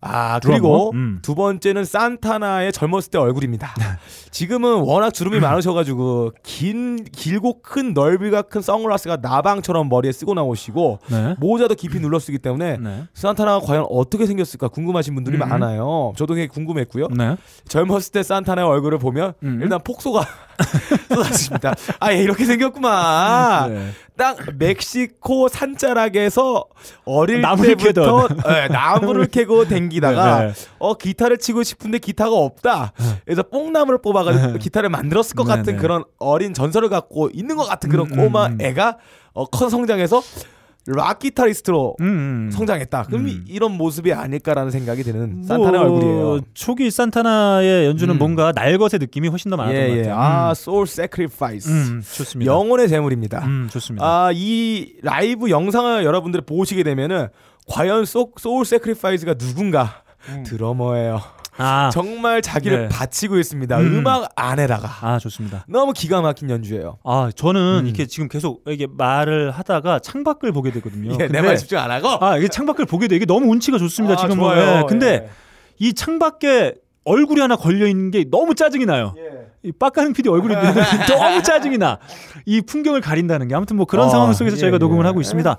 아 0.00 0.38
드러머? 0.38 0.52
그리고 0.60 0.90
음. 0.92 1.18
두 1.20 1.34
번째는 1.34 1.84
산타나의 1.86 2.70
젊었을 2.72 3.10
때 3.10 3.18
얼굴입니다. 3.18 3.74
지금은 4.30 4.82
워낙 4.82 5.10
주름이 5.10 5.40
많으셔가지고 5.40 6.34
긴 6.44 7.02
길고 7.04 7.62
큰 7.62 7.94
넓이가 7.94 8.42
큰 8.42 8.60
선글라스가 8.60 9.16
나방처럼 9.22 9.88
머리에 9.88 10.12
쓰고 10.12 10.34
나오시고 10.34 10.98
네. 11.10 11.34
모자도 11.40 11.74
깊이 11.74 11.98
눌러 11.98 12.20
쓰기 12.20 12.38
때문에 12.38 12.76
네. 12.76 13.04
산타나가 13.14 13.66
과연 13.66 13.86
어떻게 13.88 14.26
생겼을까 14.26 14.68
궁금하신 14.68 15.16
분들이 15.16 15.36
음. 15.36 15.40
많아요. 15.40 16.12
저도 16.16 16.34
되게 16.34 16.46
궁금했고요. 16.46 17.08
네. 17.08 17.36
젊었을 17.66 18.12
때 18.12 18.22
산타나의 18.22 18.68
얼굴을 18.68 18.98
보면 18.98 19.32
음. 19.42 19.58
일단 19.62 19.80
폭소가 19.82 20.24
쏟아집니다. 21.08 21.74
아, 22.00 22.12
얘 22.12 22.22
이렇게 22.22 22.44
생겼구만. 22.44 23.74
네. 23.74 23.90
딱 24.16 24.38
멕시코 24.58 25.48
산자락에서 25.48 26.66
어릴 27.04 27.40
나무를 27.40 27.76
때부터 27.76 28.28
캐던. 28.28 28.42
예, 28.56 28.68
나무를 28.68 29.26
캐고 29.26 29.66
댕기다가 29.66 30.38
네, 30.40 30.46
네. 30.48 30.52
어 30.78 30.94
기타를 30.94 31.38
치고 31.38 31.62
싶은데 31.64 31.98
기타가 31.98 32.30
없다. 32.32 32.92
그래서 33.24 33.42
뽕나무를 33.42 34.00
뽑아가지고 34.02 34.58
기타를 34.58 34.88
만들었을 34.88 35.34
것 35.34 35.44
네, 35.44 35.56
같은 35.56 35.74
네. 35.74 35.80
그런 35.80 36.04
어린 36.18 36.54
전설을 36.54 36.88
갖고 36.88 37.28
있는 37.32 37.56
것 37.56 37.64
같은 37.64 37.90
그런 37.90 38.06
음, 38.12 38.16
꼬마 38.16 38.46
음. 38.46 38.58
애가 38.60 38.98
어, 39.32 39.46
커 39.46 39.68
성장해서 39.68 40.22
락 40.86 41.18
기타리스트로 41.18 41.96
음, 42.00 42.06
음. 42.06 42.50
성장했다. 42.52 43.04
그럼 43.04 43.26
음. 43.26 43.44
이런 43.48 43.72
모습이 43.72 44.12
아닐까라는 44.12 44.70
생각이 44.70 45.02
드는 45.02 45.46
뭐, 45.46 45.68
얼굴이에요. 45.68 46.40
초기 46.52 46.90
산타나의 46.90 47.86
연주는 47.86 48.14
음. 48.14 48.18
뭔가 48.18 48.52
날것의 48.54 48.98
느낌이 49.00 49.28
훨씬 49.28 49.50
더 49.50 49.56
많았던 49.56 49.80
것 49.80 49.88
예, 49.88 49.96
예. 49.96 50.02
같아요. 50.02 50.14
아, 50.16 50.48
음. 50.48 50.52
soul 50.52 50.82
sacrifice. 50.86 51.72
음, 51.72 52.02
좋습니다. 52.02 52.52
영혼의 52.52 52.88
제물입니다. 52.88 53.44
음, 53.46 53.68
좋습니다. 53.70 54.04
아, 54.04 54.30
이 54.34 54.92
라이브 55.02 55.48
영상을 55.48 56.04
여러분들이 56.04 56.42
보시게 56.44 56.82
되면은 56.82 57.28
과연 57.66 58.04
소, 58.04 58.30
Soul 58.36 58.66
Sacrifice가 58.66 59.34
누군가 59.34 60.02
드러머예요. 60.44 61.20
아, 61.56 61.90
정말 61.92 62.42
자기를 62.42 62.82
네. 62.82 62.88
바치고 62.88 63.38
있습니다. 63.38 63.78
음. 63.78 63.98
음. 63.98 64.06
악 64.06 64.28
안에다가 64.34 64.88
아, 65.02 65.18
좋습니다. 65.18 65.64
너무 65.68 65.92
기가 65.92 66.20
막힌 66.20 66.50
연주예요. 66.50 66.98
아, 67.04 67.30
저는 67.34 67.80
음. 67.82 67.86
이렇게 67.86 68.06
지금 68.06 68.28
계속 68.28 68.62
이게 68.68 68.86
말을 68.90 69.50
하다가 69.50 70.00
창밖을 70.00 70.52
보게 70.52 70.70
되거든요. 70.72 71.12
예, 71.12 71.16
근데 71.16 71.40
내말 71.40 71.56
집중 71.56 71.78
안 71.78 71.90
하고. 71.90 72.24
아, 72.24 72.36
이게 72.38 72.48
창밖을 72.48 72.86
보게 72.86 73.08
돼. 73.08 73.16
이게 73.16 73.24
너무 73.24 73.50
운치가 73.50 73.78
좋습니다. 73.78 74.14
아, 74.14 74.16
지금 74.16 74.36
좋아요. 74.36 74.66
뭐. 74.66 74.78
예, 74.78 74.82
근데 74.88 75.06
예. 75.06 75.30
이 75.78 75.94
창밖에 75.94 76.74
얼굴이 77.04 77.40
하나 77.40 77.56
걸려 77.56 77.86
있는 77.86 78.10
게 78.10 78.24
너무 78.30 78.54
짜증이 78.54 78.86
나요. 78.86 79.14
예. 79.18 79.46
이 79.62 79.72
빡가는 79.72 80.12
PD 80.12 80.28
얼굴이 80.28 80.54
너무 81.08 81.42
짜증이 81.42 81.78
나. 81.78 81.98
이 82.46 82.60
풍경을 82.60 83.00
가린다는 83.00 83.48
게 83.48 83.54
아무튼 83.54 83.76
뭐 83.76 83.86
그런 83.86 84.06
아, 84.06 84.10
상황 84.10 84.32
속에서 84.32 84.56
예, 84.56 84.60
저희가 84.60 84.78
녹음을 84.78 85.04
예. 85.04 85.06
하고 85.08 85.20
있습니다. 85.20 85.56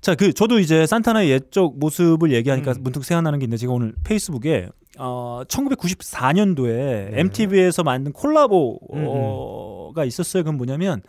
자, 0.00 0.14
그 0.14 0.32
저도 0.32 0.58
이제 0.58 0.86
산타나의 0.86 1.30
옛적 1.30 1.78
모습을 1.78 2.32
얘기하니까 2.32 2.72
음. 2.72 2.76
문득 2.80 3.04
생각나는 3.04 3.38
게 3.38 3.44
있는데 3.44 3.58
제가 3.58 3.72
오늘 3.72 3.94
페이스북에 4.02 4.68
어 4.98 5.42
1994년도에 5.46 6.66
네. 6.66 7.10
MTV에서 7.12 7.82
만든 7.82 8.12
콜라보가 8.12 10.04
있었어요. 10.04 10.42
그건 10.42 10.56
뭐냐면 10.56 11.02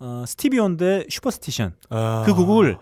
어 0.00 0.24
스티비 0.26 0.58
원더의 0.58 1.06
Superstition. 1.08 1.74
아. 1.90 2.24
그 2.26 2.34
곡을 2.34 2.76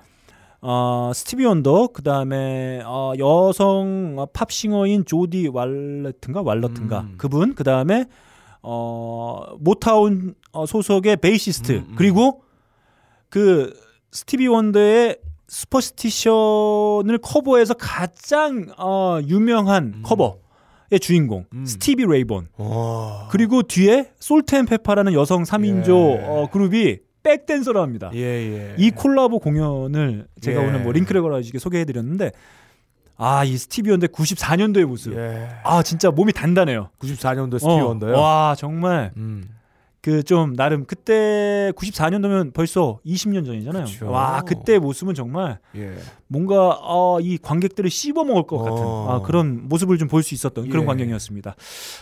어 0.62 1.12
스티비 1.14 1.44
원더 1.44 1.88
그다음에 1.88 2.82
어 2.86 3.12
여성 3.18 4.14
어, 4.18 4.26
pop 4.26 4.47
singer인 4.47 5.04
조디 5.04 5.48
왈러트인가 5.48 6.40
왈러트인가 6.42 7.00
음. 7.00 7.14
그분 7.18 7.54
그다음에 7.54 8.06
어 8.62 9.54
모타운 9.58 10.34
어, 10.52 10.64
소속의 10.64 11.16
베이시스트 11.16 11.72
음, 11.72 11.86
음. 11.90 11.94
그리고 11.96 12.42
그 13.28 13.74
스티비 14.12 14.46
원더의 14.46 15.18
Superstition을 15.52 17.18
커버해서 17.18 17.74
가장 17.74 18.66
어 18.78 19.18
유명한 19.26 20.02
커버의 20.02 20.98
주인공 21.00 21.44
음. 21.52 21.66
스티비 21.66 22.04
레이 22.06 22.27
본 22.27 22.48
와. 22.56 23.28
그리고 23.30 23.62
뒤에 23.62 24.10
Salt-N-Pepa라는 24.18 25.12
여성 25.12 25.42
3인조 25.42 25.88
예. 25.88 26.24
어, 26.26 26.48
그룹이 26.50 26.98
백댄서를 27.22 27.80
합니다. 27.80 28.10
예, 28.14 28.18
예. 28.20 28.74
이 28.78 28.90
콜라보 28.90 29.38
공연을 29.38 30.26
제가 30.40 30.62
예. 30.62 30.66
오늘 30.66 30.80
뭐 30.82 30.92
링크를 30.92 31.22
걸어가지고 31.22 31.58
소개해드렸는데 31.58 32.32
아 33.18 33.44
이 33.44 33.56
스티비 33.56 33.90
원더 33.90 34.08
94년도의 34.08 34.84
모습 34.86 35.14
예. 35.16 35.48
아 35.64 35.82
진짜 35.82 36.10
몸이 36.10 36.32
단단해요 36.32 36.88
94년도 36.98 37.58
스티비 37.58 37.70
어, 37.72 37.86
원더요. 37.88 38.16
와 38.18 38.54
정말 38.58 39.12
음. 39.16 39.44
그 40.02 40.22
좀 40.24 40.54
나름 40.56 40.84
그때 40.84 41.72
94년도면 41.76 42.52
벌써 42.52 42.98
20년 43.06 43.46
전이잖아요 43.46 43.84
그쵸. 43.84 44.10
와 44.10 44.42
그때 44.42 44.78
모습은 44.80 45.14
정말 45.14 45.60
예. 45.76 45.94
뭔가 46.26 46.76
어, 46.82 47.20
이 47.20 47.38
관객들을 47.38 47.88
씹어 47.88 48.24
먹을 48.24 48.42
것 48.42 48.58
같은 48.58 48.72
어. 48.84 49.06
아, 49.08 49.22
그런 49.22 49.68
모습을 49.68 49.98
좀 49.98 50.08
볼 50.08 50.22
수 50.24 50.34
있었던 50.34 50.68
그런 50.68 50.82
예. 50.82 50.86
광경이었습니다 50.86 51.54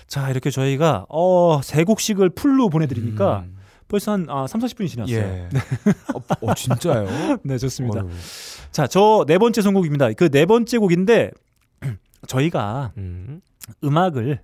자 0.07 0.31
이렇게 0.31 0.49
저희가 0.51 1.05
어, 1.11 1.61
세 1.63 1.85
곡씩을 1.85 2.31
풀로 2.31 2.71
보내드리니까 2.71 3.41
음. 3.41 3.57
벌써 3.89 4.13
한 4.13 4.27
아, 4.31 4.47
3, 4.47 4.61
40분이 4.63 4.89
지났어요 4.89 5.19
예. 5.19 5.49
어, 6.15 6.23
어, 6.41 6.55
진짜요? 6.55 7.07
네 7.45 7.59
좋습니다 7.59 8.01
어휴. 8.01 8.11
자, 8.73 8.87
저 8.87 9.25
네 9.27 9.37
번째 9.37 9.61
선곡입니다. 9.63 10.13
그 10.13 10.31
네 10.31 10.47
번째 10.47 10.79
곡인데 10.79 11.33
저희가 12.29 12.93
음. 12.97 13.41
음악을 13.85 14.41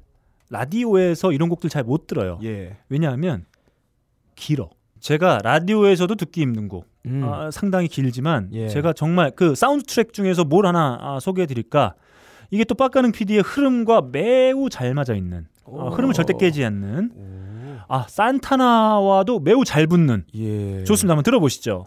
라디오에서 0.50 1.32
이런 1.32 1.48
곡들 1.48 1.70
잘 1.70 1.84
못 1.84 2.06
들어요. 2.06 2.38
예. 2.42 2.76
왜냐하면 2.88 3.44
길어. 4.34 4.70
제가 5.00 5.38
라디오에서도 5.44 6.14
듣기 6.14 6.40
힘든 6.42 6.68
곡. 6.68 6.86
음. 7.06 7.22
아, 7.24 7.50
상당히 7.50 7.86
길지만 7.88 8.50
예. 8.52 8.68
제가 8.68 8.92
정말 8.92 9.30
그 9.36 9.54
사운드 9.54 9.84
트랙 9.84 10.12
중에서 10.12 10.44
뭘 10.44 10.66
하나 10.66 10.98
아, 11.00 11.20
소개해 11.20 11.46
드릴까? 11.46 11.94
이게 12.50 12.64
또 12.64 12.74
빡가능 12.74 13.12
PD의 13.12 13.40
흐름과 13.42 14.02
매우 14.12 14.68
잘 14.68 14.94
맞아 14.94 15.14
있는 15.14 15.46
어, 15.64 15.90
흐름을 15.90 16.14
절대 16.14 16.32
깨지 16.38 16.64
않는 16.64 17.10
오. 17.14 17.76
아 17.88 18.04
산타나와도 18.08 19.40
매우 19.40 19.64
잘 19.64 19.86
붙는 19.86 20.24
예. 20.34 20.84
좋습니다. 20.84 21.12
한번 21.12 21.22
들어보시죠. 21.24 21.86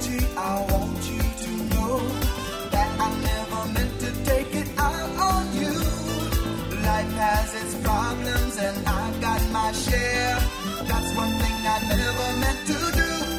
seem 0.00 0.26
I 0.36 0.66
want 0.70 0.98
you 1.10 1.22
to 1.44 1.50
know 1.74 1.98
that 2.70 2.90
I 3.00 3.08
never 3.30 3.60
meant 3.74 4.00
to 4.00 4.10
take 4.24 4.54
it 4.54 4.68
out 4.78 5.10
on 5.30 5.44
you. 5.60 5.74
Life 6.88 7.12
has 7.24 7.54
its 7.62 7.74
problems 7.82 8.58
and 8.58 8.88
I've 8.88 9.20
got 9.20 9.42
my 9.52 9.72
share. 9.72 10.38
That's 10.88 11.10
one 11.16 11.32
thing 11.42 11.56
I 11.74 11.78
never 11.88 12.28
meant 12.42 12.66
to 12.66 12.78
do. 13.00 13.35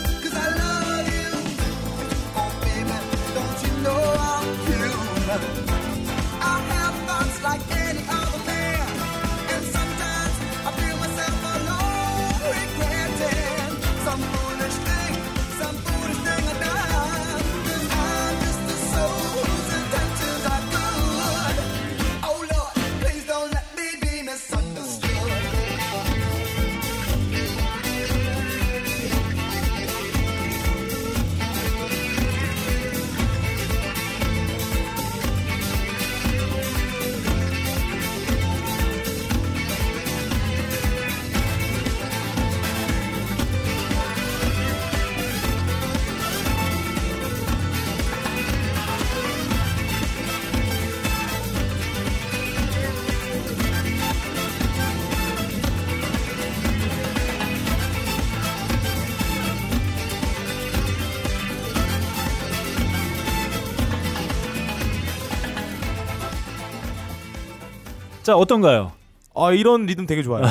자 68.28 68.36
어떤가요? 68.36 68.92
아 69.34 69.54
이런 69.54 69.86
리듬 69.86 70.06
되게 70.06 70.22
좋아요. 70.22 70.44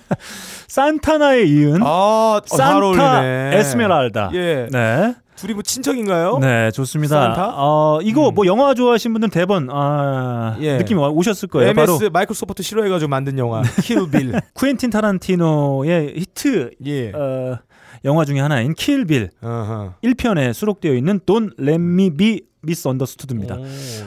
산타나에 0.68 1.42
이은 1.42 1.80
아, 1.82 2.40
잘 2.46 2.56
산타. 2.80 3.24
에스메랄다. 3.58 4.30
예. 4.32 4.68
네. 4.72 5.14
둘이 5.36 5.52
뭐 5.52 5.62
친척인가요? 5.62 6.38
네, 6.38 6.70
좋습니다. 6.70 7.20
산타? 7.26 7.52
어, 7.58 7.98
이거 8.02 8.30
뭐 8.30 8.46
영화 8.46 8.72
좋아하신 8.72 9.12
분들 9.12 9.28
대번 9.28 9.68
아, 9.70 10.56
예. 10.60 10.78
느낌이 10.78 10.98
와- 10.98 11.10
오셨을 11.10 11.48
거예요. 11.50 11.72
MS 11.72 11.84
바로 11.98 12.10
마이크로소프트 12.10 12.62
싫어해가지고 12.62 13.10
만든 13.10 13.36
영화 13.36 13.60
킬빌. 13.82 14.40
쿠엔틴 14.54 14.88
타란티노의 14.88 16.14
히트 16.16 16.70
예. 16.86 17.12
어, 17.12 17.58
영화 18.06 18.24
중에 18.24 18.40
하나인 18.40 18.72
킬빌 18.72 19.28
어허. 19.42 19.96
1편에 20.02 20.54
수록되어 20.54 20.94
있는 20.94 21.20
Don't 21.20 21.50
Let 21.60 21.74
Me 21.74 22.08
Be 22.16 22.40
Misunderstood입니다. 22.64 23.56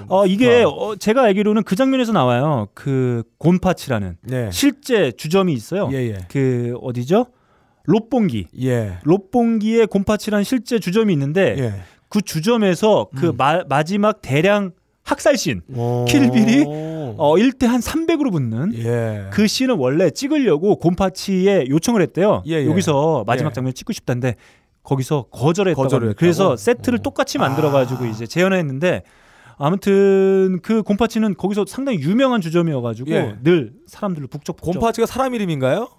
오, 0.10 0.16
어, 0.16 0.26
이게. 0.26 0.64
어, 0.64 0.96
제가 0.96 1.24
알기로는 1.24 1.64
그 1.64 1.76
장면에서 1.76 2.12
나와요. 2.12 2.68
그 2.74 3.24
곤파치라는 3.38 4.18
네. 4.22 4.50
실제 4.52 5.12
주점이 5.12 5.54
있어요. 5.54 5.90
예, 5.94 5.98
예. 5.98 6.18
그 6.30 6.76
어디죠? 6.82 7.28
롯봉기. 7.86 8.48
예. 8.62 8.98
롯봉기에 9.04 9.86
곤파치라는 9.86 10.44
실제 10.44 10.80
주점이 10.80 11.14
있는데 11.14 11.56
예. 11.58 11.74
그 12.10 12.22
주점에서 12.22 13.08
그 13.16 13.34
마, 13.38 13.64
마지막 13.68 14.22
대량 14.22 14.72
학살씬 15.04 15.62
오. 15.74 16.06
킬빌이 16.06 16.66
어 17.18 17.36
1대 17.38 17.66
한 17.66 17.80
300으로 17.80 18.30
붙는 18.32 18.74
예. 18.78 19.30
그 19.32 19.48
씬을 19.48 19.76
원래 19.76 20.10
찍으려고 20.10 20.76
곤파치에 20.76 21.68
요청을 21.70 22.02
했대요. 22.02 22.44
예, 22.48 22.56
예. 22.56 22.66
여기서 22.66 23.24
마지막 23.26 23.52
예. 23.52 23.54
장면 23.54 23.74
찍고 23.74 23.94
싶다는데 23.94 24.36
거기서 24.88 25.26
거절했다고. 25.32 25.82
거절을. 25.84 26.14
그래서 26.14 26.52
했다고? 26.52 26.56
세트를 26.56 27.00
어. 27.00 27.02
똑같이 27.02 27.38
만들어 27.38 27.72
가지고 27.72 28.06
이제 28.06 28.26
재현했는데 28.26 29.04
아무튼 29.58 30.60
그 30.64 30.82
곤파치는 30.82 31.36
거기서 31.36 31.66
상당히 31.68 32.00
유명한 32.00 32.40
주점이어 32.42 32.80
가지고 32.82 33.12
예. 33.12 33.36
늘 33.44 33.74
사람들로 33.88 34.28
북적북적 34.28 34.74
곰파치가 34.74 35.06
사람 35.06 35.36
이름인가요? 35.36 35.90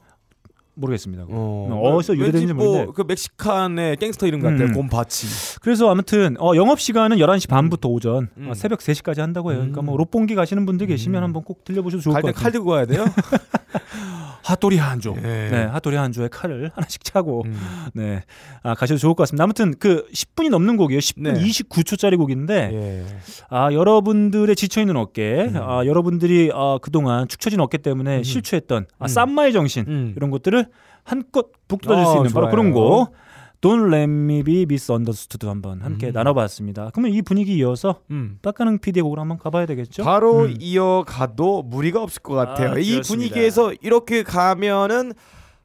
모르겠습니다. 0.74 1.24
어. 1.28 1.80
어디서 1.82 2.14
유래되는지 2.14 2.38
왠지 2.46 2.54
뭐 2.54 2.66
모르는데 2.66 2.92
그 2.94 3.02
멕시칸의 3.02 3.96
갱스터 3.96 4.26
이름 4.28 4.40
같아요. 4.40 4.68
음. 4.68 4.72
곰파치. 4.74 5.26
그래서 5.60 5.90
아무튼 5.90 6.36
어, 6.40 6.54
영업 6.54 6.80
시간은 6.80 7.18
11시 7.18 7.48
반부터 7.48 7.88
오전 7.88 8.28
음. 8.36 8.48
어, 8.48 8.54
새벽 8.54 8.78
3시까지 8.78 9.18
한다고 9.18 9.50
해요. 9.50 9.58
그러니까 9.58 9.82
뭐 9.82 9.96
롯봉기 9.96 10.36
가시는 10.36 10.64
분들 10.66 10.86
계시면 10.86 11.22
한번 11.22 11.42
꼭 11.42 11.64
들려보셔도 11.64 12.00
좋을 12.00 12.14
것 12.14 12.22
갈때 12.22 12.32
같아요. 12.32 12.42
칼 12.42 12.52
들고 12.52 12.70
가야 12.70 12.86
돼요? 12.86 13.04
핫도리 14.42 14.78
한조. 14.78 15.14
예. 15.18 15.20
네, 15.22 15.64
핫도리 15.72 15.96
한조에 15.96 16.28
칼을 16.28 16.70
하나씩 16.76 17.04
차고 17.04 17.42
음. 17.46 17.60
네. 17.94 18.22
아, 18.62 18.74
가셔도 18.74 18.98
좋을 18.98 19.14
것 19.14 19.22
같습니다. 19.24 19.44
아무튼 19.44 19.74
그 19.78 20.06
10분이 20.12 20.48
넘는 20.50 20.76
곡이에요. 20.76 21.00
10분 21.00 21.22
네. 21.22 21.32
29초짜리 21.34 22.16
곡인데 22.16 22.70
예. 22.72 23.04
아, 23.50 23.72
여러분들의 23.72 24.54
지쳐 24.56 24.80
있는 24.80 24.96
어깨, 24.96 25.48
음. 25.50 25.56
아, 25.56 25.84
여러분들이 25.84 26.50
아, 26.54 26.78
그동안 26.80 27.28
축 27.28 27.40
처진 27.40 27.60
어깨 27.60 27.78
때문에 27.78 28.22
실추했던 28.22 28.86
아, 28.98 29.04
음. 29.04 29.08
쌈마의 29.08 29.52
정신 29.52 29.84
음. 29.88 30.14
이런 30.16 30.30
것들을 30.30 30.66
한껏 31.04 31.46
북돋아 31.68 31.96
줄 31.96 32.04
수 32.04 32.10
아, 32.12 32.16
있는 32.18 32.30
바로 32.32 32.46
좋아요. 32.46 32.50
그런 32.50 32.72
곡. 32.72 33.12
Don't 33.60 33.88
Let 33.92 34.04
Me 34.04 34.42
Be 34.44 34.62
Misunderstood 34.62 35.46
한번 35.48 35.80
함께 35.82 36.08
음. 36.08 36.12
나눠봤습니다. 36.12 36.90
그러면 36.92 37.12
이 37.12 37.22
분위기 37.22 37.56
이어서 37.58 38.00
음. 38.10 38.38
빡가능 38.42 38.78
PD의 38.78 39.02
곡으로 39.02 39.20
한번 39.20 39.36
가봐야 39.38 39.66
되겠죠? 39.66 40.04
바로 40.04 40.42
음. 40.44 40.54
이어가도 40.60 41.62
무리가 41.64 42.00
없을 42.02 42.22
것 42.22 42.34
같아요. 42.34 42.70
아, 42.74 42.78
이 42.78 42.92
그렇습니다. 42.92 43.08
분위기에서 43.08 43.72
이렇게 43.82 44.22
가면은 44.22 45.12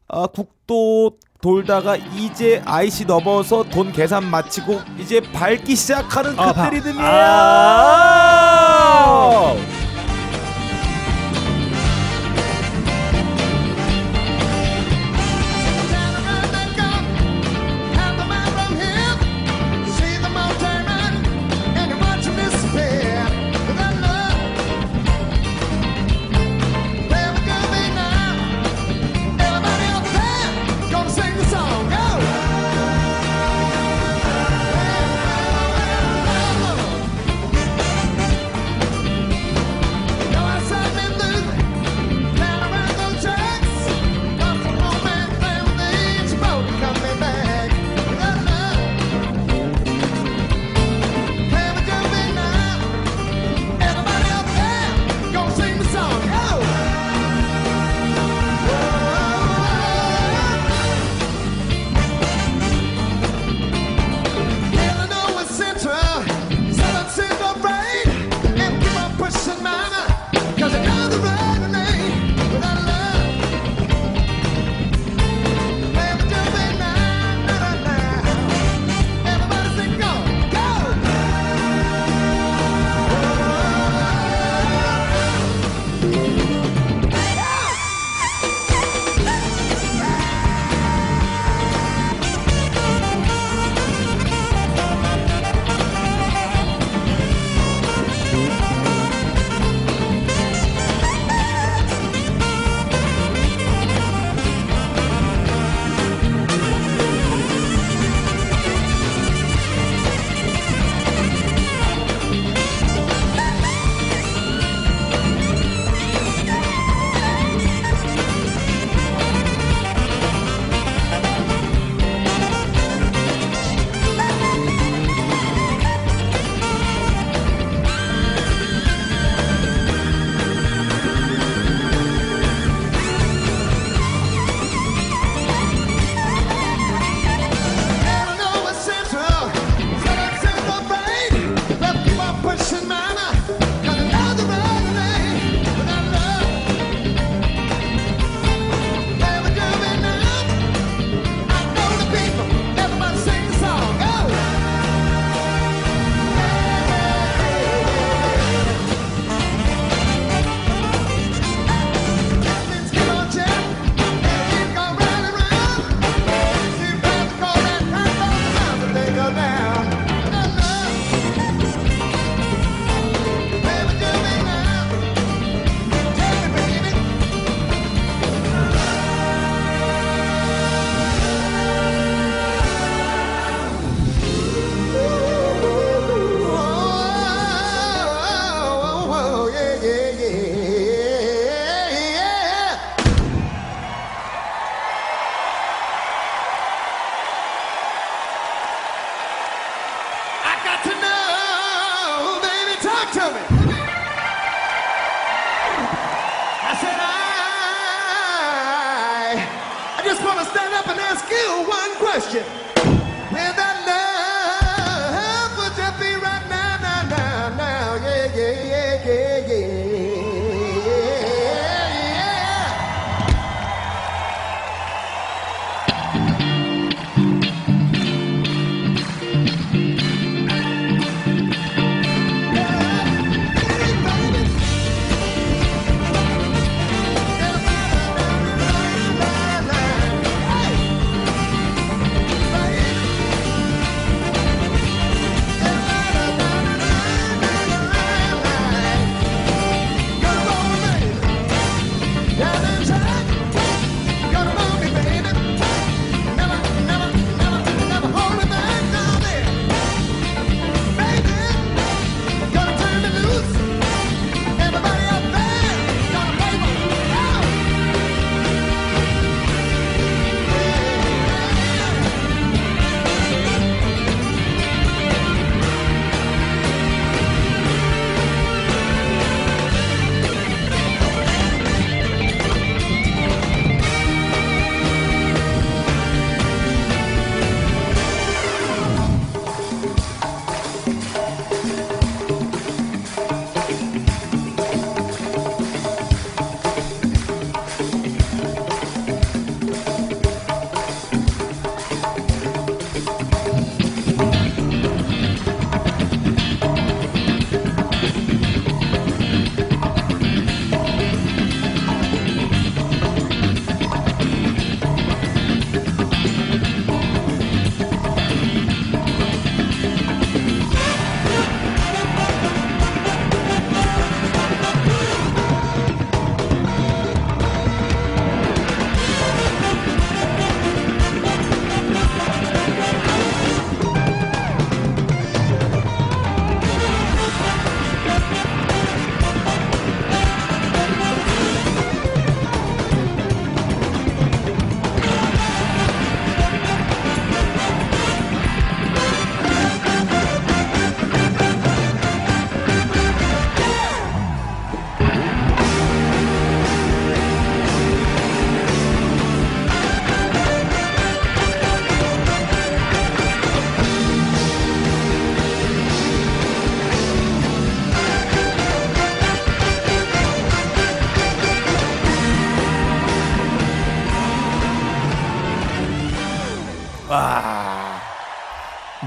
아, 0.07 0.25
국도 0.27 1.17
돌다가 1.41 1.95
이제 1.97 2.61
IC 2.65 3.05
넘어서 3.05 3.63
돈 3.63 3.91
계산 3.91 4.25
마치고 4.29 4.79
이제 4.99 5.21
밟기 5.21 5.75
시작하는 5.75 6.31
아, 6.39 6.47
그때 6.47 6.53
바- 6.61 6.69
리듬이에요. 6.69 7.03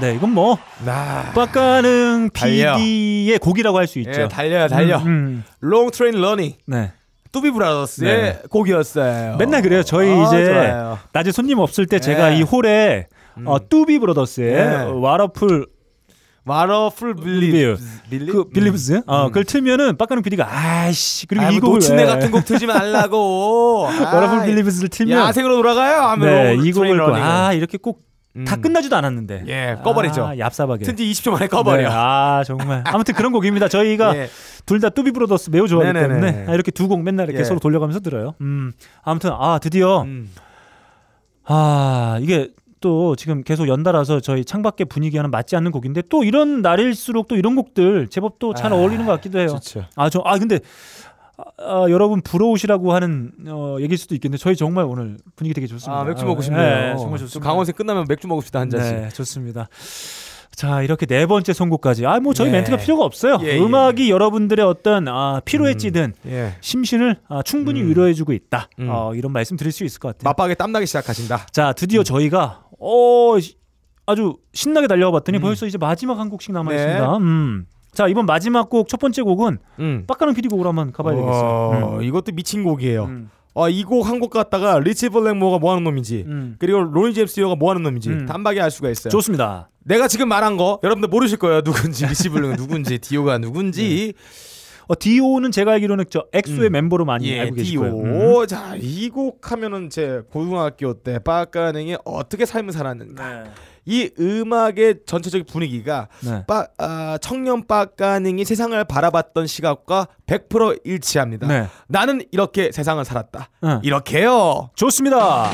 네, 0.07 0.15
이건 0.15 0.31
뭐 0.33 0.57
나. 0.85 1.31
빡가능 1.35 2.29
달려. 2.33 2.75
PD의 2.77 3.39
곡이라고 3.39 3.77
할 3.77 3.87
수 3.87 3.99
있죠. 3.99 4.21
예, 4.21 4.27
달려요, 4.27 4.67
달려. 4.67 4.97
음, 4.99 5.07
음. 5.07 5.43
Long 5.59 5.91
Train 5.91 6.19
Runnin'. 6.21 6.53
네. 6.65 6.91
Doobie 7.31 7.51
Brothers의 7.51 8.21
네. 8.21 8.39
곡이었어요. 8.49 9.35
맨날 9.37 9.61
그래요. 9.61 9.83
저희 9.83 10.09
아, 10.11 10.27
이제 10.27 10.45
좋아요. 10.45 10.99
낮에 11.13 11.31
손님 11.31 11.59
없을 11.59 11.85
때 11.85 11.99
제가 11.99 12.29
네. 12.29 12.37
이 12.39 12.41
홀에 12.41 13.07
어, 13.45 13.57
Doobie 13.67 13.99
Brothers의 13.99 14.53
네. 14.55 14.83
What 14.93 15.26
a 15.26 15.34
Fool 15.34 15.67
마러풀 16.45 17.15
Believe. 17.15 17.77
빌리? 18.09 18.31
그 18.31 18.45
Believes 18.45 19.01
어 19.05 19.27
그걸 19.27 19.43
틀면은 19.43 19.97
빡가능 19.97 20.23
PD가 20.23 20.47
아이씨 20.49 21.27
그리고 21.27 21.45
아, 21.45 21.49
이 21.49 21.55
뭐 21.55 21.61
곡을 21.61 21.75
노친네 21.79 22.03
왜- 22.03 22.07
같은 22.07 22.31
곡 22.31 22.45
틀지 22.45 22.65
말라고. 22.65 23.81
What 24.01 24.21
a 24.21 24.25
Fool 24.25 24.45
Believes를 24.45 24.87
틀면 24.87 25.27
야생으로 25.27 25.57
돌아가요. 25.57 26.03
하면 26.03 26.25
네, 26.29 26.53
롱이 26.55 26.71
곡을. 26.71 27.01
아 27.15 27.51
이렇게 27.51 27.77
꼭 27.77 28.06
다 28.45 28.55
음. 28.55 28.61
끝나지도 28.61 28.95
않았는데 28.95 29.43
예, 29.47 29.77
꺼버리죠. 29.83 30.25
아, 30.25 30.35
얍삽하게 30.35 30.83
튼지 30.85 31.05
20초 31.11 31.31
만에 31.31 31.47
꺼버려. 31.47 31.81
네, 31.81 31.87
아 31.89 32.43
정말 32.45 32.83
아무튼 32.85 33.13
그런 33.15 33.31
곡입니다. 33.31 33.67
저희가 33.69 34.15
예. 34.17 34.29
둘다 34.65 34.89
뚜비 34.89 35.11
브로더스 35.11 35.49
매우 35.49 35.67
좋아하기 35.67 35.93
네네네. 35.93 36.21
때문에 36.21 36.51
아, 36.51 36.53
이렇게 36.53 36.71
두 36.71 36.87
곡 36.87 37.01
맨날 37.03 37.27
이렇게 37.27 37.39
예. 37.39 37.43
서로 37.43 37.59
돌려가면서 37.59 37.99
들어요. 38.01 38.33
음 38.41 38.71
아무튼 39.03 39.31
아 39.33 39.59
드디어 39.61 40.01
음. 40.03 40.29
아 41.45 42.17
이게 42.21 42.49
또 42.79 43.15
지금 43.15 43.43
계속 43.43 43.67
연달아서 43.67 44.19
저희 44.19 44.45
창밖의 44.45 44.85
분위기와는 44.85 45.31
맞지 45.31 45.55
않는 45.55 45.71
곡인데 45.71 46.03
또 46.09 46.23
이런 46.23 46.61
날일수록 46.61 47.27
또 47.27 47.35
이런 47.35 47.55
곡들 47.55 48.07
제법 48.09 48.37
또잘 48.39 48.71
아, 48.71 48.75
어울리는 48.75 49.05
것 49.05 49.11
같기도 49.13 49.39
해요. 49.39 49.47
좋죠. 49.47 49.85
아 49.95 50.09
저 50.09 50.21
아 50.25 50.37
근데 50.37 50.59
아, 51.37 51.43
아, 51.59 51.85
여러분 51.89 52.21
부러우시라고 52.21 52.93
하는 52.93 53.31
어, 53.47 53.77
얘기일 53.79 53.97
수도 53.97 54.15
있겠는데 54.15 54.41
저희 54.41 54.55
정말 54.55 54.85
오늘 54.85 55.17
분위기 55.35 55.53
되게 55.53 55.67
좋습니다. 55.67 56.01
아, 56.01 56.03
맥주 56.03 56.25
먹고 56.25 56.39
네, 56.41 56.45
싶네요. 56.45 56.97
정말 56.97 57.19
저 57.19 57.25
좋습니다. 57.25 57.47
강원생 57.49 57.75
끝나면 57.75 58.05
맥주 58.09 58.27
먹읍시다 58.27 58.59
한 58.59 58.69
잔씩. 58.69 58.95
네, 58.95 59.09
좋습니다. 59.09 59.69
자 60.55 60.81
이렇게 60.81 61.05
네 61.05 61.27
번째 61.27 61.53
선곡까지 61.53 62.07
아 62.07 62.19
뭐 62.19 62.33
저희 62.33 62.47
예. 62.47 62.51
멘트가 62.53 62.77
필요가 62.77 63.03
없어요. 63.05 63.37
예, 63.43 63.49
예. 63.49 63.59
음악이 63.59 64.09
여러분들의 64.09 64.65
어떤 64.65 65.07
아, 65.07 65.39
피로에 65.45 65.73
음. 65.73 65.77
찌든 65.77 66.13
예. 66.25 66.55
심신을 66.61 67.17
아, 67.29 67.43
충분히 67.43 67.81
음. 67.83 67.89
위로해주고 67.89 68.33
있다. 68.33 68.67
음. 68.79 68.87
어, 68.89 69.13
이런 69.13 69.31
말씀 69.31 69.55
드릴 69.57 69.71
수 69.71 69.83
있을 69.83 69.99
것 69.99 70.07
같아요. 70.17 70.27
맞박에 70.29 70.55
땀나기 70.55 70.87
시작하신다. 70.87 71.45
자 71.51 71.73
드디어 71.73 72.01
저희가 72.01 72.63
어 72.79 73.39
시- 73.39 73.55
아주 74.07 74.37
신나게 74.53 74.87
달려가봤더니 74.87 75.37
음. 75.37 75.41
벌써 75.41 75.67
이제 75.67 75.77
마지막 75.77 76.17
한 76.17 76.29
곡씩 76.29 76.51
남아 76.53 76.71
네. 76.71 76.77
있습니다. 76.77 77.17
음. 77.17 77.65
자 77.97 78.07
이번 78.07 78.27
마지막 78.27 78.69
곡 78.69 78.87
첫 78.87 78.99
번째 78.99 79.23
곡은 79.23 79.57
음. 79.79 80.03
빡가는 80.05 80.35
PD 80.35 80.49
곡으로 80.49 80.69
한번 80.69 80.91
가봐야 80.91 81.15
되겠어요. 81.15 81.43
어, 81.49 81.97
음. 81.97 82.03
이것도 82.03 82.31
미친 82.33 82.63
곡이에요. 82.63 83.05
음. 83.05 83.31
어, 83.55 83.67
이곡 83.69 84.07
한 84.07 84.19
곡 84.19 84.29
갖다가 84.29 84.77
리치 84.77 85.09
블랙모어가 85.09 85.57
뭐 85.57 85.71
하는 85.71 85.83
놈인지 85.83 86.25
음. 86.27 86.55
그리고 86.59 86.81
로니 86.83 87.15
제임스 87.15 87.33
디오가 87.33 87.55
뭐 87.55 87.71
하는 87.71 87.81
놈인지 87.81 88.09
음. 88.09 88.25
단박에 88.27 88.61
알 88.61 88.69
수가 88.69 88.91
있어요. 88.91 89.09
좋습니다. 89.09 89.69
내가 89.83 90.07
지금 90.07 90.27
말한 90.29 90.57
거 90.57 90.79
여러분들 90.83 91.09
모르실 91.09 91.39
거예요. 91.39 91.61
누군지 91.63 92.05
리치 92.05 92.29
블랙 92.29 92.55
누군지 92.55 92.99
디오가 93.01 93.39
누군지. 93.39 94.13
어, 94.87 94.93
디오는 94.97 95.51
제가 95.51 95.71
알기로는 95.71 96.05
저 96.11 96.23
엑소의 96.33 96.69
음. 96.69 96.71
멤버로 96.73 97.03
많이 97.03 97.29
예, 97.31 97.39
알고 97.41 97.55
계실 97.55 97.79
거예요. 97.79 97.97
음. 97.97 98.03
디오. 98.19 98.45
자, 98.45 98.75
이 98.79 99.09
곡 99.09 99.51
하면은 99.51 99.89
제 99.89 100.21
고등학교 100.31 100.93
때 100.93 101.17
빡가능이 101.19 101.97
어떻게 102.05 102.45
삶을 102.45 102.71
살았는가. 102.73 103.43
네. 103.43 103.49
이 103.87 104.11
음악의 104.19 104.99
전체적인 105.05 105.45
분위기가 105.47 106.09
네. 106.21 106.43
빠, 106.45 106.67
아, 106.77 107.17
청년 107.21 107.65
빡가능이 107.65 108.43
세상을 108.43 108.83
바라봤던 108.83 109.47
시각과 109.47 110.07
100% 110.27 110.81
일치합니다. 110.83 111.47
네. 111.47 111.67
나는 111.87 112.21
이렇게 112.31 112.71
세상을 112.71 113.03
살았다. 113.03 113.49
응. 113.63 113.79
이렇게요. 113.81 114.69
좋습니다. 114.75 115.49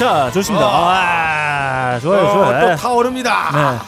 자, 0.00 0.30
좋습니다. 0.32 0.66
와, 0.66 1.98
좋아요, 2.00 2.22
어, 2.24 2.32
좋아요. 2.32 2.70
또 2.70 2.76
타오릅니다. 2.76 3.50
네. 3.52 3.78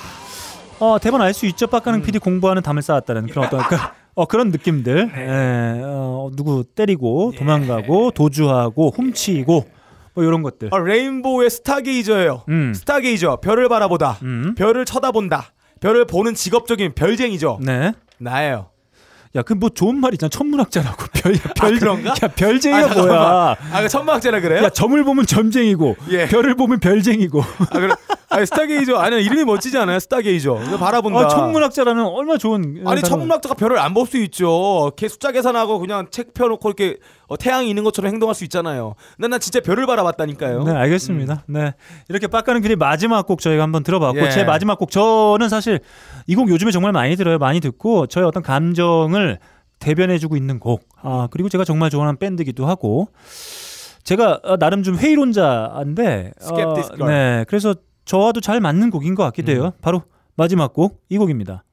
어, 0.78 0.98
대본 1.00 1.22
알 1.22 1.32
수 1.32 1.46
있죠. 1.46 1.66
빡가는 1.68 2.02
PD 2.02 2.18
공부하는 2.18 2.60
담을 2.62 2.82
쌓았다는 2.82 3.28
그런 3.28 3.46
어떤 3.46 3.60
그, 3.62 3.76
어, 4.14 4.26
그런 4.26 4.50
느낌들. 4.50 5.10
예, 5.16 5.80
어, 5.82 6.28
누구 6.36 6.64
때리고 6.64 7.32
도망가고 7.38 8.10
도주하고 8.10 8.90
훔치고 8.94 9.64
뭐 10.12 10.24
이런 10.24 10.42
것들. 10.42 10.68
어, 10.70 10.78
레인보우의 10.80 11.48
스타게이저예요. 11.48 12.42
음. 12.50 12.74
스타게이저 12.74 13.36
별을 13.36 13.70
바라보다 13.70 14.18
음. 14.22 14.54
별을 14.54 14.84
쳐다본다 14.84 15.52
별을 15.80 16.04
보는 16.04 16.34
직업적인 16.34 16.92
별쟁이죠. 16.94 17.58
네. 17.62 17.94
나예요. 18.18 18.66
야, 19.34 19.40
그 19.42 19.54
뭐 19.54 19.70
좋은 19.70 19.98
말 19.98 20.12
있잖아. 20.12 20.28
천문학자라고. 20.28 21.04
별, 21.14 21.32
별, 21.56 21.78
그런가? 21.78 22.10
야, 22.10 22.28
별쟁이가 22.28 22.90
아, 22.90 22.94
뭐야. 22.94 23.56
아, 23.72 23.82
그 23.82 23.88
천막제라 23.88 24.40
그래요? 24.40 24.64
야, 24.64 24.68
점을 24.68 25.02
보면 25.04 25.24
점쟁이고, 25.24 25.96
예. 26.10 26.26
별을 26.26 26.54
보면 26.54 26.80
별쟁이고. 26.80 27.40
아, 27.40 27.64
그래. 27.72 27.94
아니, 28.28 28.46
스타게이저 28.46 28.96
아니 28.96 29.22
이름이 29.22 29.44
멋지지 29.44 29.76
않아요? 29.78 29.98
스타게이저. 30.00 30.54
바라본다. 30.78 31.18
아, 31.20 31.28
천문학자라는 31.28 32.02
얼마나 32.04 32.38
좋은. 32.38 32.82
아니 32.86 33.00
단어- 33.02 33.08
천문학자가 33.08 33.54
별을 33.54 33.78
안 33.78 33.92
볼 33.94 34.06
수 34.06 34.16
있죠. 34.18 34.90
걔 34.96 35.06
숫자 35.08 35.32
계산하고 35.32 35.78
그냥 35.78 36.06
책 36.10 36.32
펴놓고 36.34 36.68
이렇게 36.70 36.96
어, 37.32 37.36
태양이 37.38 37.68
있는 37.70 37.82
것처럼 37.82 38.12
행동할 38.12 38.34
수 38.34 38.44
있잖아요. 38.44 38.94
난, 39.18 39.30
난 39.30 39.40
진짜 39.40 39.60
별을 39.60 39.86
바라봤다니까요. 39.86 40.64
네, 40.64 40.72
알겠습니다. 40.72 41.44
네. 41.46 41.72
이렇게 42.10 42.26
빡가는 42.26 42.60
길이 42.60 42.76
마지막 42.76 43.26
곡 43.26 43.40
저희가 43.40 43.62
한번 43.62 43.82
들어봤고, 43.82 44.20
예. 44.20 44.30
제 44.30 44.44
마지막 44.44 44.78
곡, 44.78 44.90
저는 44.90 45.48
사실 45.48 45.80
이 46.26 46.34
곡 46.34 46.50
요즘에 46.50 46.70
정말 46.70 46.92
많이 46.92 47.16
들어요. 47.16 47.38
많이 47.38 47.60
듣고, 47.60 48.06
저의 48.06 48.26
어떤 48.26 48.42
감정을 48.42 49.38
대변해주고 49.78 50.36
있는 50.36 50.58
곡. 50.60 50.86
아, 51.00 51.28
그리고 51.30 51.48
제가 51.48 51.64
정말 51.64 51.88
좋아하는 51.90 52.18
밴드기도 52.18 52.66
하고, 52.66 53.08
제가 54.04 54.40
어, 54.42 54.56
나름 54.58 54.82
좀 54.82 54.96
회의론자인데, 54.96 56.32
어. 56.50 57.06
네. 57.06 57.44
그래서 57.48 57.74
저와도 58.04 58.40
잘 58.40 58.60
맞는 58.60 58.90
곡인 58.90 59.14
것 59.14 59.22
같기도 59.24 59.52
음. 59.52 59.56
해요. 59.56 59.72
바로 59.80 60.02
마지막 60.36 60.72
곡, 60.72 61.02
이 61.08 61.16
곡입니다. 61.18 61.64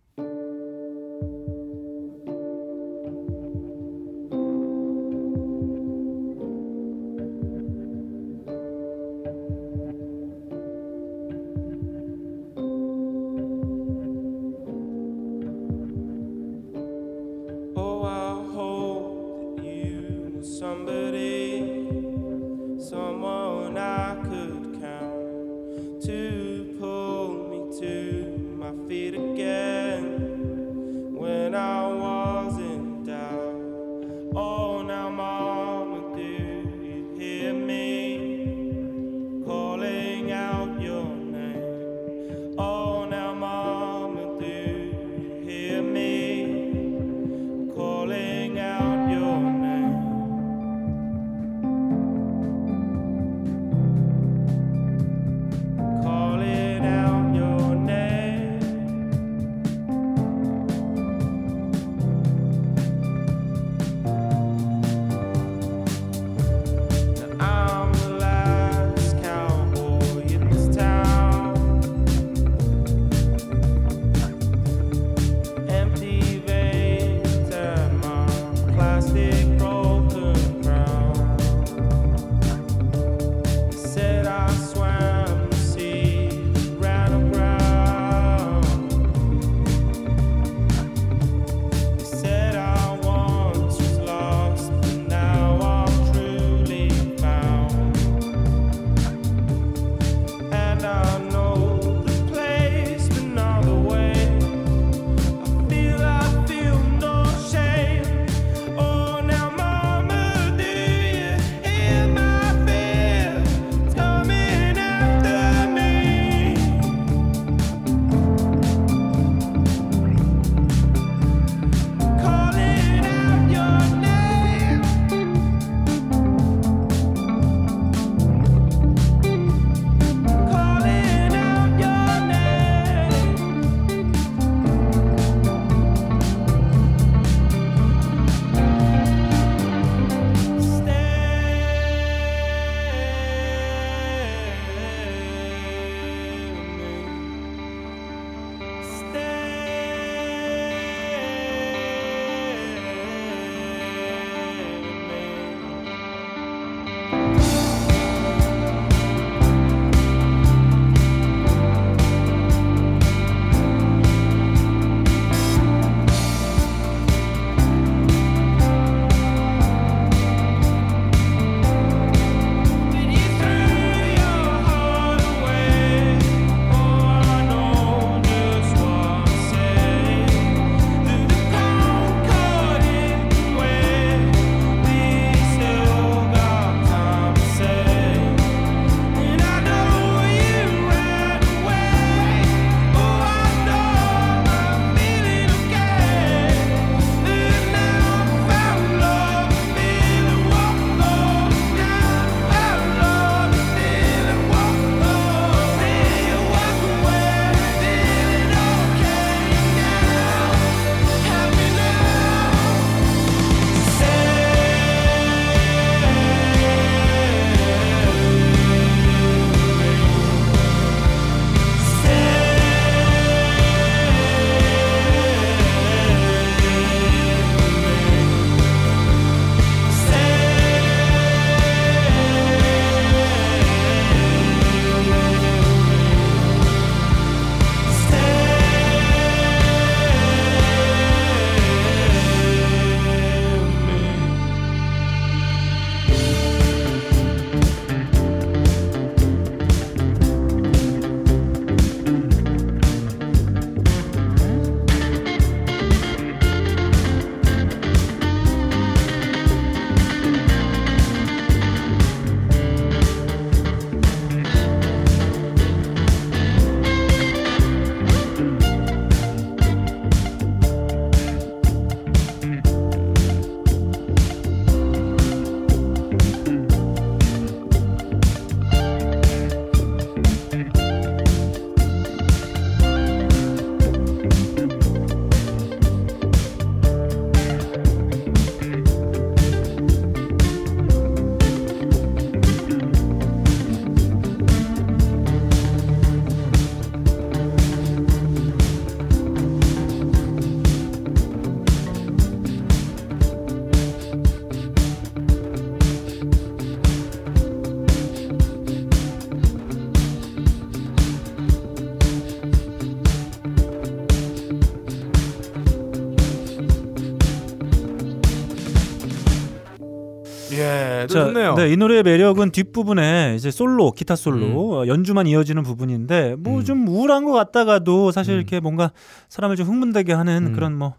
자, 321.09 321.25
좋네요. 321.25 321.55
네, 321.55 321.69
이 321.69 321.77
노래의 321.77 322.03
매력은 322.03 322.51
뒷부분에 322.51 323.35
이제 323.35 323.51
솔로, 323.51 323.91
기타 323.91 324.15
솔로, 324.15 324.79
어, 324.79 324.87
연주만 324.87 325.27
이어지는 325.27 325.63
부분인데 325.63 326.35
뭐 326.39 326.67
좀 326.67 326.87
우울한 326.87 327.25
것 327.25 327.33
같다가도 327.33 328.11
사실 328.11 328.35
이렇게 328.35 328.59
뭔가 328.59 328.91
사람을 329.29 329.55
좀 329.55 329.67
흥분되게 329.67 330.13
하는 330.13 330.53
그런 330.53 330.75
뭐 330.75 330.95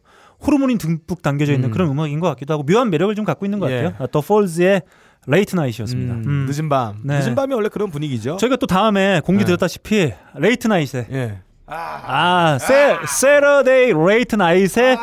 호르몬이 0.47 0.79
듬뿍 0.79 1.23
담겨져 1.23 1.53
있는 1.53 1.69
음. 1.69 1.73
그런 1.73 1.91
음악인 1.91 2.21
것 2.21 2.29
같기도 2.29 2.55
하고 2.55 2.63
묘한 2.65 2.91
매력을 2.91 3.15
좀 3.15 3.25
갖고 3.25 3.45
있는 3.47 3.59
것 3.59 3.71
예. 3.71 3.83
같아요. 3.83 3.95
아, 3.99 4.07
The 4.07 4.21
Foals의 4.21 4.83
Late 5.27 5.55
Night였습니다. 5.55 6.15
음, 6.15 6.25
음. 6.27 6.47
늦은 6.49 6.69
밤. 6.69 6.97
네. 7.05 7.19
늦은 7.19 7.35
밤이 7.35 7.53
원래 7.55 7.69
그런 7.69 7.91
분위기죠. 7.91 8.39
저희가 8.39 8.57
또 8.57 8.67
다음에 8.67 9.21
공지 9.21 9.45
네. 9.45 9.47
드렸다시피 9.47 10.13
Late 10.37 10.67
Night에 10.67 11.07
예. 11.13 11.39
아, 11.67 12.59
세, 12.59 12.97
Saturday 13.07 13.93
Late 13.93 14.35
Night에 14.35 14.97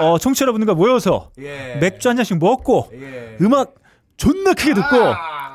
어, 0.00 0.18
청취자 0.18 0.44
여러분들과 0.44 0.74
모여서 0.74 1.30
예. 1.38 1.76
맥주 1.80 2.08
한 2.08 2.16
잔씩 2.16 2.38
먹고 2.38 2.90
음악 3.42 3.74
존나 4.18 4.52
크게 4.52 4.74
듣고 4.74 4.96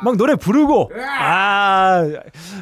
막 0.02 0.18
노래 0.18 0.36
부르고 0.36 0.90
아 1.20 2.02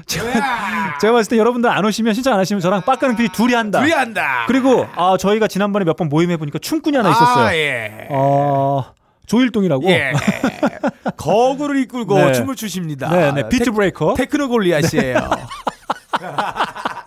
제가, 0.06 0.98
제가 1.00 1.14
봤을 1.14 1.30
때 1.30 1.38
여러분들 1.38 1.70
안 1.70 1.86
오시면 1.86 2.14
신청 2.14 2.34
안 2.34 2.40
하시면 2.40 2.60
저랑 2.60 2.82
빡가는 2.82 3.16
PD 3.16 3.30
둘이 3.32 3.54
한다. 3.54 3.80
둘이 3.80 3.92
한다. 3.94 4.44
그리고 4.48 4.86
아 4.96 5.16
저희가 5.18 5.48
지난번에 5.48 5.86
몇 5.86 5.96
번 5.96 6.10
모임 6.10 6.30
해 6.32 6.38
보니까 6.38 6.60
춤꾼이 6.60 6.98
하나 6.98 7.10
있었어요. 7.12 7.46
아, 7.48 7.56
예. 7.56 8.08
어 8.10 8.84
조일동이라고. 9.28 9.90
예. 9.90 10.12
거구를 11.18 11.78
이끌고 11.78 12.16
네. 12.18 12.32
춤을 12.34 12.56
추십니다. 12.56 13.10
네, 13.10 13.32
네, 13.32 13.48
beat 13.50 13.72
breaker. 13.72 14.16
테크노 14.16 14.50
골리앗이에요. 14.50 15.18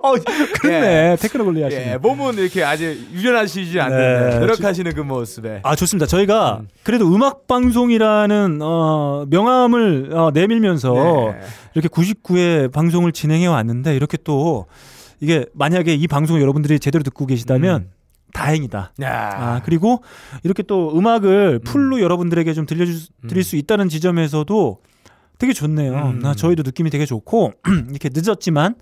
어, 0.02 0.14
그렇네. 0.60 1.16
테크노 1.20 1.44
골리 1.44 1.62
하시네. 1.62 1.92
예, 1.92 1.96
몸은 1.96 2.38
이렇게 2.38 2.64
아주 2.64 2.84
유연하시지 3.12 3.74
네. 3.74 3.80
않는데 3.80 4.38
노력하시는 4.38 4.92
그 4.94 5.00
모습에. 5.00 5.60
아 5.62 5.76
좋습니다. 5.76 6.06
저희가 6.06 6.62
그래도 6.82 7.06
음악 7.14 7.46
방송이라는 7.46 8.58
어, 8.62 9.26
명함을 9.28 10.10
어, 10.12 10.30
내밀면서 10.32 10.94
네. 10.94 11.40
이렇게 11.74 11.88
99회 11.88 12.72
방송을 12.72 13.12
진행해 13.12 13.46
왔는데 13.46 13.94
이렇게 13.94 14.16
또 14.24 14.66
이게 15.20 15.44
만약에 15.52 15.94
이 15.94 16.06
방송을 16.06 16.40
여러분들이 16.40 16.78
제대로 16.80 17.02
듣고 17.04 17.26
계시다면 17.26 17.90
다행이다. 18.32 18.92
야. 19.02 19.30
아 19.34 19.62
그리고 19.64 20.02
이렇게 20.44 20.62
또 20.62 20.96
음악을 20.96 21.60
풀로 21.60 22.00
여러분들에게 22.00 22.52
좀 22.54 22.64
들려줄 22.64 22.96
드릴 23.28 23.44
수 23.44 23.56
있다는 23.56 23.88
지점에서도 23.88 24.80
되게 25.38 25.52
좋네요. 25.52 25.94
음. 25.94 26.22
아, 26.24 26.34
저희도 26.34 26.62
느낌이 26.64 26.90
되게 26.90 27.06
좋고 27.06 27.52
이렇게 27.90 28.10
늦었지만 28.12 28.76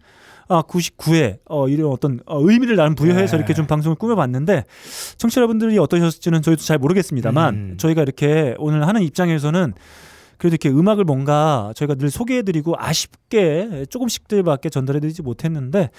아 0.48 0.62
99회 0.62 1.38
어 1.46 1.68
이런 1.68 1.90
어떤 1.90 2.20
어, 2.26 2.40
의미를 2.40 2.76
나름 2.76 2.94
부여해서 2.94 3.32
네. 3.32 3.38
이렇게 3.38 3.54
좀 3.54 3.66
방송을 3.66 3.96
꾸며봤는데 3.96 4.64
청취자 5.18 5.40
여러분들이 5.40 5.78
어떠셨을지는 5.78 6.42
저희도 6.42 6.62
잘 6.62 6.78
모르겠습니다만 6.78 7.54
음. 7.54 7.74
저희가 7.78 8.02
이렇게 8.02 8.54
오늘 8.58 8.86
하는 8.86 9.02
입장에서는 9.02 9.74
그래도 10.38 10.54
이렇게 10.54 10.70
음악을 10.70 11.02
뭔가 11.04 11.72
저희가 11.74 11.96
늘 11.96 12.10
소개해드리고 12.10 12.76
아쉽게 12.78 13.86
조금씩들밖에 13.90 14.70
전달해드리지 14.70 15.22
못했는데 15.22 15.90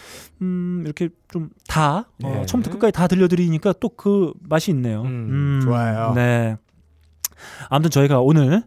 음 0.42 0.82
이렇게 0.86 1.10
좀다 1.32 1.98
어, 2.24 2.30
네. 2.30 2.46
처음부터 2.46 2.72
끝까지 2.72 2.94
다 2.94 3.08
들려드리니까 3.08 3.74
또 3.74 3.90
그 3.90 4.32
맛이 4.42 4.72
있네요. 4.72 5.02
음, 5.02 5.60
좋아요. 5.62 6.14
네. 6.16 6.56
아무튼 7.70 7.92
저희가 7.92 8.22
오늘 8.22 8.64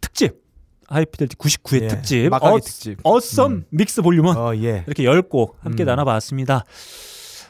특집 0.00 0.42
하이피델티 0.88 1.36
99회 1.36 1.82
예, 1.82 1.88
특집 1.88 2.28
막강이 2.28 2.56
어, 2.56 2.60
특집. 2.60 2.98
어썸 3.02 3.46
음. 3.52 3.64
믹스 3.70 4.02
볼륨은 4.02 4.36
어, 4.36 4.54
예. 4.56 4.84
이렇게 4.86 5.04
10곡 5.04 5.54
함께 5.60 5.84
음. 5.84 5.86
나눠봤습니다. 5.86 6.64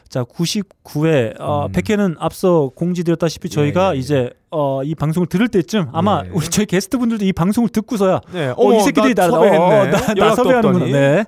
자, 0.09 0.23
99회 0.23 1.39
어, 1.39 1.67
음. 1.67 1.71
100회는 1.71 2.15
앞서 2.19 2.71
공지드렸다시피 2.75 3.47
저희가 3.49 3.95
예. 3.95 3.99
이제 3.99 4.31
어, 4.49 4.83
이 4.83 4.95
방송을 4.95 5.27
들을 5.27 5.47
때쯤 5.47 5.89
아마 5.93 6.23
예. 6.25 6.29
우리 6.33 6.47
저희 6.49 6.65
게스트 6.65 6.97
분들도 6.97 7.23
이 7.25 7.31
방송을 7.31 7.69
듣고서야 7.69 8.21
네. 8.33 8.53
어, 8.57 8.73
이 8.73 8.81
새끼들이 8.81 9.13
나 9.13 9.27
나, 9.27 9.31
섭외했네. 9.31 9.57
어, 9.57 9.85
나, 9.85 10.13
나 10.15 10.35
섭외하는구나. 10.35 10.85
네. 10.85 11.25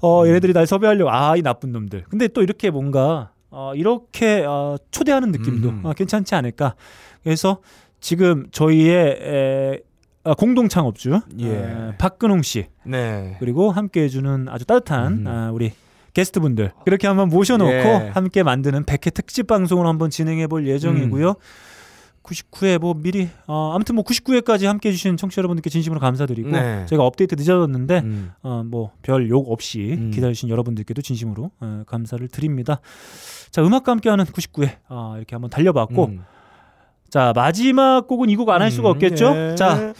어, 0.00 0.24
얘네들이 0.26 0.54
날 0.54 0.66
섭외하려고 0.66 1.10
아, 1.10 1.36
이 1.36 1.42
나쁜 1.42 1.72
놈들. 1.72 2.04
근데 2.08 2.26
또 2.28 2.42
이렇게 2.42 2.70
뭔가 2.70 3.30
어, 3.50 3.72
이렇게 3.74 4.44
어, 4.46 4.76
초대하는 4.90 5.30
느낌도 5.30 5.68
음. 5.68 5.80
어, 5.84 5.92
괜찮지 5.92 6.34
않을까. 6.34 6.74
그래서 7.22 7.58
지금 8.00 8.46
저희의 8.50 9.18
에, 9.20 9.80
아, 10.26 10.34
공동 10.34 10.68
창업주 10.68 11.20
예. 11.38 11.48
에, 11.48 11.96
박근홍 11.98 12.42
씨 12.42 12.66
네. 12.84 13.36
그리고 13.38 13.70
함께 13.70 14.02
해주는 14.02 14.48
아주 14.48 14.64
따뜻한 14.64 15.12
음. 15.12 15.26
아, 15.26 15.50
우리 15.52 15.72
게스트분들 16.14 16.72
그렇게 16.84 17.06
한번 17.06 17.28
모셔놓고 17.28 17.72
예. 17.72 18.10
함께 18.12 18.42
만드는 18.42 18.84
100회 18.84 19.14
특집 19.14 19.46
방송을 19.46 19.86
한번 19.86 20.10
진행해 20.10 20.46
볼 20.46 20.66
예정이고요. 20.66 21.28
음. 21.28 21.34
99회 22.26 22.78
뭐 22.78 22.94
미리 22.94 23.28
어, 23.46 23.72
아무튼 23.74 23.94
뭐 23.94 24.02
99회까지 24.04 24.64
함께 24.64 24.88
해주신 24.88 25.16
청취자 25.16 25.40
여러분들께 25.40 25.70
진심으로 25.70 26.00
감사드리고 26.00 26.50
네. 26.50 26.84
저희가 26.86 27.04
업데이트 27.04 27.36
늦어졌는데 27.36 28.00
음. 28.00 28.32
어, 28.42 28.62
뭐별 28.64 29.28
욕 29.28 29.50
없이 29.50 29.94
음. 29.96 30.10
기다리신 30.10 30.48
여러분들께도 30.48 31.02
진심으로 31.02 31.52
어, 31.60 31.82
감사를 31.86 32.26
드립니다. 32.28 32.80
자 33.50 33.62
음악과 33.62 33.92
함께하는 33.92 34.24
99회 34.24 34.76
어, 34.88 35.14
이렇게 35.16 35.36
한번 35.36 35.50
달려봤고 35.50 36.06
음. 36.06 36.24
자 37.10 37.32
마지막 37.34 38.06
곡은 38.06 38.28
이 38.30 38.36
곡 38.36 38.50
안 38.50 38.62
할 38.62 38.70
수가 38.70 38.88
음, 38.88 38.92
없겠죠. 38.92 39.32
예. 39.36 39.54
자 39.56 39.92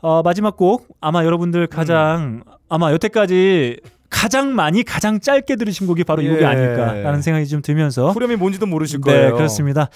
어, 0.00 0.22
마지막 0.22 0.56
곡 0.56 0.86
아마 1.00 1.24
여러분들 1.24 1.66
가장 1.66 2.42
아마 2.68 2.92
여태까지 2.92 3.80
가장 4.10 4.54
많이 4.54 4.82
가장 4.84 5.20
짧게 5.20 5.56
들으신 5.56 5.86
곡이 5.86 6.04
바로 6.04 6.22
이 6.22 6.28
곡이 6.28 6.40
예. 6.40 6.46
아닐까라는 6.46 7.20
생각이 7.22 7.46
좀 7.46 7.60
들면서 7.62 8.10
후렴이 8.12 8.36
뭔지도 8.36 8.66
모르실 8.66 9.00
네 9.04 9.12
거예요. 9.12 9.34
그렇습니다. 9.34 9.88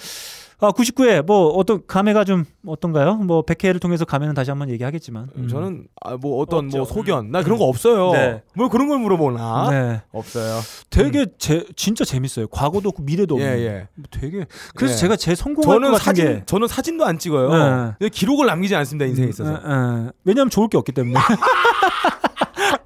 아, 0.67 0.71
99회 0.71 1.25
뭐 1.25 1.49
어떤 1.49 1.85
감회가 1.85 2.23
좀 2.23 2.45
어떤가요? 2.65 3.15
뭐 3.15 3.43
100회를 3.45 3.81
통해서 3.81 4.05
감회는 4.05 4.33
다시 4.33 4.49
한번 4.49 4.69
얘기하겠지만 4.69 5.29
음. 5.35 5.47
저는 5.49 5.87
아, 6.01 6.15
뭐 6.15 6.41
어떤 6.41 6.65
없죠. 6.65 6.77
뭐 6.77 6.85
소견 6.85 7.31
나 7.31 7.43
그런 7.43 7.57
거 7.57 7.65
없어요. 7.65 8.11
네. 8.13 8.43
뭘 8.55 8.69
그런 8.69 8.87
걸 8.87 8.99
물어보나? 8.99 9.69
네. 9.69 10.01
없어요. 10.11 10.61
되게 10.89 11.25
제, 11.37 11.65
진짜 11.75 12.05
재밌어요. 12.05 12.47
과거도 12.47 12.89
없고 12.89 13.03
미래도 13.03 13.35
없는. 13.35 13.49
예, 13.49 13.61
예. 13.65 13.87
되게 14.11 14.45
그래서 14.75 14.93
예. 14.93 14.97
제가 14.97 15.15
제 15.17 15.35
성공할 15.35 15.65
것 15.67 15.73
저는 15.73 15.91
같은 15.91 16.03
사진 16.05 16.25
게 16.25 16.43
저는 16.45 16.67
사진도 16.67 17.05
안 17.05 17.19
찍어요. 17.19 17.95
네. 17.99 18.09
기록을 18.09 18.45
남기지 18.45 18.75
않습니다 18.75 19.05
인생에 19.05 19.27
있어서. 19.29 19.51
에, 19.51 19.55
에. 19.55 20.11
왜냐하면 20.23 20.49
좋을 20.49 20.69
게 20.69 20.77
없기 20.77 20.93
때문에. 20.93 21.19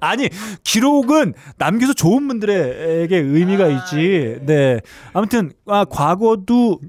아니 0.00 0.28
기록은 0.64 1.34
남겨서 1.56 1.92
좋은 1.92 2.26
분들에게 2.28 3.16
의미가 3.16 3.66
있지. 3.68 4.38
네. 4.42 4.80
아무튼 5.12 5.52
아, 5.66 5.84
과거도 5.84 6.80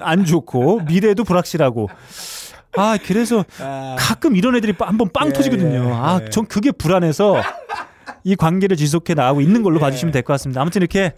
안 0.00 0.24
좋고 0.24 0.82
미래도 0.88 1.24
불확실하고. 1.24 1.88
아 2.76 2.98
그래서 3.02 3.44
아, 3.60 3.96
가끔 3.98 4.36
이런 4.36 4.54
애들이 4.54 4.74
한번 4.78 5.08
빵 5.12 5.28
예, 5.28 5.32
터지거든요. 5.32 5.84
예, 5.88 5.92
아 5.92 6.20
예. 6.22 6.28
전 6.30 6.46
그게 6.46 6.70
불안해서 6.70 7.40
이 8.24 8.36
관계를 8.36 8.76
지속해 8.76 9.14
나가고 9.14 9.40
있는 9.40 9.62
걸로 9.62 9.78
봐주시면 9.80 10.12
될 10.12 10.22
것 10.22 10.34
같습니다. 10.34 10.60
아무튼 10.60 10.82
이렇게 10.82 11.14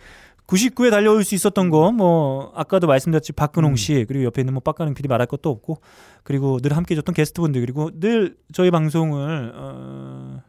99에 0.46 0.90
달려올 0.90 1.22
수 1.24 1.34
있었던 1.34 1.70
거 1.70 1.90
뭐 1.92 2.52
아까도 2.56 2.86
말씀드렸지 2.86 3.32
박근홍 3.32 3.76
씨 3.76 4.04
그리고 4.08 4.24
옆에 4.24 4.42
있는 4.42 4.54
뭐 4.54 4.60
빡가는 4.60 4.94
PD 4.94 5.08
말할 5.08 5.26
것도 5.26 5.50
없고 5.50 5.80
그리고 6.22 6.58
늘 6.60 6.76
함께 6.76 6.94
해줬던 6.94 7.14
게스트분들 7.14 7.60
그리고 7.60 7.90
늘 7.98 8.36
저희 8.52 8.70
방송을 8.70 9.52
어, 9.54 10.42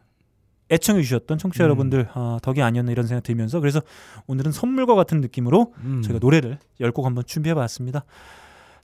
애청해 0.72 1.02
주셨던 1.02 1.38
청취자 1.38 1.64
음. 1.64 1.66
여러분들 1.66 2.08
어, 2.14 2.38
덕이 2.42 2.62
아니었나 2.62 2.90
이런 2.92 3.06
생각 3.06 3.22
들면서 3.22 3.60
그래서 3.60 3.80
오늘은 4.26 4.52
선물과 4.52 4.94
같은 4.94 5.20
느낌으로 5.20 5.74
음. 5.84 6.02
저희가 6.02 6.18
노래를 6.20 6.58
10곡 6.80 7.04
한번 7.04 7.24
준비해 7.26 7.54
봤습니다. 7.54 8.04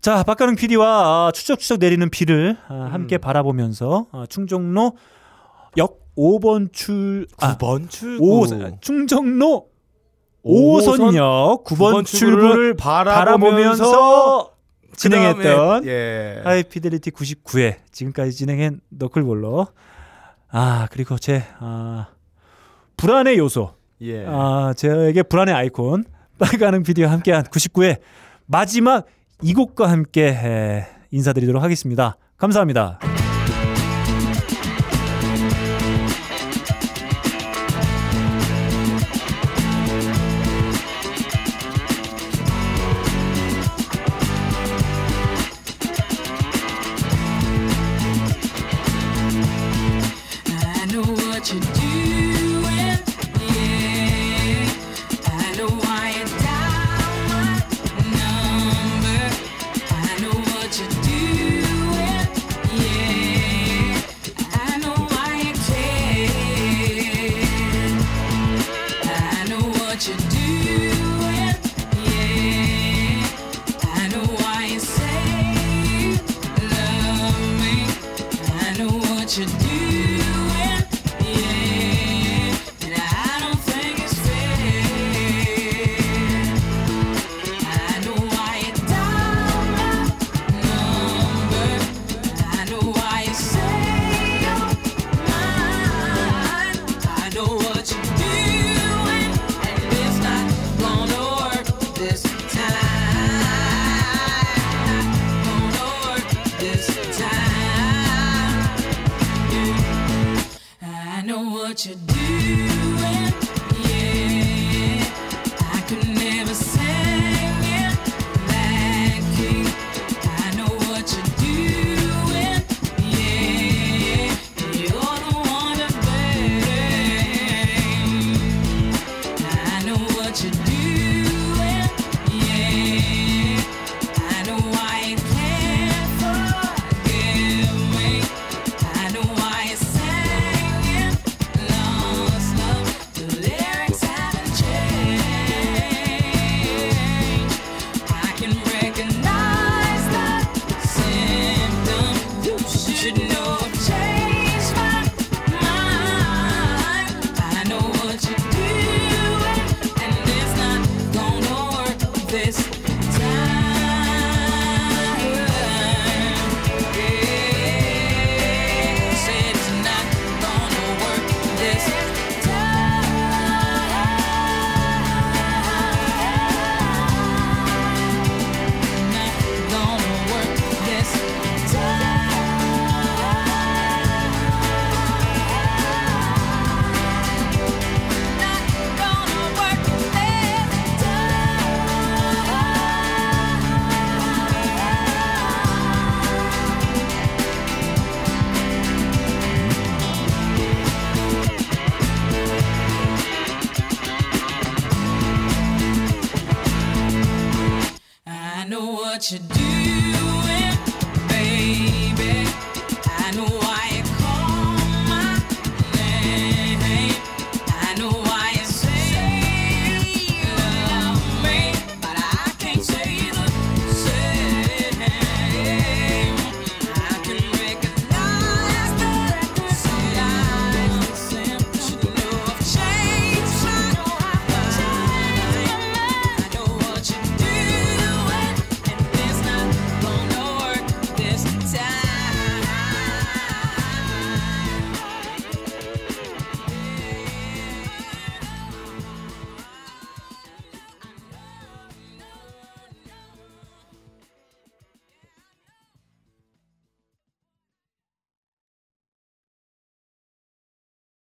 자, 0.01 0.23
박가능 0.23 0.55
PD와 0.55 0.86
아, 1.28 1.32
추적추적 1.32 1.78
내리는 1.78 2.09
비를 2.10 2.56
아, 2.69 2.89
함께 2.93 3.16
음. 3.16 3.20
바라보면서 3.20 4.06
아, 4.12 4.27
충정로 4.28 4.97
역 5.77 6.06
5번 6.16 6.73
출 6.73 7.27
아, 7.39 7.56
9번 7.56 7.89
출구. 7.89 8.43
5 8.43 8.81
충정로 8.81 9.69
오호선 10.43 10.98
5호선역 10.98 11.62
9번 11.62 11.65
구번 11.65 12.05
출구를 12.05 12.74
바라보면서 12.77 14.52
진행했던 14.97 15.43
그다음에, 15.43 15.86
예. 15.86 16.40
하이피델리티 16.44 17.10
99회 17.12 17.77
지금까지 17.93 18.32
진행한 18.32 18.81
너클볼러 18.89 19.69
아 20.51 20.89
그리고 20.91 21.19
제 21.19 21.45
아, 21.61 22.09
불안의 22.97 23.39
요소 23.39 23.75
예. 24.03 24.25
아 24.27 24.73
저에게 24.77 25.23
불안의 25.23 25.55
아이콘 25.55 26.05
빨가는 26.39 26.83
비디오와 26.83 27.12
함께한 27.12 27.45
99회 27.45 27.99
마지막 28.47 29.07
이 29.43 29.55
곡과 29.55 29.91
함께 29.91 30.29
에, 30.29 30.87
인사드리도록 31.11 31.62
하겠습니다 31.62 32.16
감사합니다. 32.39 33.18
what 51.14 51.52
you 51.52 51.60
do. 51.60 52.38